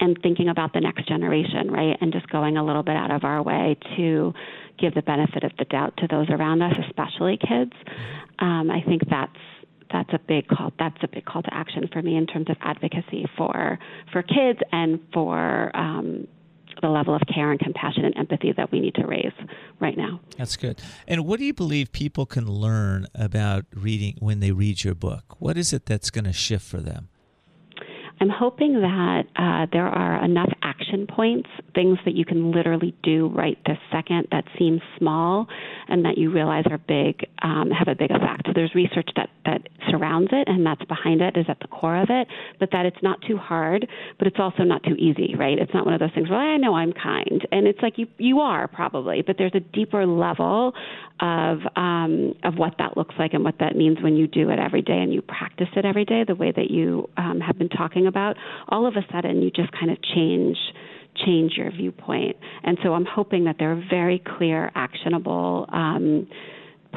and 0.00 0.18
thinking 0.22 0.48
about 0.48 0.72
the 0.72 0.80
next 0.80 1.06
generation, 1.06 1.70
right? 1.70 1.96
And 2.00 2.12
just 2.12 2.28
going 2.28 2.56
a 2.56 2.64
little 2.64 2.82
bit 2.82 2.96
out 2.96 3.10
of 3.12 3.24
our 3.24 3.42
way 3.42 3.76
to 3.96 4.34
give 4.78 4.94
the 4.94 5.02
benefit 5.02 5.44
of 5.44 5.52
the 5.58 5.64
doubt 5.66 5.96
to 5.98 6.08
those 6.08 6.28
around 6.30 6.62
us, 6.62 6.74
especially 6.88 7.36
kids. 7.36 7.72
Um, 8.40 8.70
I 8.70 8.80
think 8.82 9.02
that's 9.08 9.36
that's 9.92 10.12
a 10.12 10.18
big 10.18 10.48
call. 10.48 10.72
That's 10.78 10.96
a 11.02 11.08
big 11.08 11.24
call 11.24 11.42
to 11.42 11.54
action 11.54 11.88
for 11.92 12.02
me 12.02 12.16
in 12.16 12.26
terms 12.26 12.50
of 12.50 12.56
advocacy 12.60 13.26
for 13.36 13.78
for 14.12 14.22
kids 14.22 14.58
and 14.72 14.98
for 15.12 15.70
um, 15.76 16.26
the 16.82 16.88
level 16.88 17.14
of 17.14 17.22
care 17.32 17.50
and 17.50 17.60
compassion 17.60 18.04
and 18.04 18.16
empathy 18.16 18.52
that 18.56 18.70
we 18.70 18.80
need 18.80 18.94
to 18.96 19.06
raise 19.06 19.32
right 19.80 19.96
now. 19.96 20.20
That's 20.36 20.56
good. 20.56 20.80
And 21.06 21.26
what 21.26 21.38
do 21.38 21.44
you 21.44 21.54
believe 21.54 21.92
people 21.92 22.26
can 22.26 22.46
learn 22.46 23.06
about 23.14 23.64
reading 23.74 24.16
when 24.18 24.40
they 24.40 24.52
read 24.52 24.84
your 24.84 24.94
book? 24.94 25.36
What 25.38 25.56
is 25.56 25.72
it 25.72 25.86
that's 25.86 26.10
going 26.10 26.24
to 26.24 26.32
shift 26.32 26.64
for 26.64 26.78
them? 26.78 27.08
I'm 28.20 28.28
hoping 28.28 28.80
that 28.80 29.24
uh, 29.36 29.66
there 29.72 29.86
are 29.86 30.24
enough 30.24 30.50
action 30.62 31.06
points, 31.06 31.48
things 31.74 31.98
that 32.04 32.14
you 32.14 32.24
can 32.24 32.52
literally 32.52 32.94
do 33.02 33.28
right 33.28 33.58
this 33.66 33.78
second 33.92 34.28
that 34.30 34.44
seem 34.58 34.80
small 34.98 35.46
and 35.88 36.04
that 36.04 36.16
you 36.16 36.30
realize 36.30 36.64
are 36.70 36.78
big, 36.78 37.26
um, 37.42 37.70
have 37.70 37.88
a 37.88 37.94
big 37.94 38.10
effect. 38.10 38.48
There's 38.54 38.74
research 38.74 39.08
that, 39.16 39.30
that 39.44 39.62
surrounds 39.90 40.30
it 40.32 40.48
and 40.48 40.64
that's 40.64 40.84
behind 40.84 41.20
it, 41.22 41.36
is 41.36 41.46
at 41.48 41.58
the 41.60 41.68
core 41.68 42.00
of 42.00 42.08
it, 42.08 42.28
but 42.60 42.70
that 42.72 42.86
it's 42.86 43.02
not 43.02 43.18
too 43.26 43.36
hard, 43.36 43.86
but 44.18 44.26
it's 44.28 44.38
also 44.38 44.62
not 44.62 44.82
too 44.84 44.94
easy, 44.94 45.34
right? 45.36 45.58
It's 45.58 45.74
not 45.74 45.84
one 45.84 45.94
of 45.94 46.00
those 46.00 46.12
things, 46.14 46.30
well, 46.30 46.38
I 46.38 46.56
know 46.56 46.74
I'm 46.74 46.92
kind. 46.92 47.46
And 47.50 47.66
it's 47.66 47.80
like 47.82 47.98
you, 47.98 48.06
you 48.18 48.40
are 48.40 48.68
probably, 48.68 49.22
but 49.22 49.36
there's 49.38 49.54
a 49.54 49.60
deeper 49.60 50.06
level 50.06 50.72
of, 51.20 51.58
um, 51.76 52.34
of 52.44 52.54
what 52.56 52.74
that 52.78 52.96
looks 52.96 53.14
like 53.18 53.34
and 53.34 53.42
what 53.42 53.58
that 53.58 53.76
means 53.76 53.98
when 54.02 54.16
you 54.16 54.26
do 54.26 54.50
it 54.50 54.58
every 54.58 54.82
day 54.82 54.98
and 54.98 55.12
you 55.12 55.20
practice 55.20 55.68
it 55.76 55.84
every 55.84 56.04
day 56.04 56.24
the 56.26 56.34
way 56.34 56.52
that 56.52 56.70
you 56.70 57.08
um, 57.16 57.40
have 57.40 57.58
been 57.58 57.68
talking 57.68 58.03
about. 58.06 58.36
All 58.68 58.86
of 58.86 58.94
a 58.96 59.04
sudden, 59.12 59.42
you 59.42 59.50
just 59.50 59.72
kind 59.72 59.90
of 59.90 59.98
change 60.02 60.56
change 61.24 61.52
your 61.56 61.70
viewpoint. 61.70 62.36
And 62.64 62.76
so 62.82 62.92
I'm 62.92 63.04
hoping 63.04 63.44
that 63.44 63.56
there 63.58 63.70
are 63.70 63.84
very 63.88 64.20
clear, 64.36 64.72
actionable 64.74 65.66
um, 65.72 66.26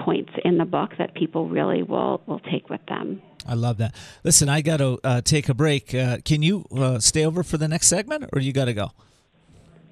points 0.03 0.31
in 0.43 0.57
the 0.57 0.65
book 0.65 0.91
that 0.97 1.13
people 1.13 1.47
really 1.47 1.83
will 1.83 2.21
will 2.25 2.39
take 2.51 2.69
with 2.69 2.81
them. 2.87 3.21
I 3.47 3.53
love 3.53 3.77
that. 3.77 3.95
Listen, 4.23 4.49
I 4.49 4.61
got 4.61 4.77
to 4.77 4.99
uh, 5.03 5.21
take 5.21 5.49
a 5.49 5.53
break. 5.53 5.93
Uh, 5.93 6.17
can 6.25 6.41
you 6.41 6.65
uh, 6.75 6.99
stay 6.99 7.25
over 7.25 7.43
for 7.43 7.57
the 7.57 7.67
next 7.67 7.87
segment, 7.87 8.25
or 8.33 8.41
you 8.41 8.51
got 8.51 8.65
to 8.65 8.73
go? 8.73 8.91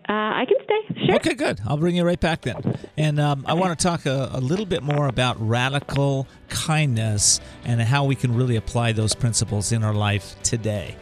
Uh, 0.08 0.14
I 0.14 0.46
can 0.46 0.58
stay. 0.64 1.06
Sure. 1.06 1.16
Okay, 1.16 1.34
good. 1.34 1.60
I'll 1.66 1.78
bring 1.78 1.96
you 1.96 2.04
right 2.04 2.20
back 2.20 2.42
then. 2.42 2.78
And 2.96 3.20
um, 3.20 3.44
I 3.48 3.54
want 3.54 3.78
to 3.78 3.84
talk 3.84 4.06
a, 4.06 4.30
a, 4.34 4.40
little 4.40 4.68
bit 4.68 4.84
more 4.84 5.08
about 5.08 5.36
radical 5.40 6.28
kindness 6.48 7.40
and 7.64 7.82
how 7.82 8.06
we 8.06 8.16
can 8.16 8.36
really 8.36 8.56
apply 8.56 8.92
those 8.92 9.16
principles 9.16 9.72
in 9.72 9.84
our 9.84 9.96
life 9.96 10.36
today. 10.44 10.96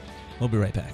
We'll 0.43 0.49
be 0.49 0.57
right 0.57 0.73
back. 0.73 0.93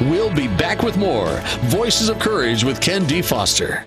We'll 0.00 0.34
be 0.34 0.48
back 0.48 0.82
with 0.82 0.96
more 0.96 1.28
Voices 1.64 2.08
of 2.08 2.18
Courage 2.20 2.64
with 2.64 2.80
Ken 2.80 3.04
D. 3.04 3.20
Foster. 3.20 3.86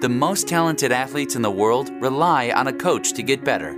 The 0.00 0.08
most 0.08 0.48
talented 0.48 0.90
athletes 0.90 1.36
in 1.36 1.42
the 1.42 1.50
world 1.50 1.90
rely 2.00 2.50
on 2.50 2.68
a 2.68 2.72
coach 2.72 3.12
to 3.12 3.22
get 3.22 3.44
better, 3.44 3.72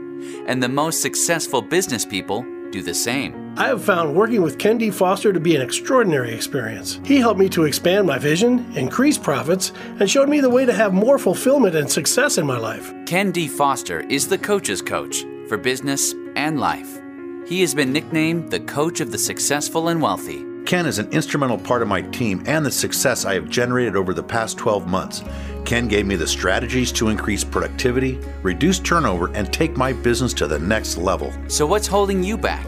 and 0.46 0.62
the 0.62 0.68
most 0.68 1.02
successful 1.02 1.60
business 1.60 2.04
people 2.04 2.46
do 2.70 2.82
the 2.82 2.94
same. 2.94 3.52
I 3.58 3.66
have 3.66 3.82
found 3.82 4.14
working 4.14 4.42
with 4.42 4.60
Ken 4.60 4.78
D. 4.78 4.92
Foster 4.92 5.32
to 5.32 5.40
be 5.40 5.56
an 5.56 5.62
extraordinary 5.62 6.32
experience. 6.32 7.00
He 7.04 7.16
helped 7.16 7.40
me 7.40 7.48
to 7.48 7.64
expand 7.64 8.06
my 8.06 8.18
vision, 8.18 8.72
increase 8.76 9.18
profits, 9.18 9.72
and 9.98 10.08
showed 10.08 10.28
me 10.28 10.38
the 10.38 10.48
way 10.48 10.64
to 10.64 10.72
have 10.72 10.94
more 10.94 11.18
fulfillment 11.18 11.74
and 11.74 11.90
success 11.90 12.38
in 12.38 12.46
my 12.46 12.58
life. 12.58 12.94
Ken 13.06 13.32
D. 13.32 13.48
Foster 13.48 14.02
is 14.02 14.28
the 14.28 14.38
coach's 14.38 14.82
coach 14.82 15.24
for 15.48 15.56
business 15.56 16.14
and 16.36 16.60
life. 16.60 17.00
He 17.48 17.62
has 17.62 17.74
been 17.74 17.94
nicknamed 17.94 18.50
the 18.50 18.60
coach 18.60 19.00
of 19.00 19.10
the 19.10 19.16
successful 19.16 19.88
and 19.88 20.02
wealthy. 20.02 20.44
Ken 20.66 20.84
is 20.84 20.98
an 20.98 21.10
instrumental 21.12 21.56
part 21.56 21.80
of 21.80 21.88
my 21.88 22.02
team 22.02 22.44
and 22.44 22.64
the 22.64 22.70
success 22.70 23.24
I 23.24 23.32
have 23.32 23.48
generated 23.48 23.96
over 23.96 24.12
the 24.12 24.22
past 24.22 24.58
12 24.58 24.86
months. 24.86 25.24
Ken 25.64 25.88
gave 25.88 26.04
me 26.04 26.14
the 26.14 26.26
strategies 26.26 26.92
to 26.92 27.08
increase 27.08 27.44
productivity, 27.44 28.20
reduce 28.42 28.78
turnover, 28.78 29.32
and 29.32 29.50
take 29.50 29.78
my 29.78 29.94
business 29.94 30.34
to 30.34 30.46
the 30.46 30.58
next 30.58 30.98
level. 30.98 31.32
So, 31.48 31.64
what's 31.64 31.86
holding 31.86 32.22
you 32.22 32.36
back? 32.36 32.66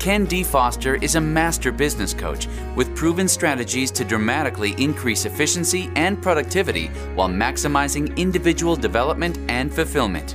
Ken 0.00 0.24
D. 0.24 0.42
Foster 0.42 0.96
is 0.96 1.14
a 1.14 1.20
master 1.20 1.70
business 1.70 2.12
coach 2.12 2.48
with 2.74 2.96
proven 2.96 3.28
strategies 3.28 3.92
to 3.92 4.04
dramatically 4.04 4.74
increase 4.82 5.26
efficiency 5.26 5.92
and 5.94 6.20
productivity 6.20 6.88
while 7.14 7.28
maximizing 7.28 8.16
individual 8.16 8.74
development 8.74 9.38
and 9.48 9.72
fulfillment. 9.72 10.34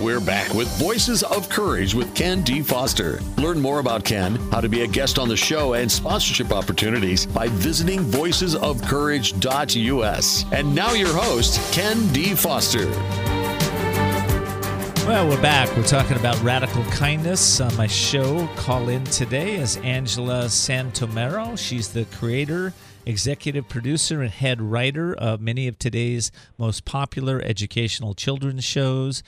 We're 0.03 0.19
back 0.19 0.53
with 0.53 0.67
Voices 0.77 1.23
of 1.23 1.47
Courage 1.47 1.95
with 1.95 2.13
Ken 2.13 2.41
D. 2.41 2.61
Foster. 2.61 3.21
Learn 3.37 3.61
more 3.61 3.79
about 3.79 4.03
Ken, 4.03 4.35
how 4.51 4.59
to 4.59 4.67
be 4.67 4.81
a 4.81 4.87
guest 4.87 5.17
on 5.17 5.29
the 5.29 5.37
show, 5.37 5.75
and 5.75 5.89
sponsorship 5.89 6.51
opportunities 6.51 7.25
by 7.25 7.47
visiting 7.47 8.01
voicesofcourage.us. 8.01 10.45
And 10.51 10.75
now 10.75 10.91
your 10.91 11.13
host, 11.13 11.73
Ken 11.73 12.05
D. 12.11 12.35
Foster. 12.35 12.85
Well, 15.07 15.29
we're 15.29 15.41
back. 15.41 15.73
We're 15.77 15.83
talking 15.83 16.17
about 16.17 16.43
radical 16.43 16.83
kindness 16.91 17.61
on 17.61 17.73
my 17.77 17.87
show. 17.87 18.45
Call 18.57 18.89
in 18.89 19.05
today 19.05 19.55
as 19.55 19.77
Angela 19.77 20.47
Santomero. 20.47 21.57
She's 21.57 21.93
the 21.93 22.03
creator, 22.05 22.73
executive 23.05 23.69
producer, 23.69 24.21
and 24.21 24.31
head 24.31 24.61
writer 24.61 25.13
of 25.13 25.39
many 25.39 25.69
of 25.69 25.79
today's 25.79 26.29
most 26.57 26.83
popular 26.83 27.41
educational 27.41 28.13
children's 28.13 28.65
shows. 28.65 29.23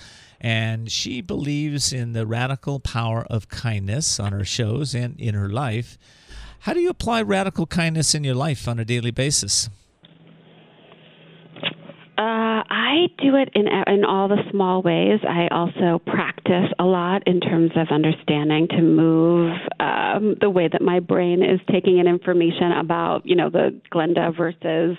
And 0.45 0.91
she 0.91 1.21
believes 1.21 1.91
in 1.91 2.13
the 2.13 2.27
radical 2.27 2.79
power 2.79 3.25
of 3.31 3.49
kindness 3.49 4.19
on 4.19 4.31
her 4.31 4.45
shows 4.45 4.93
and 4.93 5.19
in 5.19 5.33
her 5.33 5.49
life. 5.49 5.97
How 6.59 6.73
do 6.73 6.81
you 6.81 6.89
apply 6.89 7.23
radical 7.23 7.65
kindness 7.65 8.13
in 8.13 8.23
your 8.23 8.35
life 8.35 8.67
on 8.67 8.77
a 8.77 8.85
daily 8.85 9.09
basis? 9.09 9.69
Uh, 12.15 12.61
I 12.69 13.07
do 13.17 13.35
it 13.35 13.49
in 13.55 13.67
in 13.87 14.05
all 14.05 14.27
the 14.27 14.37
small 14.51 14.83
ways. 14.83 15.19
I 15.27 15.47
also 15.49 15.97
practice 16.05 16.71
a 16.77 16.85
lot 16.85 17.23
in 17.25 17.39
terms 17.39 17.71
of 17.75 17.87
understanding 17.89 18.67
to 18.67 18.83
move 18.83 19.51
um, 19.79 20.35
the 20.39 20.51
way 20.51 20.69
that 20.71 20.81
my 20.83 20.99
brain 20.99 21.41
is 21.41 21.59
taking 21.71 21.97
in 21.97 22.07
information 22.07 22.71
about 22.71 23.25
you 23.25 23.35
know 23.35 23.49
the 23.49 23.81
Glinda 23.89 24.31
versus 24.37 24.95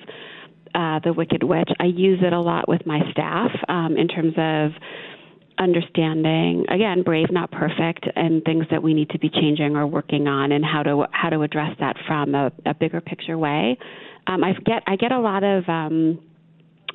uh, 0.74 0.98
the 1.04 1.12
Wicked 1.12 1.44
Witch. 1.44 1.70
I 1.78 1.84
use 1.84 2.18
it 2.20 2.32
a 2.32 2.40
lot 2.40 2.68
with 2.68 2.84
my 2.84 3.00
staff 3.12 3.52
um, 3.68 3.96
in 3.96 4.08
terms 4.08 4.34
of 4.36 4.72
understanding 5.58 6.64
again 6.68 7.02
brave 7.02 7.30
not 7.30 7.50
perfect 7.50 8.06
and 8.14 8.44
things 8.44 8.66
that 8.70 8.82
we 8.82 8.92
need 8.92 9.08
to 9.10 9.18
be 9.18 9.30
changing 9.30 9.76
or 9.76 9.86
working 9.86 10.28
on 10.28 10.52
and 10.52 10.64
how 10.64 10.82
to 10.82 11.06
how 11.12 11.30
to 11.30 11.40
address 11.42 11.74
that 11.80 11.96
from 12.06 12.34
a, 12.34 12.52
a 12.66 12.74
bigger 12.74 13.00
picture 13.00 13.38
way 13.38 13.76
um, 14.26 14.44
i 14.44 14.52
get 14.64 14.82
i 14.86 14.96
get 14.96 15.12
a 15.12 15.18
lot 15.18 15.42
of 15.42 15.66
um, 15.68 16.18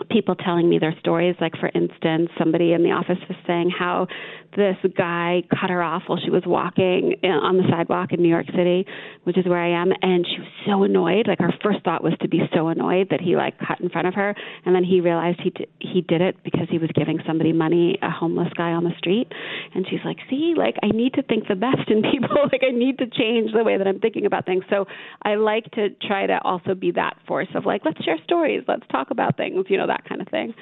people 0.10 0.36
telling 0.36 0.70
me 0.70 0.80
their 0.80 0.96
stories. 1.00 1.36
Like, 1.40 1.54
for 1.60 1.70
instance, 1.74 2.30
somebody 2.38 2.74
in 2.74 2.84
the 2.84 2.92
office 2.92 3.18
was 3.28 3.38
saying 3.46 3.72
how 3.78 4.08
this 4.56 4.76
guy 4.98 5.44
cut 5.50 5.70
her 5.70 5.82
off 5.82 6.04
while 6.08 6.20
she 6.24 6.30
was 6.30 6.44
walking 6.46 7.16
uh, 7.24 7.28
on 7.28 7.58
the 7.58 7.64
sidewalk 7.70 8.12
in 8.12 8.22
New 8.22 8.30
York 8.30 8.48
City, 8.56 8.86
which 9.24 9.38
is 9.38 9.46
where 9.46 9.60
I 9.60 9.82
am, 9.82 9.92
and 10.02 10.26
she 10.26 10.40
was 10.40 10.50
so 10.66 10.84
annoyed. 10.84 11.28
Like, 11.28 11.40
her 11.40 11.54
first 11.64 11.84
thought 11.84 12.04
was 12.04 12.14
to 12.22 12.28
be 12.28 12.42
so 12.54 12.68
annoyed 12.68 13.08
that 13.12 13.22
he 13.22 13.36
like 13.36 13.58
cut 13.60 13.80
in 13.80 13.90
front 13.90 14.08
of 14.08 14.14
her, 14.16 14.36
and 14.66 14.76
then 14.76 14.84
he 14.84 15.02
realized 15.02 15.40
he 15.42 15.52
d- 15.52 15.68
he 15.80 16.02
did 16.02 16.22
it 16.22 16.38
because 16.44 16.68
he 16.70 16.78
was 16.78 16.90
giving 16.94 17.20
somebody 17.26 17.54
money, 17.54 17.98
a 18.02 18.10
homeless 18.10 18.52
guy 18.58 18.72
on 18.72 18.84
the 18.84 18.94
street, 18.98 19.32
and 19.74 19.86
she's 19.90 20.04
like, 20.04 20.18
"See, 20.30 20.54
like 20.58 20.76
I 20.84 20.88
need 20.88 21.14
to 21.14 21.24
think 21.24 21.48
the 21.48 21.56
best 21.56 21.90
in 21.90 22.02
people. 22.12 22.36
like 22.52 22.62
I 22.68 22.72
need 22.72 22.98
to 23.00 23.08
change 23.08 23.52
the 23.54 23.64
way 23.64 23.78
that 23.78 23.88
I'm 23.88 24.00
thinking 24.00 24.26
about 24.26 24.46
things." 24.46 24.64
So 24.70 24.86
I 25.24 25.36
like 25.36 25.72
to 25.72 25.90
try 26.08 26.28
to 26.28 26.40
also 26.44 26.76
be 26.76 26.92
that 26.92 27.16
force 27.28 27.48
of 27.56 27.66
like, 27.66 27.82
let's 27.86 28.04
share 28.04 28.18
stories, 28.24 28.64
let's 28.68 28.86
talk 28.92 29.12
about 29.12 29.38
things, 29.38 29.66
you 29.70 29.78
know, 29.78 29.88
that 29.88 30.04
kind 30.08 30.22
of 30.22 30.28
thing, 30.28 30.54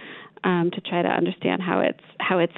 um, 0.44 0.72
to 0.74 0.82
try 0.82 1.02
to 1.02 1.10
understand 1.10 1.62
how 1.62 1.80
it's 1.80 2.04
how 2.20 2.40
it's 2.40 2.54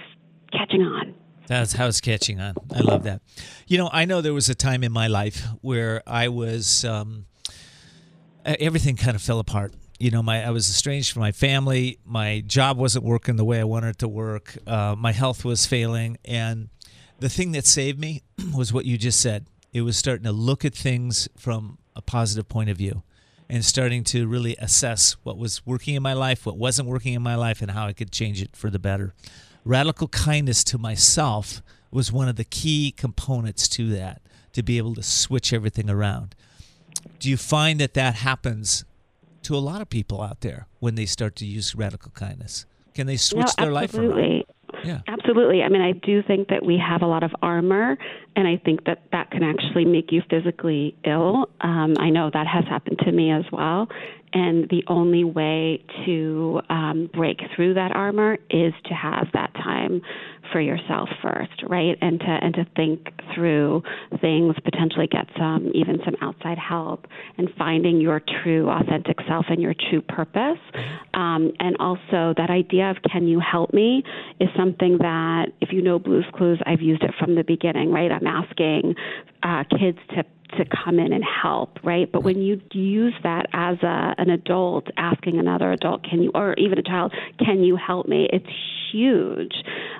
catching 0.52 0.82
on. 0.82 1.14
That's 1.52 1.74
how 1.74 1.88
it's 1.88 2.00
catching 2.00 2.40
on. 2.40 2.56
I 2.74 2.80
love 2.80 3.04
that. 3.04 3.22
You 3.68 3.78
know, 3.78 3.90
I 3.92 4.06
know 4.06 4.22
there 4.22 4.34
was 4.34 4.48
a 4.48 4.56
time 4.56 4.86
in 4.86 4.92
my 4.94 5.08
life 5.08 5.46
where 5.60 6.02
I 6.08 6.30
was, 6.30 6.86
um, 6.86 7.26
everything 8.46 8.96
kind 8.96 9.16
of 9.16 9.22
fell 9.22 9.38
apart. 9.38 9.74
You 10.00 10.12
know, 10.12 10.24
my 10.24 10.46
I 10.46 10.52
was 10.52 10.70
estranged 10.70 11.12
from 11.12 11.20
my 11.20 11.34
family. 11.34 12.00
My 12.06 12.40
job 12.48 12.78
wasn't 12.78 13.04
working 13.04 13.36
the 13.36 13.44
way 13.44 13.60
I 13.60 13.66
wanted 13.66 13.90
it 13.90 13.98
to 13.98 14.08
work. 14.08 14.58
Uh, 14.66 14.96
my 14.98 15.12
health 15.12 15.44
was 15.44 15.66
failing, 15.66 16.18
and 16.24 16.70
the 17.20 17.28
thing 17.28 17.52
that 17.52 17.66
saved 17.66 18.00
me 18.00 18.24
was 18.56 18.72
what 18.72 18.86
you 18.86 18.98
just 18.98 19.20
said. 19.20 19.46
It 19.74 19.82
was 19.82 19.98
starting 19.98 20.24
to 20.24 20.32
look 20.32 20.64
at 20.64 20.74
things 20.74 21.28
from 21.38 21.80
a 21.98 22.02
positive 22.02 22.48
point 22.48 22.70
of 22.70 22.78
view 22.78 23.04
and 23.50 23.66
starting 23.66 24.06
to 24.06 24.26
really 24.26 24.56
assess 24.56 25.18
what 25.24 25.38
was 25.38 25.66
working 25.66 25.96
in 25.96 26.02
my 26.02 26.14
life, 26.14 26.46
what 26.46 26.58
wasn't 26.58 26.88
working 26.88 27.14
in 27.14 27.22
my 27.22 27.36
life, 27.36 27.62
and 27.62 27.72
how 27.72 27.88
I 27.88 27.94
could 27.94 28.14
change 28.14 28.42
it 28.42 28.56
for 28.56 28.70
the 28.70 28.80
better 28.80 29.14
radical 29.64 30.08
kindness 30.08 30.64
to 30.64 30.78
myself 30.78 31.62
was 31.92 32.12
one 32.12 32.28
of 32.28 32.36
the 32.36 32.44
key 32.44 32.94
components 32.96 33.68
to 33.68 33.90
that 33.90 34.22
to 34.54 34.64
be 34.64 34.78
able 34.78 34.96
to 34.96 35.04
switch 35.04 35.54
everything 35.54 35.90
around 35.90 36.36
do 37.20 37.30
you 37.30 37.38
find 37.38 37.80
that 37.80 37.94
that 37.94 38.16
happens 38.16 38.86
to 39.44 39.56
a 39.56 39.60
lot 39.60 39.82
of 39.82 39.90
people 39.90 40.22
out 40.22 40.42
there 40.42 40.68
when 40.80 40.96
they 40.96 41.06
start 41.06 41.36
to 41.36 41.46
use 41.46 41.76
radical 41.76 42.12
kindness 42.12 42.66
can 42.94 43.08
they 43.08 43.18
switch 43.18 43.48
no, 43.58 43.66
their 43.66 43.72
life 43.72 43.94
around 43.94 44.44
yeah. 44.84 45.02
Absolutely. 45.08 45.62
I 45.62 45.70
mean, 45.70 45.82
I 45.82 45.92
do 45.92 46.24
think 46.24 46.50
that 46.50 46.66
we 46.66 46.78
have 46.78 47.02
a 47.02 47.06
lot 47.06 47.24
of 47.24 47.32
armor, 47.42 47.98
and 48.36 48.48
I 48.48 48.58
think 48.64 48.86
that 48.86 49.04
that 49.12 49.32
can 49.32 49.44
actually 49.44 49.86
make 49.86 50.12
you 50.12 50.22
physically 50.30 50.96
ill. 51.06 51.50
Um, 51.62 51.96
I 52.00 52.10
know 52.10 52.30
that 52.34 52.48
has 52.48 52.66
happened 52.66 53.00
to 53.00 53.12
me 53.12 53.32
as 53.32 53.46
well. 53.52 53.88
And 54.34 54.70
the 54.70 54.84
only 54.88 55.24
way 55.24 55.84
to 56.06 56.62
um, 56.70 57.10
break 57.14 57.40
through 57.56 57.74
that 57.76 57.92
armor 57.92 58.38
is 58.50 58.74
to 58.86 58.94
have 58.94 59.28
that 59.34 59.54
time 59.54 60.02
for 60.52 60.60
yourself 60.60 61.10
first, 61.22 61.64
right? 61.68 61.98
And 62.02 62.20
to 62.20 62.26
and 62.26 62.54
to 62.56 62.66
think 62.76 63.08
through 63.34 63.84
things, 64.20 64.56
potentially 64.64 65.08
get 65.08 65.28
some 65.38 65.72
even 65.74 66.00
some 66.04 66.16
outside 66.22 66.58
help, 66.58 67.08
and 67.38 67.50
finding 67.58 68.00
your 68.02 68.22
true 68.44 68.70
authentic 68.70 69.18
self 69.28 69.46
and 69.50 69.62
your 69.62 69.74
true 69.90 70.02
purpose. 70.02 70.60
Um, 71.14 71.52
and 71.60 71.76
also 71.80 72.34
that 72.38 72.50
idea 72.50 72.90
of 72.90 72.98
can 73.10 73.28
you 73.28 73.40
help 73.40 73.74
me 73.74 74.04
is 74.40 74.50
something 74.58 74.98
that 75.00 75.48
if 75.62 75.70
you 75.72 75.82
know 75.82 76.00
Blue's 76.00 76.26
Clues, 76.36 76.60
I've 76.66 76.82
used 76.82 77.04
it 77.04 77.12
from 77.20 77.36
the 77.36 77.44
beginning, 77.44 77.92
right? 77.92 78.12
I'm 78.12 78.28
asking 78.28 78.96
uh, 79.44 79.64
kids 79.70 79.98
to 80.16 80.24
to 80.58 80.66
come 80.84 81.00
in 81.00 81.14
and 81.14 81.24
help, 81.24 81.80
right? 81.84 82.12
But 82.12 82.24
when 82.24 82.42
you 82.42 82.62
use 82.74 83.14
that 83.24 83.48
as 83.54 83.78
a, 83.84 84.16
an 84.18 84.30
adult 84.30 84.88
asking 84.98 85.40
another 85.40 85.72
adult, 85.72 86.04
can 86.04 86.22
you, 86.22 86.32
or 86.34 86.54
even 86.56 86.78
a 86.78 86.84
child, 86.84 87.14
can 87.40 87.64
you 87.64 87.76
help 87.76 88.08
me? 88.08 88.28
It's 88.32 88.46
huge 88.92 89.54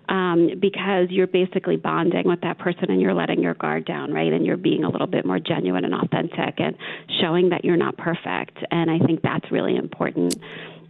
um, 0.10 0.50
because 0.60 1.08
you're 1.10 1.28
basically 1.28 1.78
bonding 1.78 2.24
with 2.26 2.42
that 2.42 2.60
person 2.60 2.92
and 2.92 3.02
you're 3.02 3.14
letting 3.14 3.42
your 3.42 3.54
guard 3.54 3.86
down, 3.86 4.14
right? 4.14 4.32
And 4.32 4.46
you're 4.46 4.58
being 4.58 4.84
a 4.84 4.90
little 4.90 5.08
bit 5.08 5.26
more 5.26 5.40
genuine 5.40 5.86
and 5.86 5.94
authentic 5.94 6.60
and 6.60 6.76
showing 7.22 7.50
that 7.50 7.64
you're 7.64 7.78
not 7.78 7.98
perfect. 7.98 8.58
And 8.72 8.92
I 8.92 9.00
think 9.00 9.22
that's 9.22 9.52
really 9.52 9.76
important 9.76 10.36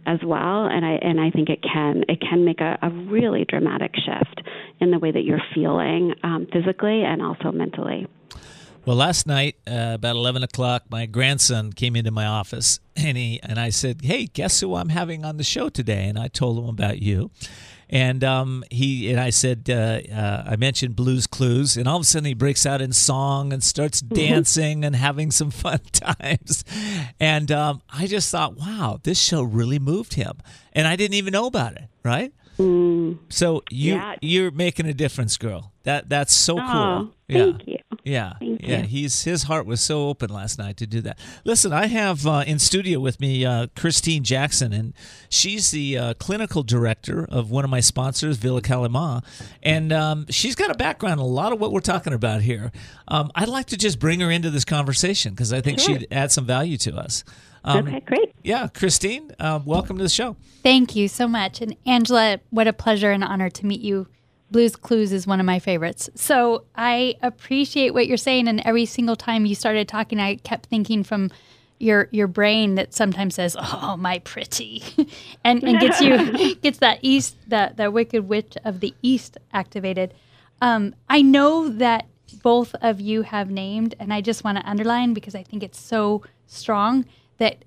as 0.06 0.18
well 0.24 0.66
and 0.66 0.84
I 0.84 0.94
and 0.94 1.20
I 1.20 1.30
think 1.30 1.48
it 1.48 1.62
can 1.62 2.04
it 2.08 2.20
can 2.20 2.44
make 2.44 2.60
a, 2.60 2.76
a 2.82 2.90
really 2.90 3.44
dramatic 3.48 3.94
shift 3.94 4.42
in 4.80 4.90
the 4.90 4.98
way 4.98 5.12
that 5.12 5.22
you're 5.22 5.42
feeling 5.54 6.14
um, 6.24 6.48
physically 6.52 7.04
and 7.04 7.22
also 7.22 7.52
mentally. 7.52 8.08
Well, 8.84 8.96
last 8.96 9.28
night, 9.28 9.56
uh, 9.70 9.92
about 9.94 10.16
11 10.16 10.42
o'clock, 10.42 10.84
my 10.90 11.06
grandson 11.06 11.72
came 11.72 11.94
into 11.94 12.10
my 12.10 12.26
office 12.26 12.80
and, 12.96 13.16
he, 13.16 13.38
and 13.42 13.58
I 13.60 13.70
said, 13.70 14.00
Hey, 14.02 14.26
guess 14.26 14.58
who 14.60 14.74
I'm 14.74 14.88
having 14.88 15.24
on 15.24 15.36
the 15.36 15.44
show 15.44 15.68
today? 15.68 16.08
And 16.08 16.18
I 16.18 16.26
told 16.28 16.58
him 16.58 16.68
about 16.68 17.00
you. 17.00 17.30
And 17.88 18.24
um, 18.24 18.64
he 18.70 19.10
and 19.10 19.20
I 19.20 19.28
said, 19.28 19.68
uh, 19.68 20.00
uh, 20.10 20.44
I 20.46 20.56
mentioned 20.56 20.96
Blue's 20.96 21.26
Clues, 21.26 21.76
and 21.76 21.86
all 21.86 21.96
of 21.96 22.02
a 22.02 22.04
sudden 22.06 22.24
he 22.24 22.32
breaks 22.32 22.64
out 22.64 22.80
in 22.80 22.90
song 22.90 23.52
and 23.52 23.62
starts 23.62 24.00
dancing 24.00 24.82
and 24.82 24.96
having 24.96 25.30
some 25.30 25.50
fun 25.50 25.80
times. 25.92 26.64
And 27.20 27.52
um, 27.52 27.82
I 27.90 28.06
just 28.06 28.30
thought, 28.30 28.56
wow, 28.56 28.98
this 29.02 29.20
show 29.20 29.42
really 29.42 29.78
moved 29.78 30.14
him, 30.14 30.38
and 30.72 30.88
I 30.88 30.96
didn't 30.96 31.14
even 31.14 31.32
know 31.32 31.46
about 31.46 31.74
it. 31.74 31.84
Right? 32.02 32.32
Mm. 32.58 33.18
So 33.28 33.62
you 33.68 33.96
yeah. 33.96 34.16
you're 34.22 34.50
making 34.50 34.86
a 34.86 34.94
difference, 34.94 35.36
girl. 35.36 35.72
That 35.82 36.08
that's 36.08 36.32
so 36.32 36.56
cool. 36.56 37.14
Yeah. 37.28 37.44
Thank 37.44 37.68
you. 37.68 37.78
Yeah, 38.04 38.32
Thank 38.38 38.62
yeah. 38.62 38.80
You. 38.80 38.86
He's 38.86 39.22
his 39.22 39.44
heart 39.44 39.64
was 39.64 39.80
so 39.80 40.08
open 40.08 40.30
last 40.30 40.58
night 40.58 40.76
to 40.78 40.86
do 40.86 41.00
that. 41.02 41.18
Listen, 41.44 41.72
I 41.72 41.86
have 41.86 42.26
uh, 42.26 42.42
in 42.46 42.58
studio 42.58 42.98
with 42.98 43.20
me 43.20 43.44
uh, 43.44 43.68
Christine 43.76 44.24
Jackson, 44.24 44.72
and 44.72 44.92
she's 45.28 45.70
the 45.70 45.98
uh, 45.98 46.14
clinical 46.14 46.62
director 46.64 47.26
of 47.30 47.50
one 47.50 47.64
of 47.64 47.70
my 47.70 47.80
sponsors, 47.80 48.38
Villa 48.38 48.60
Kalima, 48.60 49.24
and 49.62 49.92
um, 49.92 50.26
she's 50.30 50.56
got 50.56 50.70
a 50.70 50.74
background 50.74 51.20
in 51.20 51.26
a 51.26 51.28
lot 51.28 51.52
of 51.52 51.60
what 51.60 51.70
we're 51.70 51.80
talking 51.80 52.12
about 52.12 52.42
here. 52.42 52.72
Um, 53.06 53.30
I'd 53.36 53.48
like 53.48 53.66
to 53.66 53.76
just 53.76 54.00
bring 54.00 54.18
her 54.20 54.30
into 54.30 54.50
this 54.50 54.64
conversation 54.64 55.32
because 55.32 55.52
I 55.52 55.60
think 55.60 55.78
sure. 55.78 55.98
she'd 55.98 56.08
add 56.10 56.32
some 56.32 56.44
value 56.44 56.76
to 56.78 56.96
us. 56.96 57.22
Um, 57.64 57.86
okay, 57.86 58.00
great. 58.00 58.32
Yeah, 58.42 58.66
Christine, 58.66 59.30
uh, 59.38 59.60
welcome 59.64 59.96
to 59.98 60.02
the 60.02 60.08
show. 60.08 60.36
Thank 60.64 60.96
you 60.96 61.06
so 61.06 61.28
much. 61.28 61.60
And 61.60 61.76
Angela, 61.86 62.40
what 62.50 62.66
a 62.66 62.72
pleasure 62.72 63.12
and 63.12 63.22
honor 63.22 63.50
to 63.50 63.66
meet 63.66 63.80
you. 63.80 64.08
Blue's 64.52 64.76
Clues 64.76 65.12
is 65.12 65.26
one 65.26 65.40
of 65.40 65.46
my 65.46 65.58
favorites. 65.58 66.10
So 66.14 66.64
I 66.76 67.16
appreciate 67.22 67.94
what 67.94 68.06
you're 68.06 68.16
saying. 68.16 68.48
And 68.48 68.60
every 68.60 68.86
single 68.86 69.16
time 69.16 69.46
you 69.46 69.54
started 69.54 69.88
talking, 69.88 70.20
I 70.20 70.36
kept 70.36 70.66
thinking 70.66 71.02
from 71.02 71.30
your 71.78 72.08
your 72.12 72.28
brain 72.28 72.76
that 72.76 72.94
sometimes 72.94 73.34
says, 73.34 73.56
"Oh, 73.58 73.96
my 73.98 74.20
pretty," 74.20 74.84
and, 75.44 75.64
and 75.64 75.80
gets 75.80 76.00
you 76.00 76.54
gets 76.62 76.78
that 76.78 77.00
east 77.02 77.36
that 77.48 77.76
that 77.78 77.92
wicked 77.92 78.28
witch 78.28 78.56
of 78.64 78.80
the 78.80 78.94
east 79.02 79.36
activated. 79.52 80.14
Um, 80.60 80.94
I 81.08 81.22
know 81.22 81.68
that 81.68 82.06
both 82.42 82.74
of 82.76 83.00
you 83.00 83.22
have 83.22 83.50
named, 83.50 83.96
and 83.98 84.12
I 84.12 84.20
just 84.20 84.44
want 84.44 84.58
to 84.58 84.68
underline 84.68 85.12
because 85.12 85.34
I 85.34 85.42
think 85.42 85.62
it's 85.64 85.80
so 85.80 86.22
strong 86.46 87.04
that 87.38 87.64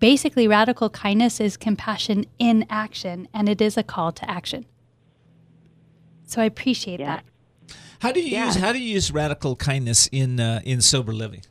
basically 0.00 0.48
radical 0.48 0.90
kindness 0.90 1.40
is 1.40 1.56
compassion 1.56 2.26
in 2.38 2.66
action 2.70 3.28
and 3.34 3.48
it 3.48 3.60
is 3.60 3.76
a 3.76 3.82
call 3.82 4.12
to 4.12 4.30
action. 4.30 4.66
So 6.28 6.42
I 6.42 6.44
appreciate 6.44 7.00
yeah. 7.00 7.16
that. 7.16 7.24
How 8.00 8.12
do 8.12 8.20
you 8.20 8.28
yeah. 8.28 8.46
use 8.46 8.56
how 8.56 8.72
do 8.72 8.78
you 8.78 8.94
use 8.94 9.10
radical 9.10 9.56
kindness 9.56 10.08
in 10.12 10.38
uh, 10.38 10.60
in 10.64 10.80
sober 10.80 11.12
living? 11.12 11.42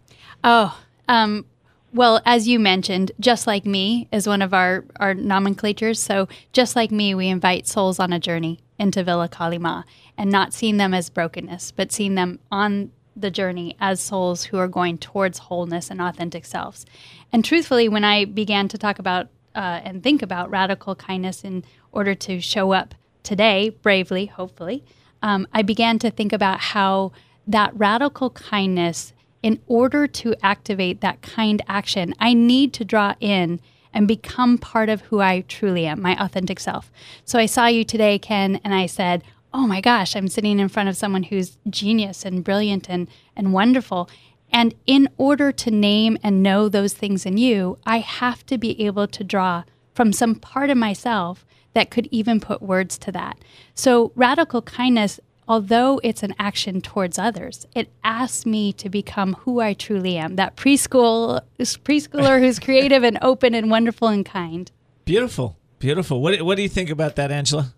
Oh, 0.43 0.79
um, 1.07 1.45
well, 1.93 2.21
as 2.25 2.47
you 2.47 2.59
mentioned, 2.59 3.11
just 3.19 3.47
like 3.47 3.65
me 3.65 4.07
is 4.11 4.27
one 4.27 4.41
of 4.41 4.53
our 4.53 4.85
our 4.99 5.13
nomenclatures. 5.13 5.99
So 5.99 6.27
just 6.53 6.75
like 6.75 6.91
me, 6.91 7.15
we 7.15 7.27
invite 7.27 7.67
souls 7.67 7.99
on 7.99 8.13
a 8.13 8.19
journey. 8.19 8.59
into 8.79 9.03
Villa 9.03 9.27
Kalima 9.27 9.83
and 10.17 10.29
not 10.31 10.53
seeing 10.53 10.77
them 10.77 10.93
as 10.93 11.09
brokenness, 11.09 11.71
but 11.71 11.91
seeing 11.91 12.15
them 12.15 12.39
on 12.51 12.91
the 13.15 13.31
journey 13.31 13.75
as 13.79 13.99
souls 13.99 14.43
who 14.45 14.57
are 14.57 14.67
going 14.67 14.97
towards 14.99 15.39
wholeness 15.39 15.89
and 15.89 15.99
authentic 15.99 16.45
selves. 16.45 16.85
And 17.33 17.43
truthfully, 17.43 17.89
when 17.89 18.03
I 18.03 18.25
began 18.25 18.67
to 18.67 18.77
talk 18.77 18.99
about 18.99 19.29
uh, 19.55 19.81
and 19.83 20.03
think 20.03 20.21
about 20.21 20.51
radical 20.51 20.95
kindness 20.95 21.43
in 21.43 21.63
order 21.91 22.13
to 22.13 22.39
show 22.39 22.73
up 22.73 22.93
today 23.27 23.69
bravely, 23.69 24.27
hopefully, 24.27 24.85
um, 25.21 25.47
I 25.51 25.61
began 25.61 25.99
to 25.99 26.09
think 26.09 26.31
about 26.31 26.59
how 26.59 27.11
that 27.45 27.77
radical 27.77 28.29
kindness, 28.29 29.13
in 29.43 29.59
order 29.67 30.07
to 30.07 30.33
activate 30.41 31.01
that 31.01 31.21
kind 31.21 31.61
action, 31.67 32.13
I 32.19 32.33
need 32.33 32.71
to 32.73 32.85
draw 32.85 33.15
in 33.19 33.59
and 33.93 34.07
become 34.07 34.57
part 34.57 34.87
of 34.87 35.01
who 35.01 35.19
I 35.19 35.41
truly 35.41 35.85
am, 35.85 36.01
my 36.01 36.15
authentic 36.23 36.59
self. 36.59 36.89
So 37.25 37.37
I 37.37 37.47
saw 37.47 37.65
you 37.67 37.83
today, 37.83 38.17
Ken, 38.17 38.61
and 38.63 38.73
I 38.73 38.85
said, 38.85 39.23
oh 39.53 39.67
my 39.67 39.81
gosh, 39.81 40.15
I'm 40.15 40.29
sitting 40.29 40.59
in 40.59 40.69
front 40.69 40.87
of 40.87 40.95
someone 40.95 41.23
who's 41.23 41.57
genius 41.69 42.23
and 42.23 42.43
brilliant 42.43 42.89
and, 42.89 43.09
and 43.35 43.51
wonderful. 43.51 44.09
And 44.51 44.73
in 44.85 45.09
order 45.17 45.51
to 45.51 45.71
name 45.71 46.17
and 46.23 46.41
know 46.41 46.69
those 46.69 46.93
things 46.93 47.25
in 47.25 47.37
you, 47.37 47.77
I 47.85 47.99
have 47.99 48.45
to 48.45 48.57
be 48.57 48.79
able 48.85 49.07
to 49.07 49.23
draw 49.23 49.63
from 49.97 50.13
some 50.13 50.35
part 50.35 50.69
of 50.69 50.77
myself 50.77 51.43
that 51.73 51.89
could 51.89 52.07
even 52.11 52.39
put 52.39 52.61
words 52.61 52.99
to 52.99 53.11
that. 53.11 53.39
So, 53.73 54.11
radical 54.13 54.61
kindness, 54.61 55.19
although 55.47 55.99
it's 56.03 56.21
an 56.21 56.35
action 56.37 56.81
towards 56.81 57.17
others, 57.17 57.65
it 57.73 57.89
asks 58.03 58.45
me 58.45 58.71
to 58.73 58.89
become 58.89 59.33
who 59.41 59.59
I 59.59 59.73
truly 59.73 60.15
am 60.17 60.35
that 60.35 60.55
preschool, 60.55 61.41
preschooler 61.59 62.39
who's 62.43 62.59
creative 62.59 63.03
and 63.03 63.17
open 63.23 63.55
and 63.55 63.71
wonderful 63.71 64.07
and 64.07 64.23
kind. 64.23 64.71
Beautiful. 65.03 65.57
Beautiful. 65.79 66.21
What, 66.21 66.43
what 66.43 66.57
do 66.57 66.61
you 66.61 66.69
think 66.69 66.91
about 66.91 67.15
that, 67.15 67.31
Angela? 67.31 67.73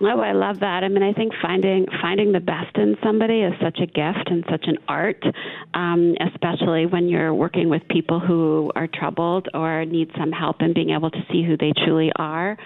Oh, 0.00 0.20
I 0.20 0.32
love 0.32 0.60
that. 0.60 0.84
I 0.84 0.88
mean, 0.88 1.02
I 1.02 1.12
think 1.12 1.32
finding 1.42 1.86
finding 2.00 2.32
the 2.32 2.40
best 2.40 2.76
in 2.76 2.96
somebody 3.02 3.40
is 3.40 3.52
such 3.60 3.80
a 3.80 3.86
gift 3.86 4.30
and 4.30 4.44
such 4.48 4.66
an 4.66 4.78
art, 4.86 5.22
um, 5.74 6.14
especially 6.20 6.86
when 6.86 7.08
you're 7.08 7.34
working 7.34 7.68
with 7.68 7.82
people 7.88 8.20
who 8.20 8.70
are 8.76 8.86
troubled 8.86 9.48
or 9.54 9.84
need 9.84 10.10
some 10.16 10.30
help 10.30 10.56
and 10.60 10.74
being 10.74 10.90
able 10.90 11.10
to 11.10 11.18
see 11.32 11.42
who 11.42 11.56
they 11.56 11.72
truly 11.84 12.12
are. 12.16 12.56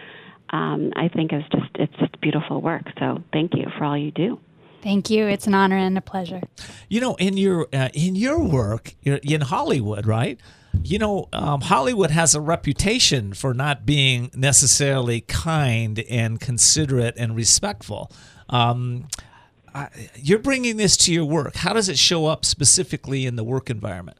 Um, 0.51 0.93
I 0.95 1.09
think 1.09 1.33
is 1.33 1.43
just 1.51 1.70
it's 1.76 1.95
just 1.99 2.20
beautiful 2.20 2.61
work. 2.61 2.83
So 2.99 3.22
thank 3.33 3.55
you 3.55 3.66
for 3.78 3.85
all 3.85 3.97
you 3.97 4.11
do. 4.11 4.39
Thank 4.83 5.09
you. 5.11 5.26
It's 5.26 5.47
an 5.47 5.55
honor 5.55 5.76
and 5.76 5.97
a 5.97 6.01
pleasure. 6.01 6.43
You 6.89 7.01
know, 7.01 7.14
in 7.14 7.37
your 7.39 7.68
uh, 7.72 7.89
in 7.95 8.14
your 8.14 8.41
work 8.41 8.95
in 9.05 9.41
Hollywood, 9.41 10.07
right? 10.07 10.39
You 10.83 10.99
know, 10.99 11.29
um, 11.33 11.61
Hollywood 11.61 12.11
has 12.11 12.35
a 12.35 12.41
reputation 12.41 13.35
for 13.35 13.55
not 13.55 13.85
being 13.85 14.31
necessarily 14.35 15.20
kind 15.23 16.01
and 16.09 16.41
considerate 16.41 17.14
and 17.16 17.37
respectful. 17.37 18.11
Um, 18.49 19.09
I, 19.75 19.89
you're 20.16 20.39
bringing 20.39 20.77
this 20.77 20.97
to 20.99 21.12
your 21.12 21.25
work. 21.25 21.57
How 21.57 21.73
does 21.73 21.89
it 21.89 21.99
show 21.99 22.27
up 22.27 22.45
specifically 22.45 23.27
in 23.27 23.37
the 23.37 23.45
work 23.45 23.70
environment? 23.70 24.18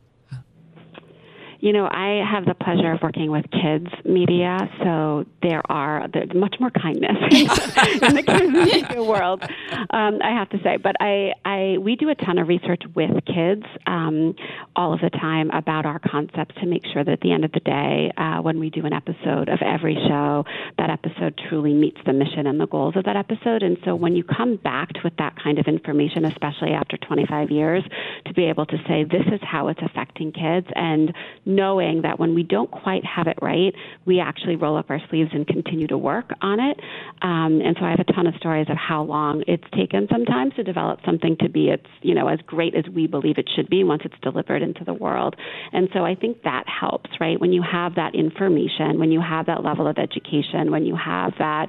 You 1.63 1.73
know, 1.73 1.87
I 1.87 2.25
have 2.29 2.45
the 2.45 2.55
pleasure 2.55 2.91
of 2.91 3.03
working 3.03 3.31
with 3.31 3.45
kids 3.53 3.87
media, 4.05 4.69
so 4.83 5.25
there 5.43 5.63
are 5.71 6.09
there's 6.13 6.35
much 6.35 6.57
more 6.59 6.71
kindness 6.71 7.17
in 7.31 8.17
the 8.17 8.25
kids 8.27 8.53
media 8.53 9.01
world. 9.01 9.45
Um, 9.91 10.19
I 10.25 10.31
have 10.31 10.51
to 10.51 10.59
say, 10.65 10.79
but 10.79 10.97
I, 10.99 11.35
I 11.45 11.79
we 11.79 11.95
do 11.95 12.09
a 12.09 12.17
ton 12.17 12.39
of 12.39 12.49
research 12.49 12.83
with 12.97 13.13
kids 13.27 13.63
um, 13.87 14.35
all 14.75 14.93
of 14.93 15.01
the 15.03 15.11
time 15.11 15.53
about 15.53 15.87
our 15.87 16.01
concepts 16.01 16.57
to 16.57 16.67
make 16.67 16.85
sure 16.93 17.05
that 17.05 17.13
at 17.13 17.21
the 17.21 17.31
end 17.31 17.45
of 17.45 17.53
the 17.53 17.61
day, 17.61 18.11
uh, 18.17 18.43
when 18.43 18.59
we 18.59 18.69
do 18.69 18.85
an 18.85 18.93
episode 18.93 19.49
of 19.49 19.61
every 19.63 19.95
show, 20.09 20.45
that 20.79 20.91
episode 20.91 21.41
truly 21.49 21.75
meets 21.75 22.01
the 22.05 22.13
mission 22.13 22.49
and 22.49 22.59
the 22.59 22.67
goals 22.67 22.97
of 22.97 23.05
that 23.05 23.17
episode. 23.17 23.63
And 23.63 23.79
so 23.85 23.95
when 23.95 24.17
you 24.17 24.25
come 24.25 24.57
back 24.57 24.91
with 25.05 25.17
that 25.19 25.37
kind 25.41 25.61
of 25.61 25.67
information, 25.69 26.25
especially 26.25 26.71
after 26.71 26.97
25 26.97 27.53
years, 27.53 27.85
to 28.27 28.35
be 28.35 28.47
able 28.47 28.67
to 28.67 28.79
say 28.89 29.05
this 29.05 29.27
is 29.33 29.41
how 29.43 29.69
it's 29.69 29.81
affecting 29.81 30.33
kids 30.33 30.67
and 30.75 31.15
knowing 31.55 32.03
that 32.03 32.19
when 32.19 32.35
we 32.35 32.43
don't 32.43 32.71
quite 32.71 33.05
have 33.05 33.27
it 33.27 33.39
right, 33.43 33.75
we 34.05 34.21
actually 34.21 34.57
roll 34.57 34.77
up 34.77 34.91
our 34.91 35.01
sleeves 35.11 35.31
and 35.33 35.47
continue 35.47 35.87
to 35.87 35.99
work 35.99 36.31
on 36.41 36.61
it. 36.61 36.79
Um, 37.23 37.61
and 37.61 37.77
so 37.79 37.85
I 37.85 37.91
have 37.91 38.01
a 38.01 38.13
ton 38.13 38.27
of 38.27 38.35
stories 38.37 38.67
of 38.69 38.77
how 38.77 39.03
long 39.03 39.43
it's 39.47 39.65
taken 39.77 40.09
sometimes 40.11 40.55
to 40.55 40.63
develop 40.63 41.01
something 41.05 41.37
to 41.41 41.49
be 41.49 41.69
its, 41.69 41.87
you 42.03 42.15
know, 42.15 42.29
as 42.29 42.39
great 42.47 42.75
as 42.75 42.85
we 42.93 43.07
believe 43.07 43.39
it 43.39 43.49
should 43.55 43.69
be 43.69 43.85
once 43.85 44.03
it's 44.05 44.19
delivered 44.23 44.63
into 44.63 44.85
the 44.85 44.95
world. 44.95 45.37
And 45.73 45.89
so 45.93 46.05
I 46.05 46.15
think 46.15 46.43
that 46.43 46.65
helps, 46.69 47.11
right? 47.21 47.41
When 47.41 47.53
you 47.53 47.63
have 47.63 47.95
that 47.97 48.15
information, 48.15 48.99
when 48.99 49.13
you 49.13 49.21
have 49.21 49.47
that 49.47 49.63
level 49.63 49.87
of 49.87 49.99
education, 49.99 50.71
when 50.71 50.85
you 50.85 50.97
have 50.97 51.33
that 51.39 51.69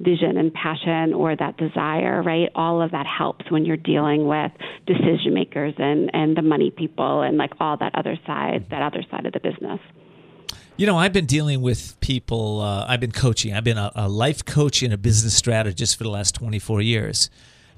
vision 0.00 0.36
and 0.36 0.52
passion 0.52 1.14
or 1.14 1.36
that 1.36 1.56
desire, 1.56 2.22
right? 2.22 2.48
All 2.54 2.82
of 2.82 2.90
that 2.90 3.06
helps 3.06 3.50
when 3.50 3.64
you're 3.64 3.76
dealing 3.76 4.26
with 4.26 4.50
decision 4.86 5.34
makers 5.34 5.74
and, 5.78 6.10
and 6.12 6.36
the 6.36 6.42
money 6.42 6.70
people 6.70 7.22
and 7.22 7.36
like 7.36 7.52
all 7.60 7.76
that 7.78 7.94
other 7.94 8.18
side, 8.26 8.66
that 8.70 8.82
other 8.82 9.04
side 9.10 9.26
of 9.26 9.32
the 9.32 9.40
business. 9.40 9.80
You 10.76 10.86
know, 10.86 10.98
I've 10.98 11.12
been 11.12 11.26
dealing 11.26 11.62
with 11.62 11.98
people, 12.00 12.60
uh, 12.60 12.86
I've 12.88 12.98
been 12.98 13.12
coaching. 13.12 13.54
I've 13.54 13.62
been 13.62 13.78
a, 13.78 13.92
a 13.94 14.08
life 14.08 14.44
coach 14.44 14.82
and 14.82 14.92
a 14.92 14.98
business 14.98 15.36
strategist 15.36 15.96
for 15.96 16.02
the 16.02 16.10
last 16.10 16.34
24 16.34 16.80
years. 16.80 17.30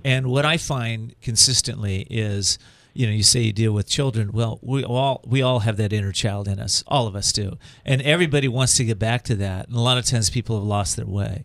And 0.02 0.28
what 0.28 0.46
I 0.46 0.56
find 0.56 1.14
consistently 1.20 2.06
is, 2.08 2.58
you 2.94 3.06
know, 3.06 3.12
you 3.12 3.22
say 3.22 3.40
you 3.40 3.52
deal 3.52 3.72
with 3.72 3.86
children. 3.86 4.32
Well, 4.32 4.58
we 4.62 4.82
all 4.82 5.22
we 5.26 5.42
all 5.42 5.60
have 5.60 5.76
that 5.76 5.92
inner 5.92 6.12
child 6.12 6.48
in 6.48 6.58
us. 6.58 6.82
All 6.86 7.06
of 7.06 7.14
us 7.14 7.32
do, 7.32 7.58
and 7.84 8.00
everybody 8.00 8.48
wants 8.48 8.76
to 8.78 8.84
get 8.84 8.98
back 8.98 9.22
to 9.24 9.34
that. 9.34 9.68
And 9.68 9.76
a 9.76 9.80
lot 9.80 9.98
of 9.98 10.06
times, 10.06 10.30
people 10.30 10.56
have 10.56 10.64
lost 10.64 10.96
their 10.96 11.06
way. 11.06 11.44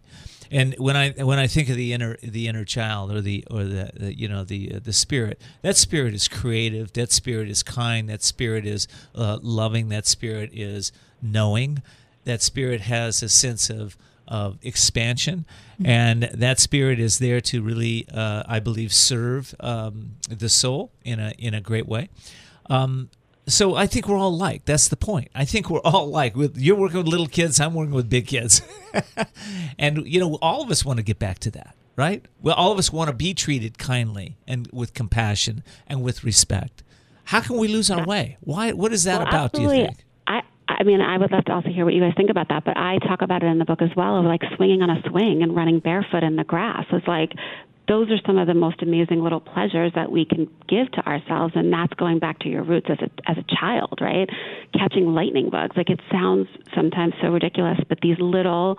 And 0.52 0.76
when 0.78 0.98
I 0.98 1.12
when 1.12 1.40
I 1.40 1.48
think 1.48 1.70
of 1.70 1.78
the 1.78 1.94
inner 1.94 2.18
the 2.22 2.48
inner 2.50 2.66
child 2.66 3.12
or 3.12 3.22
the 3.22 3.46
or 3.50 3.64
the, 3.64 3.92
the 3.94 4.20
you 4.20 4.28
know 4.28 4.44
the 4.44 4.76
uh, 4.76 4.80
the 4.84 4.92
spirit, 4.92 5.42
that 5.62 5.78
spirit 5.78 6.14
is 6.14 6.28
creative. 6.28 6.92
That 6.94 7.12
spirit 7.12 7.50
is 7.50 7.64
kind. 7.64 8.10
That 8.10 8.22
spirit 8.22 8.66
is 8.66 8.88
uh, 9.16 9.40
loving. 9.42 9.88
That 9.90 10.06
spirit 10.06 10.50
is 10.54 10.92
knowing. 11.22 11.82
That 12.26 12.42
spirit 12.42 12.82
has 12.82 13.24
a 13.24 13.30
sense 13.30 13.70
of 13.70 13.98
of 14.28 14.58
expansion, 14.62 15.46
and 15.84 16.24
that 16.34 16.60
spirit 16.60 17.00
is 17.00 17.20
there 17.20 17.42
to 17.42 17.62
really, 17.62 18.08
uh, 18.14 18.44
I 18.46 18.60
believe, 18.60 18.94
serve 18.94 19.56
um, 19.60 20.16
the 20.30 20.50
soul 20.50 20.92
in 21.04 21.20
a 21.20 21.34
in 21.38 21.54
a 21.54 21.62
great 21.62 21.88
way. 21.88 22.10
Um, 22.70 23.10
so 23.48 23.76
I 23.76 23.88
think 23.88 24.08
we're 24.08 24.18
all 24.18 24.36
like. 24.36 24.66
That's 24.66 24.88
the 24.88 24.96
point. 24.96 25.30
I 25.34 25.46
think 25.46 25.70
we're 25.70 25.80
all 25.80 26.08
like. 26.10 26.36
With 26.36 26.58
you're 26.58 26.76
working 26.76 26.98
with 26.98 27.08
little 27.08 27.28
kids, 27.28 27.60
I'm 27.60 27.74
working 27.74 27.94
with 27.94 28.10
big 28.10 28.28
kids, 28.28 28.62
and 29.80 30.06
you 30.06 30.20
know, 30.20 30.38
all 30.42 30.62
of 30.62 30.70
us 30.70 30.86
want 30.86 30.98
to 30.98 31.04
get 31.04 31.20
back 31.20 31.40
to 31.40 31.52
that, 31.52 31.76
right? 31.96 32.26
Well, 32.42 32.56
all 32.56 32.72
of 32.72 32.78
us 32.78 32.92
want 32.92 33.10
to 33.10 33.16
be 33.16 33.34
treated 33.34 33.78
kindly 33.78 34.38
and 34.48 34.70
with 34.72 34.94
compassion 34.94 35.64
and 35.88 36.04
with 36.04 36.24
respect. 36.24 36.84
How 37.26 37.42
can 37.42 37.58
we 37.58 37.68
lose 37.68 37.90
our 37.90 38.06
way? 38.06 38.38
Why? 38.42 38.72
What 38.74 38.94
is 38.94 39.04
that 39.06 39.20
well, 39.20 39.28
about? 39.28 39.46
Absolutely. 39.46 39.76
Do 39.76 39.82
you 39.82 39.88
think? 39.88 40.06
I, 40.28 40.42
I 40.68 40.84
mean, 40.84 41.02
I 41.02 41.18
would 41.18 41.32
love 41.32 41.46
to 41.46 41.54
also 41.54 41.70
hear 41.70 41.86
what 41.86 41.94
you 41.94 42.02
guys 42.02 42.14
think 42.16 42.30
about 42.30 42.50
that, 42.50 42.64
but 42.64 42.78
I 42.78 42.98
talk 43.00 43.22
about 43.22 43.44
it 43.44 43.48
in 43.48 43.58
the 43.58 43.66
book 43.66 43.82
as 43.82 43.90
well 43.96 44.18
of 44.18 44.26
like 44.26 44.42
swinging 44.56 44.82
on 44.82 44.90
a 44.90 45.02
swing 45.10 45.42
and 45.42 45.56
running 45.56 45.80
barefoot 45.80 46.24
in 46.24 46.36
the 46.36 46.44
grass. 46.44 46.86
It's 46.92 47.08
like 47.08 47.32
those 47.92 48.10
are 48.10 48.22
some 48.26 48.38
of 48.38 48.48
the 48.48 48.54
most 48.54 48.82
amazing 48.82 49.22
little 49.22 49.42
pleasures 49.42 49.92
that 49.96 50.10
we 50.10 50.24
can 50.24 50.48
give 50.70 50.90
to 50.94 51.06
ourselves 51.06 51.52
and 51.58 51.74
that's 51.74 51.94
going 51.96 52.20
back 52.20 52.40
to 52.40 52.48
your 52.48 52.64
roots 52.64 52.88
as 52.90 52.98
a 53.02 53.30
as 53.30 53.38
a 53.38 53.44
child 53.54 54.00
right? 54.00 54.30
Catching 54.74 55.14
lightning 55.14 55.50
bugs. 55.50 55.76
Like 55.76 55.90
it 55.90 56.00
sounds 56.10 56.48
sometimes 56.74 57.14
so 57.22 57.28
ridiculous 57.28 57.80
but 57.90 58.00
these 58.02 58.16
little 58.20 58.78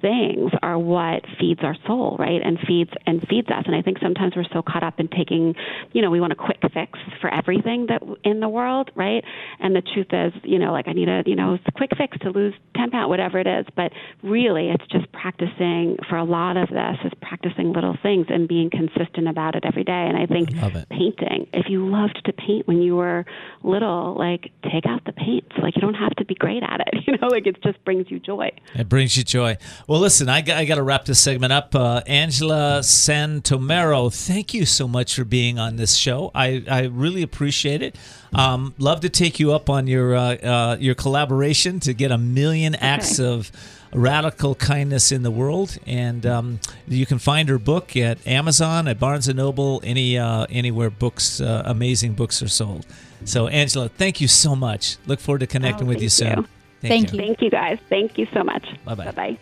things 0.00 0.50
are 0.62 0.78
what 0.78 1.24
feeds 1.38 1.60
our 1.62 1.76
soul, 1.86 2.16
right? 2.18 2.40
And 2.42 2.58
feeds 2.66 2.90
and 3.06 3.26
feeds 3.28 3.48
us. 3.48 3.64
And 3.66 3.74
I 3.74 3.82
think 3.82 3.98
sometimes 4.02 4.34
we're 4.36 4.44
so 4.52 4.62
caught 4.62 4.82
up 4.82 4.98
in 4.98 5.08
taking, 5.08 5.54
you 5.92 6.02
know, 6.02 6.10
we 6.10 6.20
want 6.20 6.32
a 6.32 6.36
quick 6.36 6.60
fix 6.72 6.98
for 7.20 7.32
everything 7.32 7.86
that 7.86 8.02
in 8.24 8.40
the 8.40 8.48
world, 8.48 8.90
right? 8.94 9.24
And 9.58 9.74
the 9.74 9.82
truth 9.82 10.08
is, 10.12 10.32
you 10.44 10.58
know, 10.58 10.72
like 10.72 10.88
I 10.88 10.92
need 10.92 11.08
a, 11.08 11.22
you 11.26 11.36
know, 11.36 11.58
quick 11.76 11.90
fix 11.96 12.18
to 12.18 12.30
lose 12.30 12.54
10 12.76 12.90
pounds, 12.90 13.08
whatever 13.08 13.38
it 13.38 13.46
is. 13.46 13.66
But 13.76 13.92
really, 14.22 14.70
it's 14.70 14.86
just 14.90 15.10
practicing 15.12 15.96
for 16.08 16.16
a 16.16 16.24
lot 16.24 16.56
of 16.56 16.68
this 16.68 16.96
is 17.04 17.12
practicing 17.20 17.72
little 17.72 17.96
things 18.02 18.26
and 18.28 18.48
being 18.48 18.70
consistent 18.70 19.28
about 19.28 19.54
it 19.54 19.64
every 19.64 19.84
day. 19.84 20.06
And 20.08 20.16
I 20.16 20.26
think 20.26 20.50
painting, 20.90 21.48
if 21.52 21.66
you 21.68 21.88
loved 21.88 22.20
to 22.24 22.32
paint 22.32 22.66
when 22.66 22.82
you 22.82 22.96
were 22.96 23.24
little, 23.62 24.16
like 24.18 24.50
take 24.64 24.86
out 24.86 25.04
the 25.04 25.12
paints. 25.12 25.52
Like 25.60 25.76
you 25.76 25.82
don't 25.82 25.94
have 25.94 26.14
to 26.16 26.24
be 26.24 26.34
great 26.34 26.62
at 26.62 26.80
it, 26.80 27.04
you 27.06 27.16
know, 27.18 27.28
like 27.28 27.46
it 27.46 27.62
just 27.62 27.82
brings 27.84 28.10
you 28.10 28.18
joy. 28.18 28.50
It 28.74 28.88
brings 28.88 29.16
you 29.16 29.24
joy. 29.24 29.56
Well, 29.90 29.98
listen, 29.98 30.28
I 30.28 30.40
got, 30.40 30.56
I 30.56 30.66
got 30.66 30.76
to 30.76 30.84
wrap 30.84 31.04
this 31.04 31.18
segment 31.18 31.52
up. 31.52 31.74
Uh, 31.74 32.00
Angela 32.06 32.78
Santomero, 32.80 34.14
thank 34.14 34.54
you 34.54 34.64
so 34.64 34.86
much 34.86 35.16
for 35.16 35.24
being 35.24 35.58
on 35.58 35.74
this 35.74 35.96
show. 35.96 36.30
I, 36.32 36.62
I 36.70 36.82
really 36.84 37.24
appreciate 37.24 37.82
it. 37.82 37.96
Um, 38.32 38.72
love 38.78 39.00
to 39.00 39.08
take 39.08 39.40
you 39.40 39.52
up 39.52 39.68
on 39.68 39.88
your 39.88 40.14
uh, 40.14 40.36
uh, 40.36 40.76
your 40.78 40.94
collaboration 40.94 41.80
to 41.80 41.92
get 41.92 42.12
a 42.12 42.18
million 42.18 42.76
acts 42.76 43.18
of 43.18 43.50
radical 43.92 44.54
kindness 44.54 45.10
in 45.10 45.24
the 45.24 45.30
world. 45.32 45.76
And 45.88 46.24
um, 46.24 46.60
you 46.86 47.04
can 47.04 47.18
find 47.18 47.48
her 47.48 47.58
book 47.58 47.96
at 47.96 48.24
Amazon, 48.28 48.86
at 48.86 49.00
Barnes 49.00 49.26
and 49.26 49.38
Noble, 49.38 49.80
any 49.82 50.16
uh, 50.16 50.46
anywhere 50.50 50.90
books, 50.90 51.40
uh, 51.40 51.64
amazing 51.66 52.12
books 52.12 52.40
are 52.44 52.48
sold. 52.48 52.86
So, 53.24 53.48
Angela, 53.48 53.88
thank 53.88 54.20
you 54.20 54.28
so 54.28 54.54
much. 54.54 54.98
Look 55.06 55.18
forward 55.18 55.40
to 55.40 55.48
connecting 55.48 55.88
Oh, 55.88 55.88
with 55.88 56.00
you 56.00 56.10
soon. 56.10 56.38
you. 56.38 56.46
Thank, 56.80 57.08
care. 57.08 57.20
you. 57.20 57.26
Thank 57.26 57.42
you 57.42 57.50
guys. 57.50 57.80
Thank 57.88 58.18
you 58.18 58.28
so 58.32 58.44
much. 58.44 58.64
Bye-bye. 58.84 59.06
Bye 59.06 59.10
bye. 59.10 59.38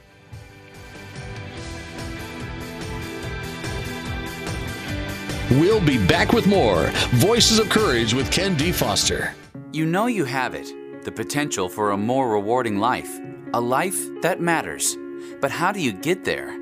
We'll 5.52 5.80
be 5.80 5.96
back 6.06 6.34
with 6.34 6.46
more 6.46 6.90
Voices 7.12 7.58
of 7.58 7.70
Courage 7.70 8.12
with 8.12 8.30
Ken 8.30 8.54
D. 8.54 8.70
Foster. 8.70 9.34
You 9.72 9.86
know 9.86 10.04
you 10.04 10.26
have 10.26 10.54
it 10.54 10.70
the 11.04 11.10
potential 11.10 11.70
for 11.70 11.92
a 11.92 11.96
more 11.96 12.28
rewarding 12.32 12.76
life, 12.76 13.18
a 13.54 13.60
life 13.60 13.98
that 14.20 14.42
matters. 14.42 14.94
But 15.40 15.50
how 15.50 15.72
do 15.72 15.80
you 15.80 15.92
get 15.92 16.22
there? 16.22 16.54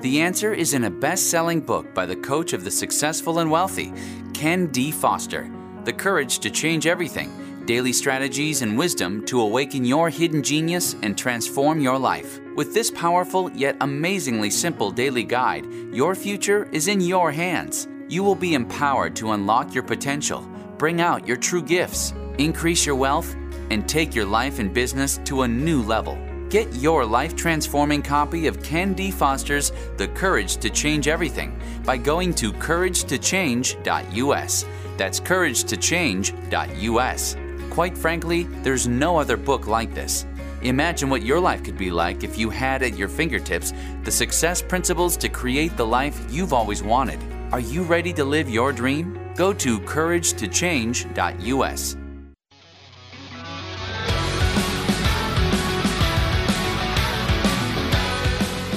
The 0.00 0.22
answer 0.22 0.54
is 0.54 0.72
in 0.72 0.84
a 0.84 0.90
best 0.90 1.28
selling 1.28 1.60
book 1.60 1.92
by 1.92 2.06
the 2.06 2.16
coach 2.16 2.54
of 2.54 2.64
the 2.64 2.70
successful 2.70 3.40
and 3.40 3.50
wealthy, 3.50 3.92
Ken 4.32 4.68
D. 4.68 4.92
Foster 4.92 5.50
The 5.84 5.92
Courage 5.92 6.38
to 6.38 6.48
Change 6.48 6.86
Everything 6.86 7.66
Daily 7.66 7.92
Strategies 7.92 8.62
and 8.62 8.78
Wisdom 8.78 9.26
to 9.26 9.42
Awaken 9.42 9.84
Your 9.84 10.08
Hidden 10.08 10.42
Genius 10.42 10.96
and 11.02 11.18
Transform 11.18 11.82
Your 11.82 11.98
Life. 11.98 12.40
With 12.56 12.72
this 12.72 12.90
powerful 12.90 13.50
yet 13.50 13.76
amazingly 13.82 14.48
simple 14.48 14.90
daily 14.90 15.22
guide, 15.22 15.66
your 15.92 16.14
future 16.14 16.66
is 16.72 16.88
in 16.88 17.02
your 17.02 17.30
hands. 17.30 17.88
You 18.12 18.22
will 18.22 18.34
be 18.34 18.52
empowered 18.52 19.16
to 19.16 19.32
unlock 19.32 19.72
your 19.72 19.84
potential, 19.84 20.46
bring 20.76 21.00
out 21.00 21.26
your 21.26 21.38
true 21.38 21.62
gifts, 21.62 22.12
increase 22.36 22.84
your 22.84 22.94
wealth, 22.94 23.34
and 23.70 23.88
take 23.88 24.14
your 24.14 24.26
life 24.26 24.58
and 24.58 24.74
business 24.74 25.18
to 25.24 25.40
a 25.40 25.48
new 25.48 25.80
level. 25.80 26.18
Get 26.50 26.70
your 26.74 27.06
life 27.06 27.34
transforming 27.34 28.02
copy 28.02 28.48
of 28.48 28.62
Ken 28.62 28.92
D. 28.92 29.10
Foster's 29.10 29.72
The 29.96 30.08
Courage 30.08 30.58
to 30.58 30.68
Change 30.68 31.08
Everything 31.08 31.58
by 31.86 31.96
going 31.96 32.34
to 32.34 32.52
couragetochange.us. 32.52 34.66
That's 34.98 35.18
couragetochange.us. 35.18 37.36
Quite 37.70 37.96
frankly, 37.96 38.42
there's 38.42 38.86
no 38.86 39.16
other 39.16 39.38
book 39.38 39.66
like 39.66 39.94
this. 39.94 40.26
Imagine 40.60 41.08
what 41.08 41.22
your 41.22 41.40
life 41.40 41.64
could 41.64 41.78
be 41.78 41.90
like 41.90 42.24
if 42.24 42.36
you 42.36 42.50
had 42.50 42.82
at 42.82 42.98
your 42.98 43.08
fingertips 43.08 43.72
the 44.04 44.12
success 44.12 44.60
principles 44.60 45.16
to 45.16 45.30
create 45.30 45.78
the 45.78 45.86
life 45.86 46.20
you've 46.30 46.52
always 46.52 46.82
wanted. 46.82 47.18
Are 47.52 47.60
you 47.60 47.82
ready 47.82 48.14
to 48.14 48.24
live 48.24 48.48
your 48.48 48.72
dream? 48.72 49.20
Go 49.36 49.52
to 49.52 49.78
couragetochange.us. 49.80 51.96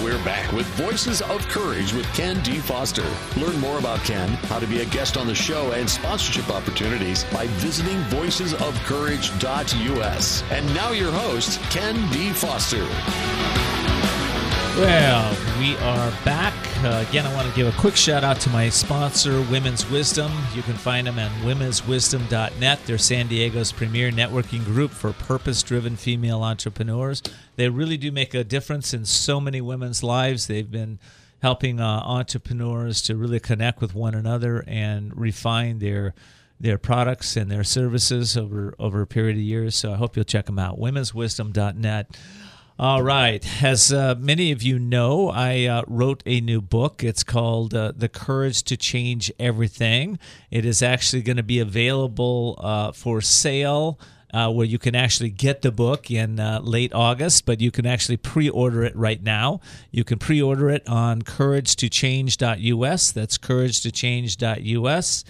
We're 0.04 0.22
back 0.26 0.52
with 0.52 0.66
Voices 0.76 1.22
of 1.22 1.48
Courage 1.48 1.94
with 1.94 2.06
Ken 2.16 2.44
D. 2.44 2.58
Foster. 2.58 3.10
Learn 3.38 3.58
more 3.62 3.80
about 3.80 4.00
Ken, 4.00 4.28
how 4.50 4.60
to 4.60 4.68
be 4.68 4.82
a 4.82 4.86
guest 4.88 5.16
on 5.16 5.26
the 5.26 5.34
show, 5.34 5.72
and 5.72 5.90
sponsorship 5.90 6.50
opportunities 6.50 7.24
by 7.32 7.48
visiting 7.48 7.96
voicesofcourage.us. 8.10 10.44
And 10.52 10.74
now 10.74 10.92
your 10.92 11.14
host, 11.14 11.62
Ken 11.72 11.96
D. 12.12 12.32
Foster. 12.32 12.86
Well, 14.78 15.34
we 15.62 15.78
are 15.78 16.12
back. 16.26 16.54
Uh, 16.84 17.04
again, 17.08 17.26
I 17.26 17.34
want 17.34 17.50
to 17.50 17.56
give 17.56 17.68
a 17.68 17.80
quick 17.80 17.96
shout 17.96 18.24
out 18.24 18.40
to 18.42 18.50
my 18.50 18.70
sponsor, 18.70 19.42
Women's 19.50 19.90
Wisdom. 19.90 20.32
You 20.54 20.62
can 20.62 20.76
find 20.76 21.08
them 21.08 21.18
at 21.18 21.32
womenswisdom.net. 21.42 22.80
They're 22.86 22.98
San 22.98 23.28
Diego's 23.28 23.72
premier 23.72 24.12
networking 24.12 24.64
group 24.64 24.92
for 24.92 25.14
purpose 25.14 25.64
driven 25.64 25.96
female 25.96 26.44
entrepreneurs. 26.44 27.24
They 27.56 27.70
really 27.70 27.98
do 27.98 28.12
make 28.12 28.34
a 28.34 28.44
difference 28.44 28.94
in 28.94 29.06
so 29.06 29.40
many 29.40 29.62
women's 29.62 30.04
lives. 30.04 30.48
They've 30.48 30.70
been 30.70 31.00
helping 31.42 31.80
uh, 31.80 32.02
entrepreneurs 32.04 33.02
to 33.04 33.16
really 33.16 33.40
connect 33.40 33.82
with 33.82 33.96
one 33.96 34.14
another 34.14 34.64
and 34.68 35.16
refine 35.18 35.80
their 35.80 36.14
their 36.60 36.78
products 36.78 37.36
and 37.36 37.52
their 37.52 37.64
services 37.64 38.38
over 38.38 38.76
over 38.80 39.02
a 39.02 39.08
period 39.08 39.38
of 39.38 39.44
years. 39.44 39.76
So 39.76 39.94
I 39.94 39.96
hope 39.96 40.16
you'll 40.16 40.26
check 40.26 40.46
them 40.46 40.60
out. 40.60 40.80
Womenswisdom.net. 40.80 42.18
All 42.78 43.02
right. 43.02 43.64
As 43.64 43.94
uh, 43.94 44.16
many 44.20 44.52
of 44.52 44.62
you 44.62 44.78
know, 44.78 45.30
I 45.30 45.64
uh, 45.64 45.84
wrote 45.88 46.22
a 46.26 46.42
new 46.42 46.60
book. 46.60 47.06
It's 47.06 47.24
called 47.24 47.74
uh, 47.74 47.94
The 47.96 48.10
Courage 48.10 48.64
to 48.64 48.76
Change 48.76 49.32
Everything. 49.40 50.20
It 50.52 50.66
is 50.66 50.84
actually 50.84 51.22
going 51.22 51.38
to 51.38 51.44
be 51.44 51.60
available 51.60 52.60
uh, 52.62 52.92
for 52.92 53.22
sale. 53.22 53.98
Uh, 54.34 54.52
where 54.52 54.66
you 54.66 54.78
can 54.78 54.96
actually 54.96 55.30
get 55.30 55.62
the 55.62 55.72
book 55.72 56.12
in 56.12 56.42
uh, 56.42 56.60
late 56.62 56.94
August, 56.94 57.46
but 57.46 57.62
you 57.62 57.72
can 57.72 57.86
actually 57.86 58.18
pre 58.18 58.50
order 58.50 58.84
it 58.84 58.94
right 58.94 59.24
now. 59.24 59.62
You 59.92 60.04
can 60.04 60.20
pre 60.20 60.42
order 60.42 60.70
it 60.70 60.86
on 60.90 61.22
couragetochange.us. 61.22 63.12
That's 63.14 63.38
couragetochange.us. 63.38 65.24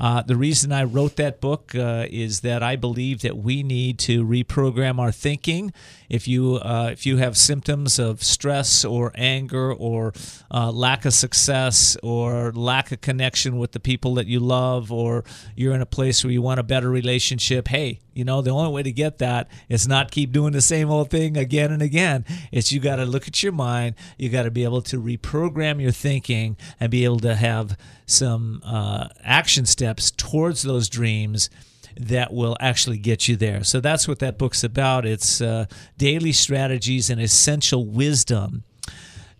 Uh, 0.00 0.22
the 0.22 0.36
reason 0.36 0.72
I 0.72 0.84
wrote 0.84 1.16
that 1.16 1.40
book 1.40 1.74
uh, 1.74 2.06
is 2.08 2.40
that 2.40 2.62
I 2.62 2.76
believe 2.76 3.22
that 3.22 3.36
we 3.36 3.62
need 3.62 3.98
to 4.00 4.24
reprogram 4.24 4.98
our 4.98 5.12
thinking. 5.12 5.72
If 6.08 6.26
you 6.26 6.56
uh, 6.56 6.90
if 6.92 7.04
you 7.04 7.18
have 7.18 7.36
symptoms 7.36 7.98
of 7.98 8.22
stress 8.22 8.84
or 8.84 9.12
anger 9.14 9.72
or 9.72 10.12
uh, 10.50 10.70
lack 10.72 11.04
of 11.04 11.12
success 11.12 11.96
or 12.02 12.52
lack 12.52 12.92
of 12.92 13.00
connection 13.00 13.58
with 13.58 13.72
the 13.72 13.80
people 13.80 14.14
that 14.14 14.26
you 14.26 14.40
love, 14.40 14.90
or 14.90 15.24
you're 15.54 15.74
in 15.74 15.82
a 15.82 15.86
place 15.86 16.24
where 16.24 16.32
you 16.32 16.42
want 16.42 16.60
a 16.60 16.62
better 16.62 16.90
relationship, 16.90 17.68
hey, 17.68 18.00
you 18.14 18.24
know 18.24 18.42
the 18.42 18.50
only 18.50 18.72
way 18.72 18.82
to 18.82 18.92
get 18.92 19.18
that 19.18 19.48
is 19.68 19.86
not 19.86 20.10
keep 20.10 20.32
doing 20.32 20.52
the 20.52 20.60
same 20.60 20.90
old 20.90 21.10
thing 21.10 21.36
again 21.36 21.70
and 21.70 21.82
again. 21.82 22.24
It's 22.50 22.72
you 22.72 22.80
got 22.80 22.96
to 22.96 23.04
look 23.04 23.28
at 23.28 23.42
your 23.42 23.52
mind. 23.52 23.94
You 24.16 24.28
got 24.28 24.42
to 24.42 24.50
be 24.50 24.64
able 24.64 24.82
to 24.82 25.00
reprogram 25.00 25.80
your 25.80 25.92
thinking 25.92 26.56
and 26.80 26.90
be 26.90 27.04
able 27.04 27.20
to 27.20 27.34
have 27.34 27.76
some 28.06 28.62
uh, 28.64 29.08
action 29.22 29.66
steps 29.66 30.10
towards 30.10 30.62
those 30.62 30.88
dreams 30.88 31.50
that 31.98 32.32
will 32.32 32.56
actually 32.60 32.98
get 32.98 33.28
you 33.28 33.36
there. 33.36 33.64
So 33.64 33.80
that's 33.80 34.06
what 34.06 34.18
that 34.20 34.38
book's 34.38 34.64
about. 34.64 35.04
It's 35.04 35.40
uh, 35.40 35.66
daily 35.96 36.32
strategies 36.32 37.10
and 37.10 37.20
essential 37.20 37.84
wisdom 37.84 38.64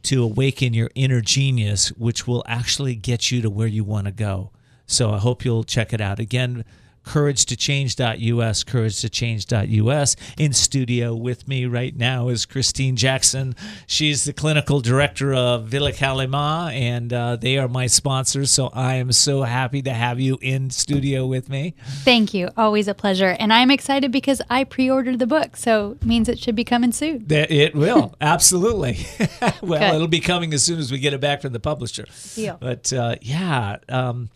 to 0.05 0.23
awaken 0.23 0.75
your 0.75 0.91
inner 0.95 1.21
genius, 1.21 1.89
which 1.93 2.27
will 2.27 2.45
actually 2.47 2.95
get 2.95 3.31
you 3.31 3.43
to 3.43 3.51
where 3.51 3.67
you 3.67 3.85
want 3.85 4.07
to 4.07 4.13
go. 4.13 4.51
So 4.87 5.13
I 5.13 5.19
hope 5.19 5.45
you'll 5.45 5.65
check 5.65 5.93
it 5.93 6.01
out. 6.01 6.19
Again, 6.19 6.65
couragetochange.us, 7.09 8.65
couragetochange.us. 8.65 10.17
In 10.37 10.53
studio 10.53 11.15
with 11.15 11.49
me 11.49 11.65
right 11.65 11.97
now 11.97 12.29
is 12.29 12.45
Christine 12.45 12.97
Jackson. 12.97 13.57
She's 13.87 14.25
the 14.25 14.35
clinical 14.35 14.81
director 14.81 15.33
of 15.33 15.65
Villa 15.65 15.93
Kalima, 15.93 16.71
and 16.73 17.11
uh, 17.13 17.37
they 17.37 17.57
are 17.57 17.67
my 17.67 17.87
sponsors. 17.87 18.51
So 18.51 18.69
I 18.75 18.97
am 18.97 19.13
so 19.13 19.43
happy 19.43 19.81
to 19.83 19.93
have 19.93 20.21
you 20.21 20.39
in 20.43 20.69
studio 20.69 21.27
with 21.27 21.49
me. 21.49 21.75
Thank 22.05 22.35
you. 22.35 22.51
Always 22.59 22.89
a 22.89 22.95
pleasure. 22.95 23.37
And 23.39 23.55
I'm 23.55 23.71
excited 23.71 24.13
because 24.13 24.43
I 24.51 24.65
pre 24.65 24.91
ordered 24.91 25.19
the 25.19 25.27
book, 25.27 25.57
so 25.57 25.97
it 26.01 26.07
means 26.07 26.29
it 26.29 26.39
should 26.39 26.57
be 26.57 26.65
coming 26.65 26.93
soon. 26.93 27.25
It 27.31 27.75
will, 27.75 28.17
absolutely. 28.21 28.99
well, 29.63 29.81
Good. 29.81 29.95
it'll 29.95 30.09
be 30.09 30.21
coming 30.21 30.53
as 30.53 30.63
soon 30.63 30.79
as 30.79 30.93
we 30.93 30.99
get 30.99 31.15
it 31.15 31.23
back 31.23 31.41
from 31.41 31.55
the 31.55 31.61
publisher. 31.61 32.05
Deal. 32.35 32.59
But 32.61 32.93
uh, 32.93 33.17
yeah, 33.23 33.79
um, 33.89 34.29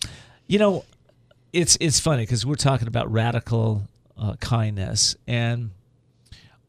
you 0.47 0.59
know, 0.59 0.85
it's 1.53 1.77
it's 1.81 2.01
funny 2.01 2.23
because 2.23 2.47
we're 2.47 2.55
talking 2.55 2.89
about 2.89 3.11
radical 3.13 3.83
uh, 4.17 4.35
kindness, 4.37 5.17
and 5.27 5.71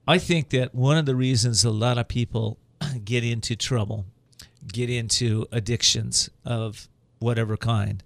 I 0.08 0.18
think 0.18 0.50
that 0.50 0.76
one 0.76 0.98
of 0.98 1.06
the 1.06 1.16
reasons 1.16 1.64
a 1.64 1.70
lot 1.70 1.98
of 1.98 2.08
people 2.08 2.58
get 3.04 3.24
into 3.24 3.56
trouble, 3.56 4.06
get 4.68 4.90
into 4.90 5.48
addictions 5.52 6.30
of 6.46 6.88
whatever 7.20 7.56
kind, 7.56 8.04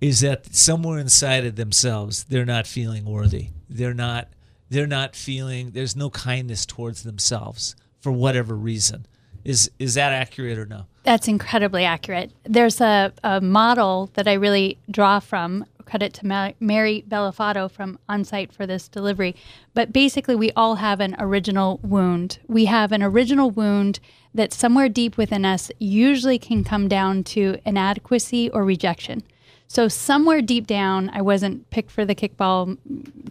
is 0.00 0.20
that 0.20 0.54
somewhere 0.54 0.98
inside 0.98 1.44
of 1.44 1.56
themselves 1.56 2.24
they're 2.24 2.44
not 2.44 2.66
feeling 2.66 3.04
worthy. 3.04 3.48
They're 3.68 3.94
not. 3.94 4.28
They're 4.68 4.86
not 4.86 5.14
feeling. 5.14 5.70
There's 5.70 5.94
no 5.94 6.10
kindness 6.10 6.66
towards 6.66 7.04
themselves 7.04 7.76
for 8.00 8.10
whatever 8.10 8.54
reason. 8.54 9.06
Is 9.44 9.70
is 9.78 9.94
that 9.94 10.12
accurate 10.12 10.58
or 10.58 10.66
no? 10.66 10.86
That's 11.04 11.28
incredibly 11.28 11.84
accurate. 11.84 12.32
There's 12.44 12.80
a, 12.80 13.12
a 13.22 13.40
model 13.40 14.10
that 14.14 14.26
I 14.26 14.32
really 14.32 14.76
draw 14.90 15.20
from 15.20 15.64
credit 15.86 16.12
to 16.14 16.26
Ma- 16.26 16.52
Mary 16.60 17.02
Bellofatto 17.08 17.70
from 17.70 17.98
Onsite 18.08 18.52
for 18.52 18.66
this 18.66 18.88
delivery. 18.88 19.34
But 19.72 19.92
basically, 19.92 20.36
we 20.36 20.50
all 20.52 20.74
have 20.74 21.00
an 21.00 21.16
original 21.18 21.80
wound. 21.82 22.38
We 22.46 22.66
have 22.66 22.92
an 22.92 23.02
original 23.02 23.50
wound 23.50 24.00
that 24.34 24.52
somewhere 24.52 24.90
deep 24.90 25.16
within 25.16 25.46
us 25.46 25.70
usually 25.78 26.38
can 26.38 26.62
come 26.64 26.88
down 26.88 27.24
to 27.24 27.56
inadequacy 27.64 28.50
or 28.50 28.64
rejection. 28.64 29.22
So, 29.68 29.88
somewhere 29.88 30.42
deep 30.42 30.66
down, 30.66 31.10
I 31.12 31.22
wasn't 31.22 31.70
picked 31.70 31.90
for 31.90 32.04
the 32.04 32.14
kickball 32.14 32.76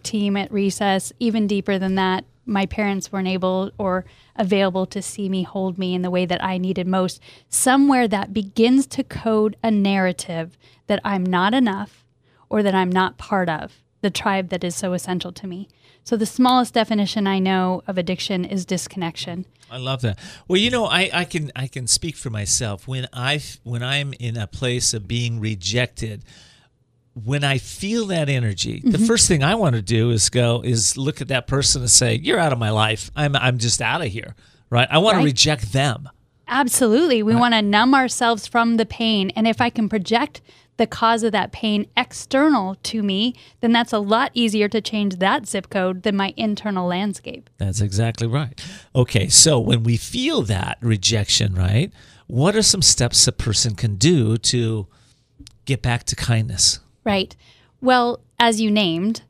team 0.02 0.36
at 0.36 0.52
recess. 0.52 1.12
Even 1.18 1.46
deeper 1.46 1.78
than 1.78 1.94
that, 1.94 2.24
my 2.44 2.66
parents 2.66 3.10
weren't 3.10 3.28
able 3.28 3.70
or 3.78 4.04
available 4.36 4.86
to 4.86 5.02
see 5.02 5.28
me, 5.28 5.42
hold 5.42 5.78
me 5.78 5.94
in 5.94 6.02
the 6.02 6.10
way 6.10 6.26
that 6.26 6.42
I 6.44 6.58
needed 6.58 6.86
most. 6.86 7.20
Somewhere 7.48 8.06
that 8.08 8.32
begins 8.32 8.86
to 8.88 9.02
code 9.02 9.56
a 9.62 9.70
narrative 9.70 10.56
that 10.86 11.00
I'm 11.04 11.24
not 11.24 11.54
enough, 11.54 12.04
or 12.48 12.62
that 12.62 12.74
I'm 12.74 12.90
not 12.90 13.18
part 13.18 13.48
of 13.48 13.82
the 14.02 14.10
tribe 14.10 14.50
that 14.50 14.64
is 14.64 14.74
so 14.74 14.92
essential 14.92 15.32
to 15.32 15.46
me. 15.46 15.68
So 16.04 16.16
the 16.16 16.26
smallest 16.26 16.74
definition 16.74 17.26
I 17.26 17.40
know 17.40 17.82
of 17.86 17.98
addiction 17.98 18.44
is 18.44 18.64
disconnection. 18.64 19.44
I 19.70 19.78
love 19.78 20.02
that. 20.02 20.18
Well, 20.46 20.58
you 20.58 20.70
know, 20.70 20.84
I, 20.84 21.10
I 21.12 21.24
can 21.24 21.50
I 21.56 21.66
can 21.66 21.88
speak 21.88 22.14
for 22.14 22.30
myself. 22.30 22.86
When 22.86 23.08
I 23.12 23.42
when 23.64 23.82
I'm 23.82 24.14
in 24.20 24.36
a 24.36 24.46
place 24.46 24.94
of 24.94 25.08
being 25.08 25.40
rejected, 25.40 26.22
when 27.14 27.42
I 27.42 27.58
feel 27.58 28.06
that 28.06 28.28
energy, 28.28 28.78
mm-hmm. 28.78 28.90
the 28.90 28.98
first 28.98 29.26
thing 29.26 29.42
I 29.42 29.56
want 29.56 29.74
to 29.74 29.82
do 29.82 30.10
is 30.10 30.28
go 30.28 30.62
is 30.64 30.96
look 30.96 31.20
at 31.20 31.28
that 31.28 31.48
person 31.48 31.82
and 31.82 31.90
say, 31.90 32.14
"You're 32.14 32.38
out 32.38 32.52
of 32.52 32.58
my 32.60 32.70
life. 32.70 33.10
I'm 33.16 33.34
I'm 33.34 33.58
just 33.58 33.82
out 33.82 34.02
of 34.02 34.08
here." 34.08 34.36
Right? 34.70 34.86
I 34.90 34.98
want 34.98 35.16
right. 35.16 35.22
to 35.22 35.26
reject 35.26 35.72
them. 35.72 36.08
Absolutely. 36.48 37.22
We 37.22 37.34
want 37.34 37.54
to 37.54 37.62
numb 37.62 37.94
ourselves 37.94 38.46
from 38.46 38.76
the 38.76 38.86
pain. 38.86 39.30
And 39.30 39.48
if 39.48 39.60
I 39.60 39.70
can 39.70 39.88
project 39.88 40.40
the 40.76 40.86
cause 40.86 41.22
of 41.22 41.32
that 41.32 41.52
pain 41.52 41.86
external 41.96 42.76
to 42.82 43.02
me, 43.02 43.34
then 43.60 43.72
that's 43.72 43.92
a 43.92 43.98
lot 43.98 44.30
easier 44.34 44.68
to 44.68 44.80
change 44.80 45.16
that 45.16 45.46
zip 45.46 45.70
code 45.70 46.02
than 46.02 46.16
my 46.16 46.34
internal 46.36 46.86
landscape. 46.86 47.48
That's 47.58 47.80
exactly 47.80 48.26
right. 48.26 48.60
Okay, 48.94 49.28
so 49.28 49.58
when 49.58 49.82
we 49.82 49.96
feel 49.96 50.42
that 50.42 50.78
rejection, 50.80 51.54
right, 51.54 51.92
what 52.26 52.56
are 52.56 52.62
some 52.62 52.82
steps 52.82 53.26
a 53.26 53.32
person 53.32 53.74
can 53.74 53.96
do 53.96 54.36
to 54.36 54.86
get 55.64 55.82
back 55.82 56.04
to 56.04 56.16
kindness? 56.16 56.80
Right. 57.04 57.36
Well, 57.80 58.20
as 58.38 58.60
you 58.60 58.70
named, 58.70 59.22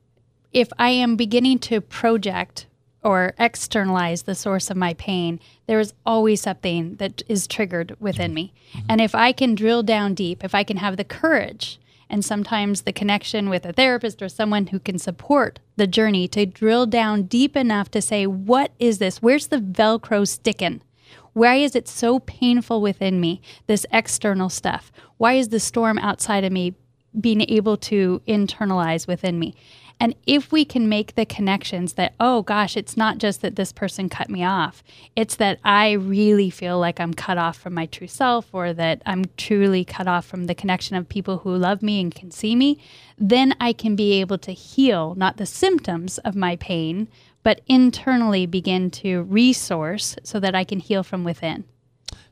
if 0.53 0.69
I 0.79 0.91
am 0.91 1.17
beginning 1.17 1.59
to 1.61 1.81
project 1.81 2.67
or 3.07 3.35
externalize 3.39 4.25
the 4.25 4.35
source 4.35 4.69
of 4.69 4.77
my 4.77 4.93
pain, 4.95 5.39
there 5.69 5.79
is 5.79 5.95
always 6.05 6.41
something 6.41 6.97
that 6.97 7.23
is 7.29 7.47
triggered 7.47 7.97
within 8.01 8.35
me. 8.35 8.53
Mm-hmm. 8.73 8.87
And 8.89 9.01
if 9.01 9.15
I 9.15 9.31
can 9.31 9.55
drill 9.55 9.85
down 9.85 10.13
deep, 10.13 10.43
if 10.43 10.57
I 10.57 10.65
can 10.65 10.79
have 10.79 10.97
the 10.97 11.05
courage 11.05 11.79
and 12.11 12.25
sometimes 12.25 12.83
the 12.83 12.93
connection 12.93 13.49
with 13.49 13.65
a 13.65 13.73
therapist 13.73 14.23
or 14.23 14.29
someone 14.29 14.67
who 14.67 14.81
can 14.81 14.99
support 14.99 15.61
the 15.77 15.87
journey 15.87 16.27
to 16.27 16.47
drill 16.47 16.85
down 16.85 17.23
deep 17.23 17.57
enough 17.57 17.93
to 17.93 18.03
say, 18.03 18.27
what 18.27 18.73
is 18.81 18.99
this? 18.99 19.23
Where's 19.23 19.47
the 19.47 19.59
Velcro 19.59 20.27
sticking? 20.27 20.83
Why 21.33 21.57
is 21.57 21.77
it 21.77 21.87
so 21.87 22.19
painful 22.19 22.81
within 22.81 23.21
me, 23.21 23.41
this 23.69 23.87
external 23.93 24.49
stuff? 24.49 24.91
Why 25.17 25.35
is 25.35 25.51
the 25.51 25.61
storm 25.61 25.97
outside 25.99 26.43
of 26.43 26.51
me 26.51 26.75
being 27.21 27.43
able 27.43 27.77
to 27.77 28.21
internalize 28.27 29.07
within 29.07 29.39
me? 29.39 29.55
And 29.99 30.15
if 30.27 30.53
we 30.53 30.65
can 30.65 30.89
make 30.89 31.15
the 31.15 31.25
connections 31.25 31.95
that, 31.95 32.15
oh 32.21 32.43
gosh, 32.43 32.77
it's 32.77 32.97
not 32.97 33.19
just 33.19 33.41
that 33.41 33.57
this 33.57 33.73
person 33.73 34.09
cut 34.09 34.29
me 34.29 34.45
off, 34.45 34.83
it's 35.15 35.37
that 35.37 35.59
I 35.65 35.93
really 35.93 36.51
feel 36.51 36.79
like 36.79 37.01
I'm 37.01 37.15
cut 37.15 37.39
off 37.39 37.57
from 37.57 37.75
my 37.75 37.87
true 37.87 38.07
self 38.07 38.53
or 38.53 38.75
that 38.75 39.01
I'm 39.07 39.25
truly 39.37 39.85
cut 39.85 40.07
off 40.07 40.27
from 40.27 40.47
the 40.47 40.55
connection 40.55 40.97
of 40.97 41.09
people 41.09 41.39
who 41.39 41.57
love 41.57 41.83
me 41.83 42.01
and 42.01 42.15
can 42.15 42.31
see 42.31 42.55
me, 42.55 42.79
then 43.17 43.55
I 43.59 43.73
can 43.73 43.97
be 43.97 44.21
able 44.21 44.39
to 44.39 44.53
heal 44.53 45.15
not 45.15 45.39
the 45.39 45.47
symptoms 45.47 46.19
of 46.19 46.37
my 46.37 46.57
pain, 46.57 47.09
but 47.43 47.63
internally 47.67 48.45
begin 48.45 48.91
to 48.91 49.23
resource 49.23 50.17
so 50.23 50.39
that 50.41 50.55
I 50.55 50.65
can 50.65 50.81
heal 50.81 51.03
from 51.03 51.25
within. 51.25 51.65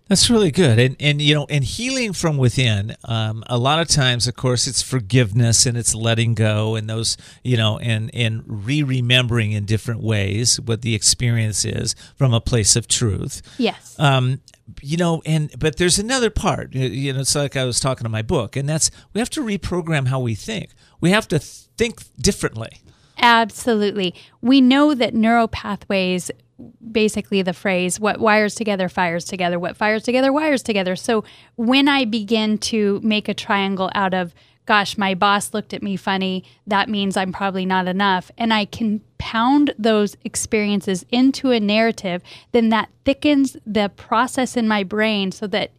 That's 0.08 0.28
really 0.28 0.50
good, 0.50 0.78
and 0.78 0.96
and 1.00 1.22
you 1.22 1.34
know, 1.34 1.46
and 1.48 1.64
healing 1.64 2.12
from 2.12 2.36
within. 2.36 2.94
Um, 3.04 3.42
a 3.46 3.56
lot 3.56 3.80
of 3.80 3.88
times, 3.88 4.26
of 4.26 4.36
course, 4.36 4.66
it's 4.66 4.82
forgiveness 4.82 5.64
and 5.64 5.78
it's 5.78 5.94
letting 5.94 6.34
go, 6.34 6.74
and 6.74 6.90
those 6.90 7.16
you 7.42 7.56
know, 7.56 7.78
and 7.78 8.10
and 8.14 8.42
re-remembering 8.46 9.52
in 9.52 9.64
different 9.64 10.02
ways 10.02 10.60
what 10.60 10.82
the 10.82 10.94
experience 10.94 11.64
is 11.64 11.94
from 12.16 12.34
a 12.34 12.40
place 12.40 12.76
of 12.76 12.86
truth. 12.86 13.40
Yes. 13.56 13.98
Um, 13.98 14.42
you 14.82 14.98
know, 14.98 15.22
and 15.24 15.50
but 15.58 15.78
there's 15.78 15.98
another 15.98 16.28
part. 16.28 16.74
You 16.74 17.14
know, 17.14 17.20
it's 17.20 17.34
like 17.34 17.56
I 17.56 17.64
was 17.64 17.80
talking 17.80 18.04
to 18.04 18.10
my 18.10 18.22
book, 18.22 18.56
and 18.56 18.68
that's 18.68 18.90
we 19.14 19.20
have 19.20 19.30
to 19.30 19.40
reprogram 19.40 20.08
how 20.08 20.20
we 20.20 20.34
think. 20.34 20.70
We 21.00 21.10
have 21.10 21.28
to 21.28 21.38
think 21.38 22.02
differently. 22.20 22.82
Absolutely. 23.18 24.14
We 24.42 24.60
know 24.60 24.92
that 24.94 25.14
neural 25.14 25.48
pathways 25.48 26.30
basically 26.90 27.42
the 27.42 27.52
phrase 27.52 27.98
what 27.98 28.20
wires 28.20 28.54
together 28.54 28.88
fires 28.88 29.24
together. 29.24 29.58
What 29.58 29.76
fires 29.76 30.02
together 30.02 30.32
wires 30.32 30.62
together. 30.62 30.96
So 30.96 31.24
when 31.56 31.88
i 31.88 32.04
begin 32.04 32.58
to 32.58 33.00
make 33.02 33.28
a 33.28 33.34
triangle 33.34 33.90
out 33.94 34.14
of 34.14 34.34
gosh 34.66 34.96
my 34.96 35.14
boss 35.14 35.52
looked 35.52 35.74
at 35.74 35.82
me 35.82 35.96
funny. 35.96 36.44
That 36.66 36.88
means 36.88 37.16
i'm 37.16 37.32
probably 37.32 37.66
not 37.66 37.88
enough 37.88 38.30
and 38.38 38.52
i 38.54 38.64
can 38.64 39.00
pound 39.18 39.74
those 39.78 40.16
experiences 40.24 41.04
into 41.10 41.50
a 41.50 41.58
narrative 41.58 42.22
then 42.52 42.68
that 42.68 42.90
thickens 43.04 43.56
the 43.66 43.90
process 43.96 44.56
in 44.56 44.68
my 44.68 44.84
brain 44.84 45.32
so 45.32 45.46
that 45.46 45.70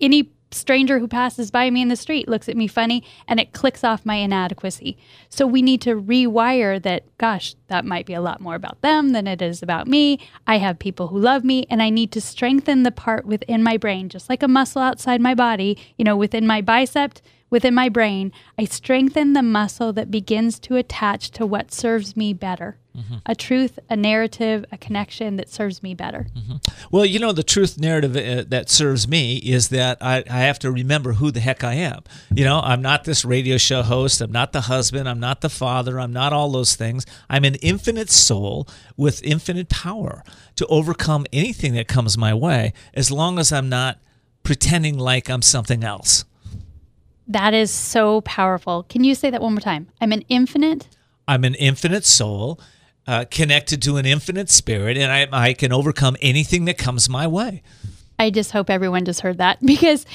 any 0.00 0.30
stranger 0.52 0.98
who 0.98 1.08
passes 1.08 1.50
by 1.50 1.70
me 1.70 1.82
in 1.82 1.88
the 1.88 1.96
street 1.96 2.28
looks 2.28 2.48
at 2.48 2.56
me 2.56 2.66
funny 2.66 3.04
and 3.28 3.38
it 3.38 3.52
clicks 3.52 3.84
off 3.84 4.04
my 4.04 4.16
inadequacy. 4.16 4.96
So 5.28 5.46
we 5.46 5.62
need 5.62 5.80
to 5.82 6.00
rewire 6.00 6.82
that, 6.82 7.04
gosh, 7.18 7.54
that 7.68 7.84
might 7.84 8.06
be 8.06 8.14
a 8.14 8.20
lot 8.20 8.40
more 8.40 8.54
about 8.54 8.80
them 8.82 9.10
than 9.10 9.26
it 9.26 9.40
is 9.40 9.62
about 9.62 9.86
me. 9.86 10.18
I 10.46 10.58
have 10.58 10.78
people 10.78 11.08
who 11.08 11.18
love 11.18 11.44
me 11.44 11.66
and 11.70 11.82
I 11.82 11.90
need 11.90 12.12
to 12.12 12.20
strengthen 12.20 12.82
the 12.82 12.90
part 12.90 13.26
within 13.26 13.62
my 13.62 13.76
brain, 13.76 14.08
just 14.08 14.28
like 14.28 14.42
a 14.42 14.48
muscle 14.48 14.82
outside 14.82 15.20
my 15.20 15.34
body, 15.34 15.78
you 15.96 16.04
know, 16.04 16.16
within 16.16 16.46
my 16.46 16.60
bicep 16.60 17.18
within 17.50 17.74
my 17.74 17.88
brain, 17.88 18.32
I 18.56 18.64
strengthen 18.64 19.32
the 19.32 19.42
muscle 19.42 19.92
that 19.92 20.10
begins 20.10 20.58
to 20.60 20.76
attach 20.76 21.30
to 21.32 21.44
what 21.44 21.72
serves 21.72 22.16
me 22.16 22.32
better. 22.32 22.78
Mm-hmm. 22.96 23.16
A 23.26 23.34
truth, 23.34 23.78
a 23.88 23.94
narrative, 23.94 24.64
a 24.72 24.78
connection 24.78 25.36
that 25.36 25.48
serves 25.48 25.82
me 25.82 25.94
better. 25.94 26.26
Mm-hmm. 26.36 26.56
Well, 26.90 27.04
you 27.04 27.18
know, 27.20 27.32
the 27.32 27.44
truth 27.44 27.78
narrative 27.78 28.16
uh, 28.16 28.44
that 28.48 28.68
serves 28.68 29.06
me 29.06 29.36
is 29.36 29.68
that 29.68 29.98
I, 30.00 30.24
I 30.28 30.40
have 30.40 30.58
to 30.60 30.72
remember 30.72 31.12
who 31.12 31.30
the 31.30 31.40
heck 31.40 31.62
I 31.62 31.74
am. 31.74 32.02
You 32.34 32.44
know, 32.44 32.60
I'm 32.60 32.82
not 32.82 33.04
this 33.04 33.24
radio 33.24 33.58
show 33.58 33.82
host. 33.82 34.20
I'm 34.20 34.32
not 34.32 34.52
the 34.52 34.62
husband. 34.62 35.08
I'm 35.08 35.20
not 35.20 35.40
the 35.40 35.48
father. 35.48 36.00
I'm 36.00 36.12
not 36.12 36.32
all 36.32 36.50
those 36.50 36.74
things. 36.74 37.06
I'm 37.28 37.44
an 37.44 37.54
infinite 37.56 38.10
soul 38.10 38.66
with 38.96 39.22
infinite 39.22 39.68
power 39.68 40.24
to 40.56 40.66
overcome 40.66 41.26
anything 41.32 41.74
that 41.74 41.86
comes 41.86 42.18
my 42.18 42.34
way 42.34 42.72
as 42.92 43.10
long 43.10 43.38
as 43.38 43.52
I'm 43.52 43.68
not 43.68 43.98
pretending 44.42 44.98
like 44.98 45.30
I'm 45.30 45.42
something 45.42 45.84
else. 45.84 46.24
That 47.30 47.54
is 47.54 47.70
so 47.70 48.22
powerful. 48.22 48.82
Can 48.82 49.04
you 49.04 49.14
say 49.14 49.30
that 49.30 49.40
one 49.40 49.52
more 49.52 49.60
time? 49.60 49.86
I'm 50.00 50.10
an 50.10 50.22
infinite. 50.28 50.88
I'm 51.28 51.44
an 51.44 51.54
infinite 51.54 52.04
soul 52.04 52.60
uh, 53.06 53.24
connected 53.30 53.80
to 53.82 53.98
an 53.98 54.04
infinite 54.04 54.50
spirit, 54.50 54.96
and 54.96 55.12
I, 55.12 55.28
I 55.32 55.52
can 55.52 55.72
overcome 55.72 56.16
anything 56.20 56.64
that 56.64 56.76
comes 56.76 57.08
my 57.08 57.28
way. 57.28 57.62
I 58.18 58.30
just 58.30 58.50
hope 58.50 58.68
everyone 58.68 59.04
just 59.04 59.20
heard 59.20 59.38
that 59.38 59.58
because 59.64 60.06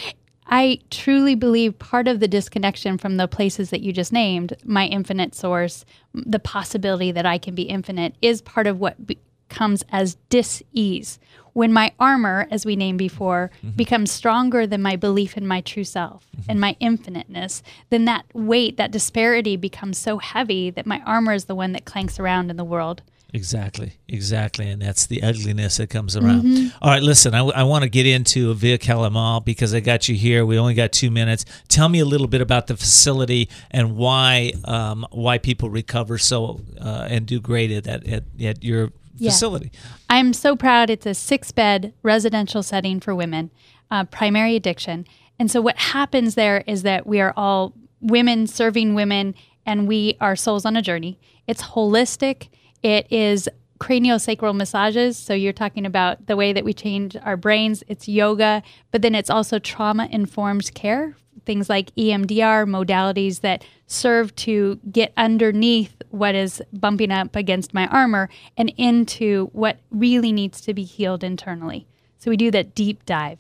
I 0.46 0.82
truly 0.92 1.36
believe 1.36 1.80
part 1.80 2.10
of 2.10 2.20
the 2.20 2.28
disconnection 2.28 2.98
from 2.98 3.16
the 3.16 3.30
places 3.30 3.70
that 3.70 3.80
you 3.80 3.94
just 3.94 4.12
named, 4.12 4.54
my 4.66 4.86
infinite 4.86 5.34
source, 5.36 5.86
the 6.14 6.40
possibility 6.40 7.14
that 7.14 7.26
I 7.26 7.38
can 7.38 7.56
be 7.56 7.64
infinite, 7.64 8.16
is 8.22 8.42
part 8.42 8.68
of 8.68 8.82
what 8.82 9.08
be- 9.08 9.20
comes 9.48 9.86
as 9.90 10.16
dis 10.28 10.62
ease 10.74 11.18
when 11.56 11.72
my 11.72 11.94
armor, 12.02 12.48
as 12.52 12.66
we 12.66 12.76
named 12.76 13.00
before, 13.00 13.50
mm-hmm. 13.60 13.78
becomes 13.78 14.12
stronger 14.12 14.68
than 14.68 14.82
my 14.82 14.98
belief 14.98 15.38
in 15.38 15.48
my 15.48 15.62
true 15.62 15.86
self 15.86 16.28
mm-hmm. 16.36 16.52
and 16.52 16.60
my 16.60 16.76
infiniteness, 16.82 17.64
then 17.90 18.04
that 18.04 18.26
weight, 18.34 18.76
that 18.76 18.92
disparity 18.92 19.56
becomes 19.56 19.98
so 19.98 20.18
heavy 20.18 20.70
that 20.70 20.86
my 20.86 21.02
armor 21.06 21.32
is 21.32 21.46
the 21.46 21.56
one 21.56 21.72
that 21.72 21.86
clanks 21.86 22.20
around 22.20 22.50
in 22.52 22.58
the 22.58 22.66
world. 22.66 23.04
Exactly, 23.34 23.94
exactly. 24.10 24.70
And 24.70 24.82
that's 24.82 25.08
the 25.08 25.24
ugliness 25.24 25.78
that 25.78 25.90
comes 25.90 26.18
around. 26.18 26.44
Mm-hmm. 26.44 26.78
All 26.82 26.92
right, 26.92 27.02
listen, 27.02 27.34
I, 27.34 27.40
I 27.40 27.64
want 27.64 27.84
to 27.84 27.90
get 27.90 28.06
into 28.06 28.54
Villa 28.54 28.78
Kalima 28.78 29.44
because 29.44 29.74
I 29.74 29.80
got 29.80 30.10
you 30.10 30.16
here. 30.16 30.46
We 30.46 30.60
only 30.60 30.74
got 30.74 30.92
two 30.92 31.10
minutes. 31.10 31.46
Tell 31.70 31.88
me 31.88 32.00
a 32.00 32.06
little 32.06 32.28
bit 32.28 32.42
about 32.42 32.68
the 32.68 32.76
facility 32.76 33.48
and 33.72 33.96
why 33.96 34.52
um, 34.66 35.06
why 35.12 35.38
people 35.38 35.70
recover 35.70 36.18
so 36.18 36.62
uh, 36.82 37.08
and 37.10 37.26
do 37.26 37.40
great 37.40 37.72
at, 37.72 37.88
at, 37.88 38.24
at 38.42 38.64
your 38.64 38.92
yeah. 39.18 39.32
facility. 39.32 39.72
I'm 40.10 40.34
so 40.34 40.56
proud. 40.56 40.90
It's 40.90 41.06
a 41.06 41.14
six 41.14 41.52
bed 41.52 41.94
residential 42.04 42.64
setting 42.64 43.00
for 43.00 43.16
women, 43.16 43.52
uh, 43.92 44.06
primary 44.06 44.56
addiction. 44.56 45.06
And 45.40 45.52
so, 45.52 45.62
what 45.62 45.78
happens 45.78 46.36
there 46.36 46.64
is 46.68 46.84
that 46.84 47.06
we 47.06 47.20
are 47.20 47.34
all 47.36 47.74
women 48.02 48.48
serving 48.48 48.96
women, 48.96 49.36
and 49.66 49.88
we 49.88 50.18
are 50.22 50.36
souls 50.36 50.66
on 50.66 50.76
a 50.76 50.82
journey. 50.82 51.20
It's 51.48 51.62
holistic, 51.62 52.50
it 52.82 53.08
is 53.12 53.50
craniosacral 53.80 54.56
massages. 54.56 55.18
So, 55.18 55.34
you're 55.34 55.54
talking 55.54 55.86
about 55.86 56.28
the 56.28 56.36
way 56.36 56.54
that 56.54 56.64
we 56.64 56.74
change 56.74 57.16
our 57.18 57.38
brains, 57.38 57.84
it's 57.88 58.08
yoga, 58.08 58.64
but 58.92 59.02
then 59.02 59.16
it's 59.16 59.30
also 59.30 59.60
trauma 59.60 60.08
informed 60.12 60.74
care 60.74 61.16
things 61.46 61.70
like 61.70 61.94
EMDR 61.96 62.68
modalities 62.68 63.42
that 63.42 63.64
serve 63.88 64.36
to 64.36 64.80
get 64.92 65.14
underneath 65.18 65.96
what 66.10 66.36
is 66.36 66.62
bumping 66.74 67.12
up 67.12 67.36
against 67.36 67.74
my 67.74 67.88
armor 67.88 68.30
and 68.58 68.74
into 68.78 69.50
what 69.54 69.78
really 69.92 70.32
needs 70.32 70.62
to 70.62 70.74
be 70.74 70.84
healed 70.84 71.24
internally. 71.24 71.88
So 72.18 72.32
we 72.32 72.38
do 72.38 72.52
that 72.52 72.74
deep 72.74 73.06
dive. 73.06 73.40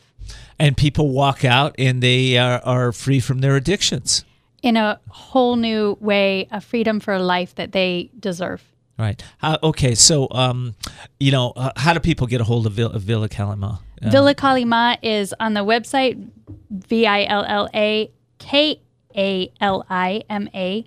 And 0.59 0.77
people 0.77 1.09
walk 1.09 1.43
out 1.43 1.75
and 1.77 2.01
they 2.01 2.37
are, 2.37 2.61
are 2.63 2.91
free 2.91 3.19
from 3.19 3.39
their 3.39 3.55
addictions. 3.55 4.25
In 4.61 4.77
a 4.77 4.99
whole 5.09 5.55
new 5.55 5.97
way, 5.99 6.47
a 6.51 6.61
freedom 6.61 6.99
for 6.99 7.13
a 7.13 7.21
life 7.21 7.55
that 7.55 7.71
they 7.71 8.09
deserve. 8.19 8.63
Right. 8.97 9.21
Uh, 9.41 9.57
okay. 9.61 9.93
So, 9.93 10.27
um, 10.31 10.75
you 11.19 11.31
know, 11.31 11.51
uh, 11.55 11.71
how 11.75 11.93
do 11.93 11.99
people 11.99 12.27
get 12.27 12.39
a 12.39 12.45
hold 12.45 12.65
of, 12.65 12.73
Villa, 12.73 12.97
Villa 12.97 13.27
Kalima? 13.27 13.79
Uh, 14.01 14.09
Villa 14.09 14.33
Kalima 14.33 14.97
is 15.01 15.33
on 15.39 15.53
the 15.53 15.61
website, 15.61 16.29
V 16.69 17.05
I 17.05 17.25
L 17.25 17.43
L 17.45 17.69
A 17.73 18.09
K 18.39 18.79
A 19.15 19.51
L 19.59 19.85
I 19.89 20.23
M 20.29 20.49
A 20.53 20.85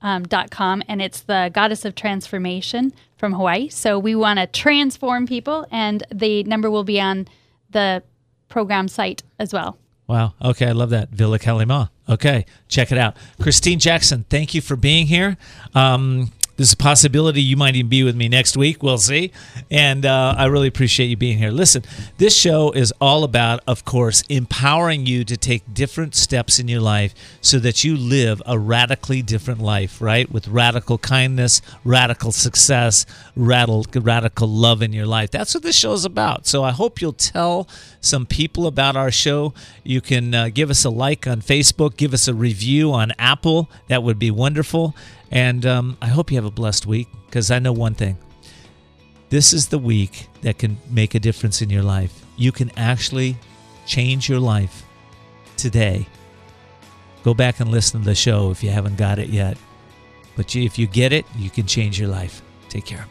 um, 0.00 0.22
dot 0.22 0.50
com, 0.50 0.82
and 0.88 1.02
it's 1.02 1.20
the 1.20 1.50
goddess 1.52 1.84
of 1.84 1.94
transformation 1.94 2.92
from 3.18 3.34
Hawaii. 3.34 3.68
So 3.68 3.98
we 3.98 4.14
want 4.14 4.38
to 4.38 4.46
transform 4.46 5.26
people, 5.26 5.66
and 5.70 6.02
the 6.12 6.44
number 6.44 6.70
will 6.70 6.84
be 6.84 6.98
on 7.00 7.28
the 7.68 8.02
program 8.48 8.88
site 8.88 9.22
as 9.38 9.52
well. 9.52 9.76
Wow. 10.06 10.34
Okay, 10.42 10.66
I 10.66 10.72
love 10.72 10.90
that. 10.90 11.10
Villa 11.10 11.38
Kalima. 11.38 11.90
Okay, 12.08 12.46
check 12.68 12.90
it 12.90 12.98
out. 12.98 13.16
Christine 13.40 13.78
Jackson, 13.78 14.24
thank 14.28 14.54
you 14.54 14.60
for 14.60 14.74
being 14.76 15.06
here. 15.06 15.36
Um, 15.74 16.32
There's 16.60 16.74
a 16.74 16.76
possibility 16.76 17.40
you 17.40 17.56
might 17.56 17.74
even 17.74 17.88
be 17.88 18.02
with 18.02 18.14
me 18.14 18.28
next 18.28 18.54
week. 18.54 18.82
We'll 18.82 18.98
see. 18.98 19.32
And 19.70 20.04
uh, 20.04 20.34
I 20.36 20.44
really 20.44 20.68
appreciate 20.68 21.06
you 21.06 21.16
being 21.16 21.38
here. 21.38 21.50
Listen, 21.50 21.82
this 22.18 22.36
show 22.36 22.70
is 22.72 22.92
all 23.00 23.24
about, 23.24 23.60
of 23.66 23.86
course, 23.86 24.22
empowering 24.28 25.06
you 25.06 25.24
to 25.24 25.38
take 25.38 25.62
different 25.72 26.14
steps 26.14 26.58
in 26.58 26.68
your 26.68 26.82
life 26.82 27.14
so 27.40 27.58
that 27.60 27.82
you 27.82 27.96
live 27.96 28.42
a 28.44 28.58
radically 28.58 29.22
different 29.22 29.62
life, 29.62 30.02
right? 30.02 30.30
With 30.30 30.48
radical 30.48 30.98
kindness, 30.98 31.62
radical 31.82 32.30
success, 32.30 33.06
radical, 33.34 33.86
radical 34.02 34.46
love 34.46 34.82
in 34.82 34.92
your 34.92 35.06
life. 35.06 35.30
That's 35.30 35.54
what 35.54 35.62
this 35.62 35.76
show 35.76 35.94
is 35.94 36.04
about. 36.04 36.46
So 36.46 36.62
I 36.62 36.72
hope 36.72 37.00
you'll 37.00 37.14
tell 37.14 37.68
some 38.02 38.26
people 38.26 38.66
about 38.66 38.96
our 38.96 39.10
show. 39.10 39.54
You 39.82 40.02
can 40.02 40.34
uh, 40.34 40.50
give 40.52 40.68
us 40.68 40.84
a 40.84 40.90
like 40.90 41.26
on 41.26 41.40
Facebook, 41.40 41.96
give 41.96 42.12
us 42.12 42.28
a 42.28 42.34
review 42.34 42.92
on 42.92 43.14
Apple. 43.18 43.70
That 43.88 44.02
would 44.02 44.18
be 44.18 44.30
wonderful. 44.30 44.94
And 45.30 45.64
um, 45.64 45.96
I 46.02 46.08
hope 46.08 46.30
you 46.30 46.36
have 46.36 46.44
a 46.44 46.50
blessed 46.50 46.86
week 46.86 47.08
because 47.26 47.50
I 47.50 47.58
know 47.58 47.72
one 47.72 47.94
thing. 47.94 48.18
This 49.28 49.52
is 49.52 49.68
the 49.68 49.78
week 49.78 50.26
that 50.42 50.58
can 50.58 50.76
make 50.90 51.14
a 51.14 51.20
difference 51.20 51.62
in 51.62 51.70
your 51.70 51.84
life. 51.84 52.24
You 52.36 52.50
can 52.50 52.72
actually 52.76 53.36
change 53.86 54.28
your 54.28 54.40
life 54.40 54.84
today. 55.56 56.06
Go 57.22 57.34
back 57.34 57.60
and 57.60 57.70
listen 57.70 58.00
to 58.00 58.06
the 58.06 58.14
show 58.14 58.50
if 58.50 58.64
you 58.64 58.70
haven't 58.70 58.96
got 58.96 59.18
it 59.18 59.28
yet. 59.28 59.56
But 60.36 60.56
if 60.56 60.78
you 60.78 60.86
get 60.86 61.12
it, 61.12 61.26
you 61.36 61.50
can 61.50 61.66
change 61.66 62.00
your 62.00 62.08
life. 62.08 62.42
Take 62.68 62.86
care. 62.86 63.06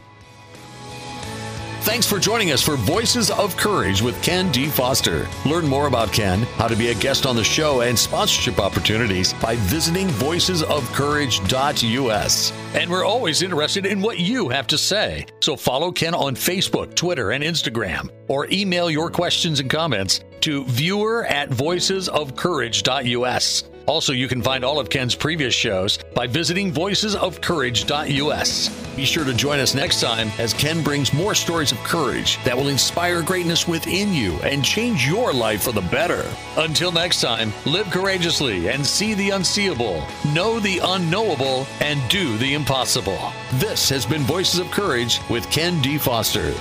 Thanks 1.82 2.06
for 2.06 2.18
joining 2.18 2.52
us 2.52 2.60
for 2.62 2.76
Voices 2.76 3.30
of 3.30 3.56
Courage 3.56 4.02
with 4.02 4.22
Ken 4.22 4.52
D. 4.52 4.66
Foster. 4.66 5.26
Learn 5.46 5.66
more 5.66 5.86
about 5.86 6.12
Ken, 6.12 6.42
how 6.56 6.68
to 6.68 6.76
be 6.76 6.88
a 6.88 6.94
guest 6.94 7.24
on 7.24 7.36
the 7.36 7.42
show, 7.42 7.80
and 7.80 7.98
sponsorship 7.98 8.58
opportunities 8.58 9.32
by 9.34 9.56
visiting 9.56 10.08
voicesofcourage.us. 10.08 12.52
And 12.74 12.90
we're 12.90 13.06
always 13.06 13.40
interested 13.40 13.86
in 13.86 14.02
what 14.02 14.18
you 14.18 14.50
have 14.50 14.66
to 14.68 14.76
say. 14.76 15.24
So 15.40 15.56
follow 15.56 15.90
Ken 15.90 16.14
on 16.14 16.36
Facebook, 16.36 16.94
Twitter, 16.94 17.30
and 17.30 17.42
Instagram, 17.42 18.10
or 18.28 18.46
email 18.52 18.90
your 18.90 19.10
questions 19.10 19.58
and 19.58 19.70
comments 19.70 20.20
to 20.42 20.66
viewer 20.66 21.24
at 21.24 21.48
voicesofcourage.us. 21.48 23.69
Also, 23.86 24.12
you 24.12 24.28
can 24.28 24.42
find 24.42 24.64
all 24.64 24.78
of 24.78 24.90
Ken's 24.90 25.14
previous 25.14 25.54
shows 25.54 25.98
by 26.14 26.26
visiting 26.26 26.72
voicesofcourage.us. 26.72 28.96
Be 28.96 29.04
sure 29.04 29.24
to 29.24 29.34
join 29.34 29.58
us 29.58 29.74
next 29.74 30.00
time 30.00 30.30
as 30.38 30.54
Ken 30.54 30.82
brings 30.82 31.12
more 31.12 31.34
stories 31.34 31.72
of 31.72 31.78
courage 31.78 32.42
that 32.44 32.56
will 32.56 32.68
inspire 32.68 33.22
greatness 33.22 33.66
within 33.66 34.12
you 34.12 34.34
and 34.42 34.64
change 34.64 35.06
your 35.06 35.32
life 35.32 35.62
for 35.62 35.72
the 35.72 35.80
better. 35.82 36.24
Until 36.56 36.92
next 36.92 37.20
time, 37.20 37.52
live 37.66 37.90
courageously 37.90 38.68
and 38.68 38.86
see 38.86 39.14
the 39.14 39.30
unseeable, 39.30 40.04
know 40.34 40.60
the 40.60 40.80
unknowable, 40.82 41.66
and 41.80 42.00
do 42.08 42.36
the 42.38 42.54
impossible. 42.54 43.32
This 43.54 43.88
has 43.88 44.06
been 44.06 44.22
Voices 44.22 44.60
of 44.60 44.70
Courage 44.70 45.20
with 45.28 45.50
Ken 45.50 45.80
D. 45.82 45.98
Foster. 45.98 46.54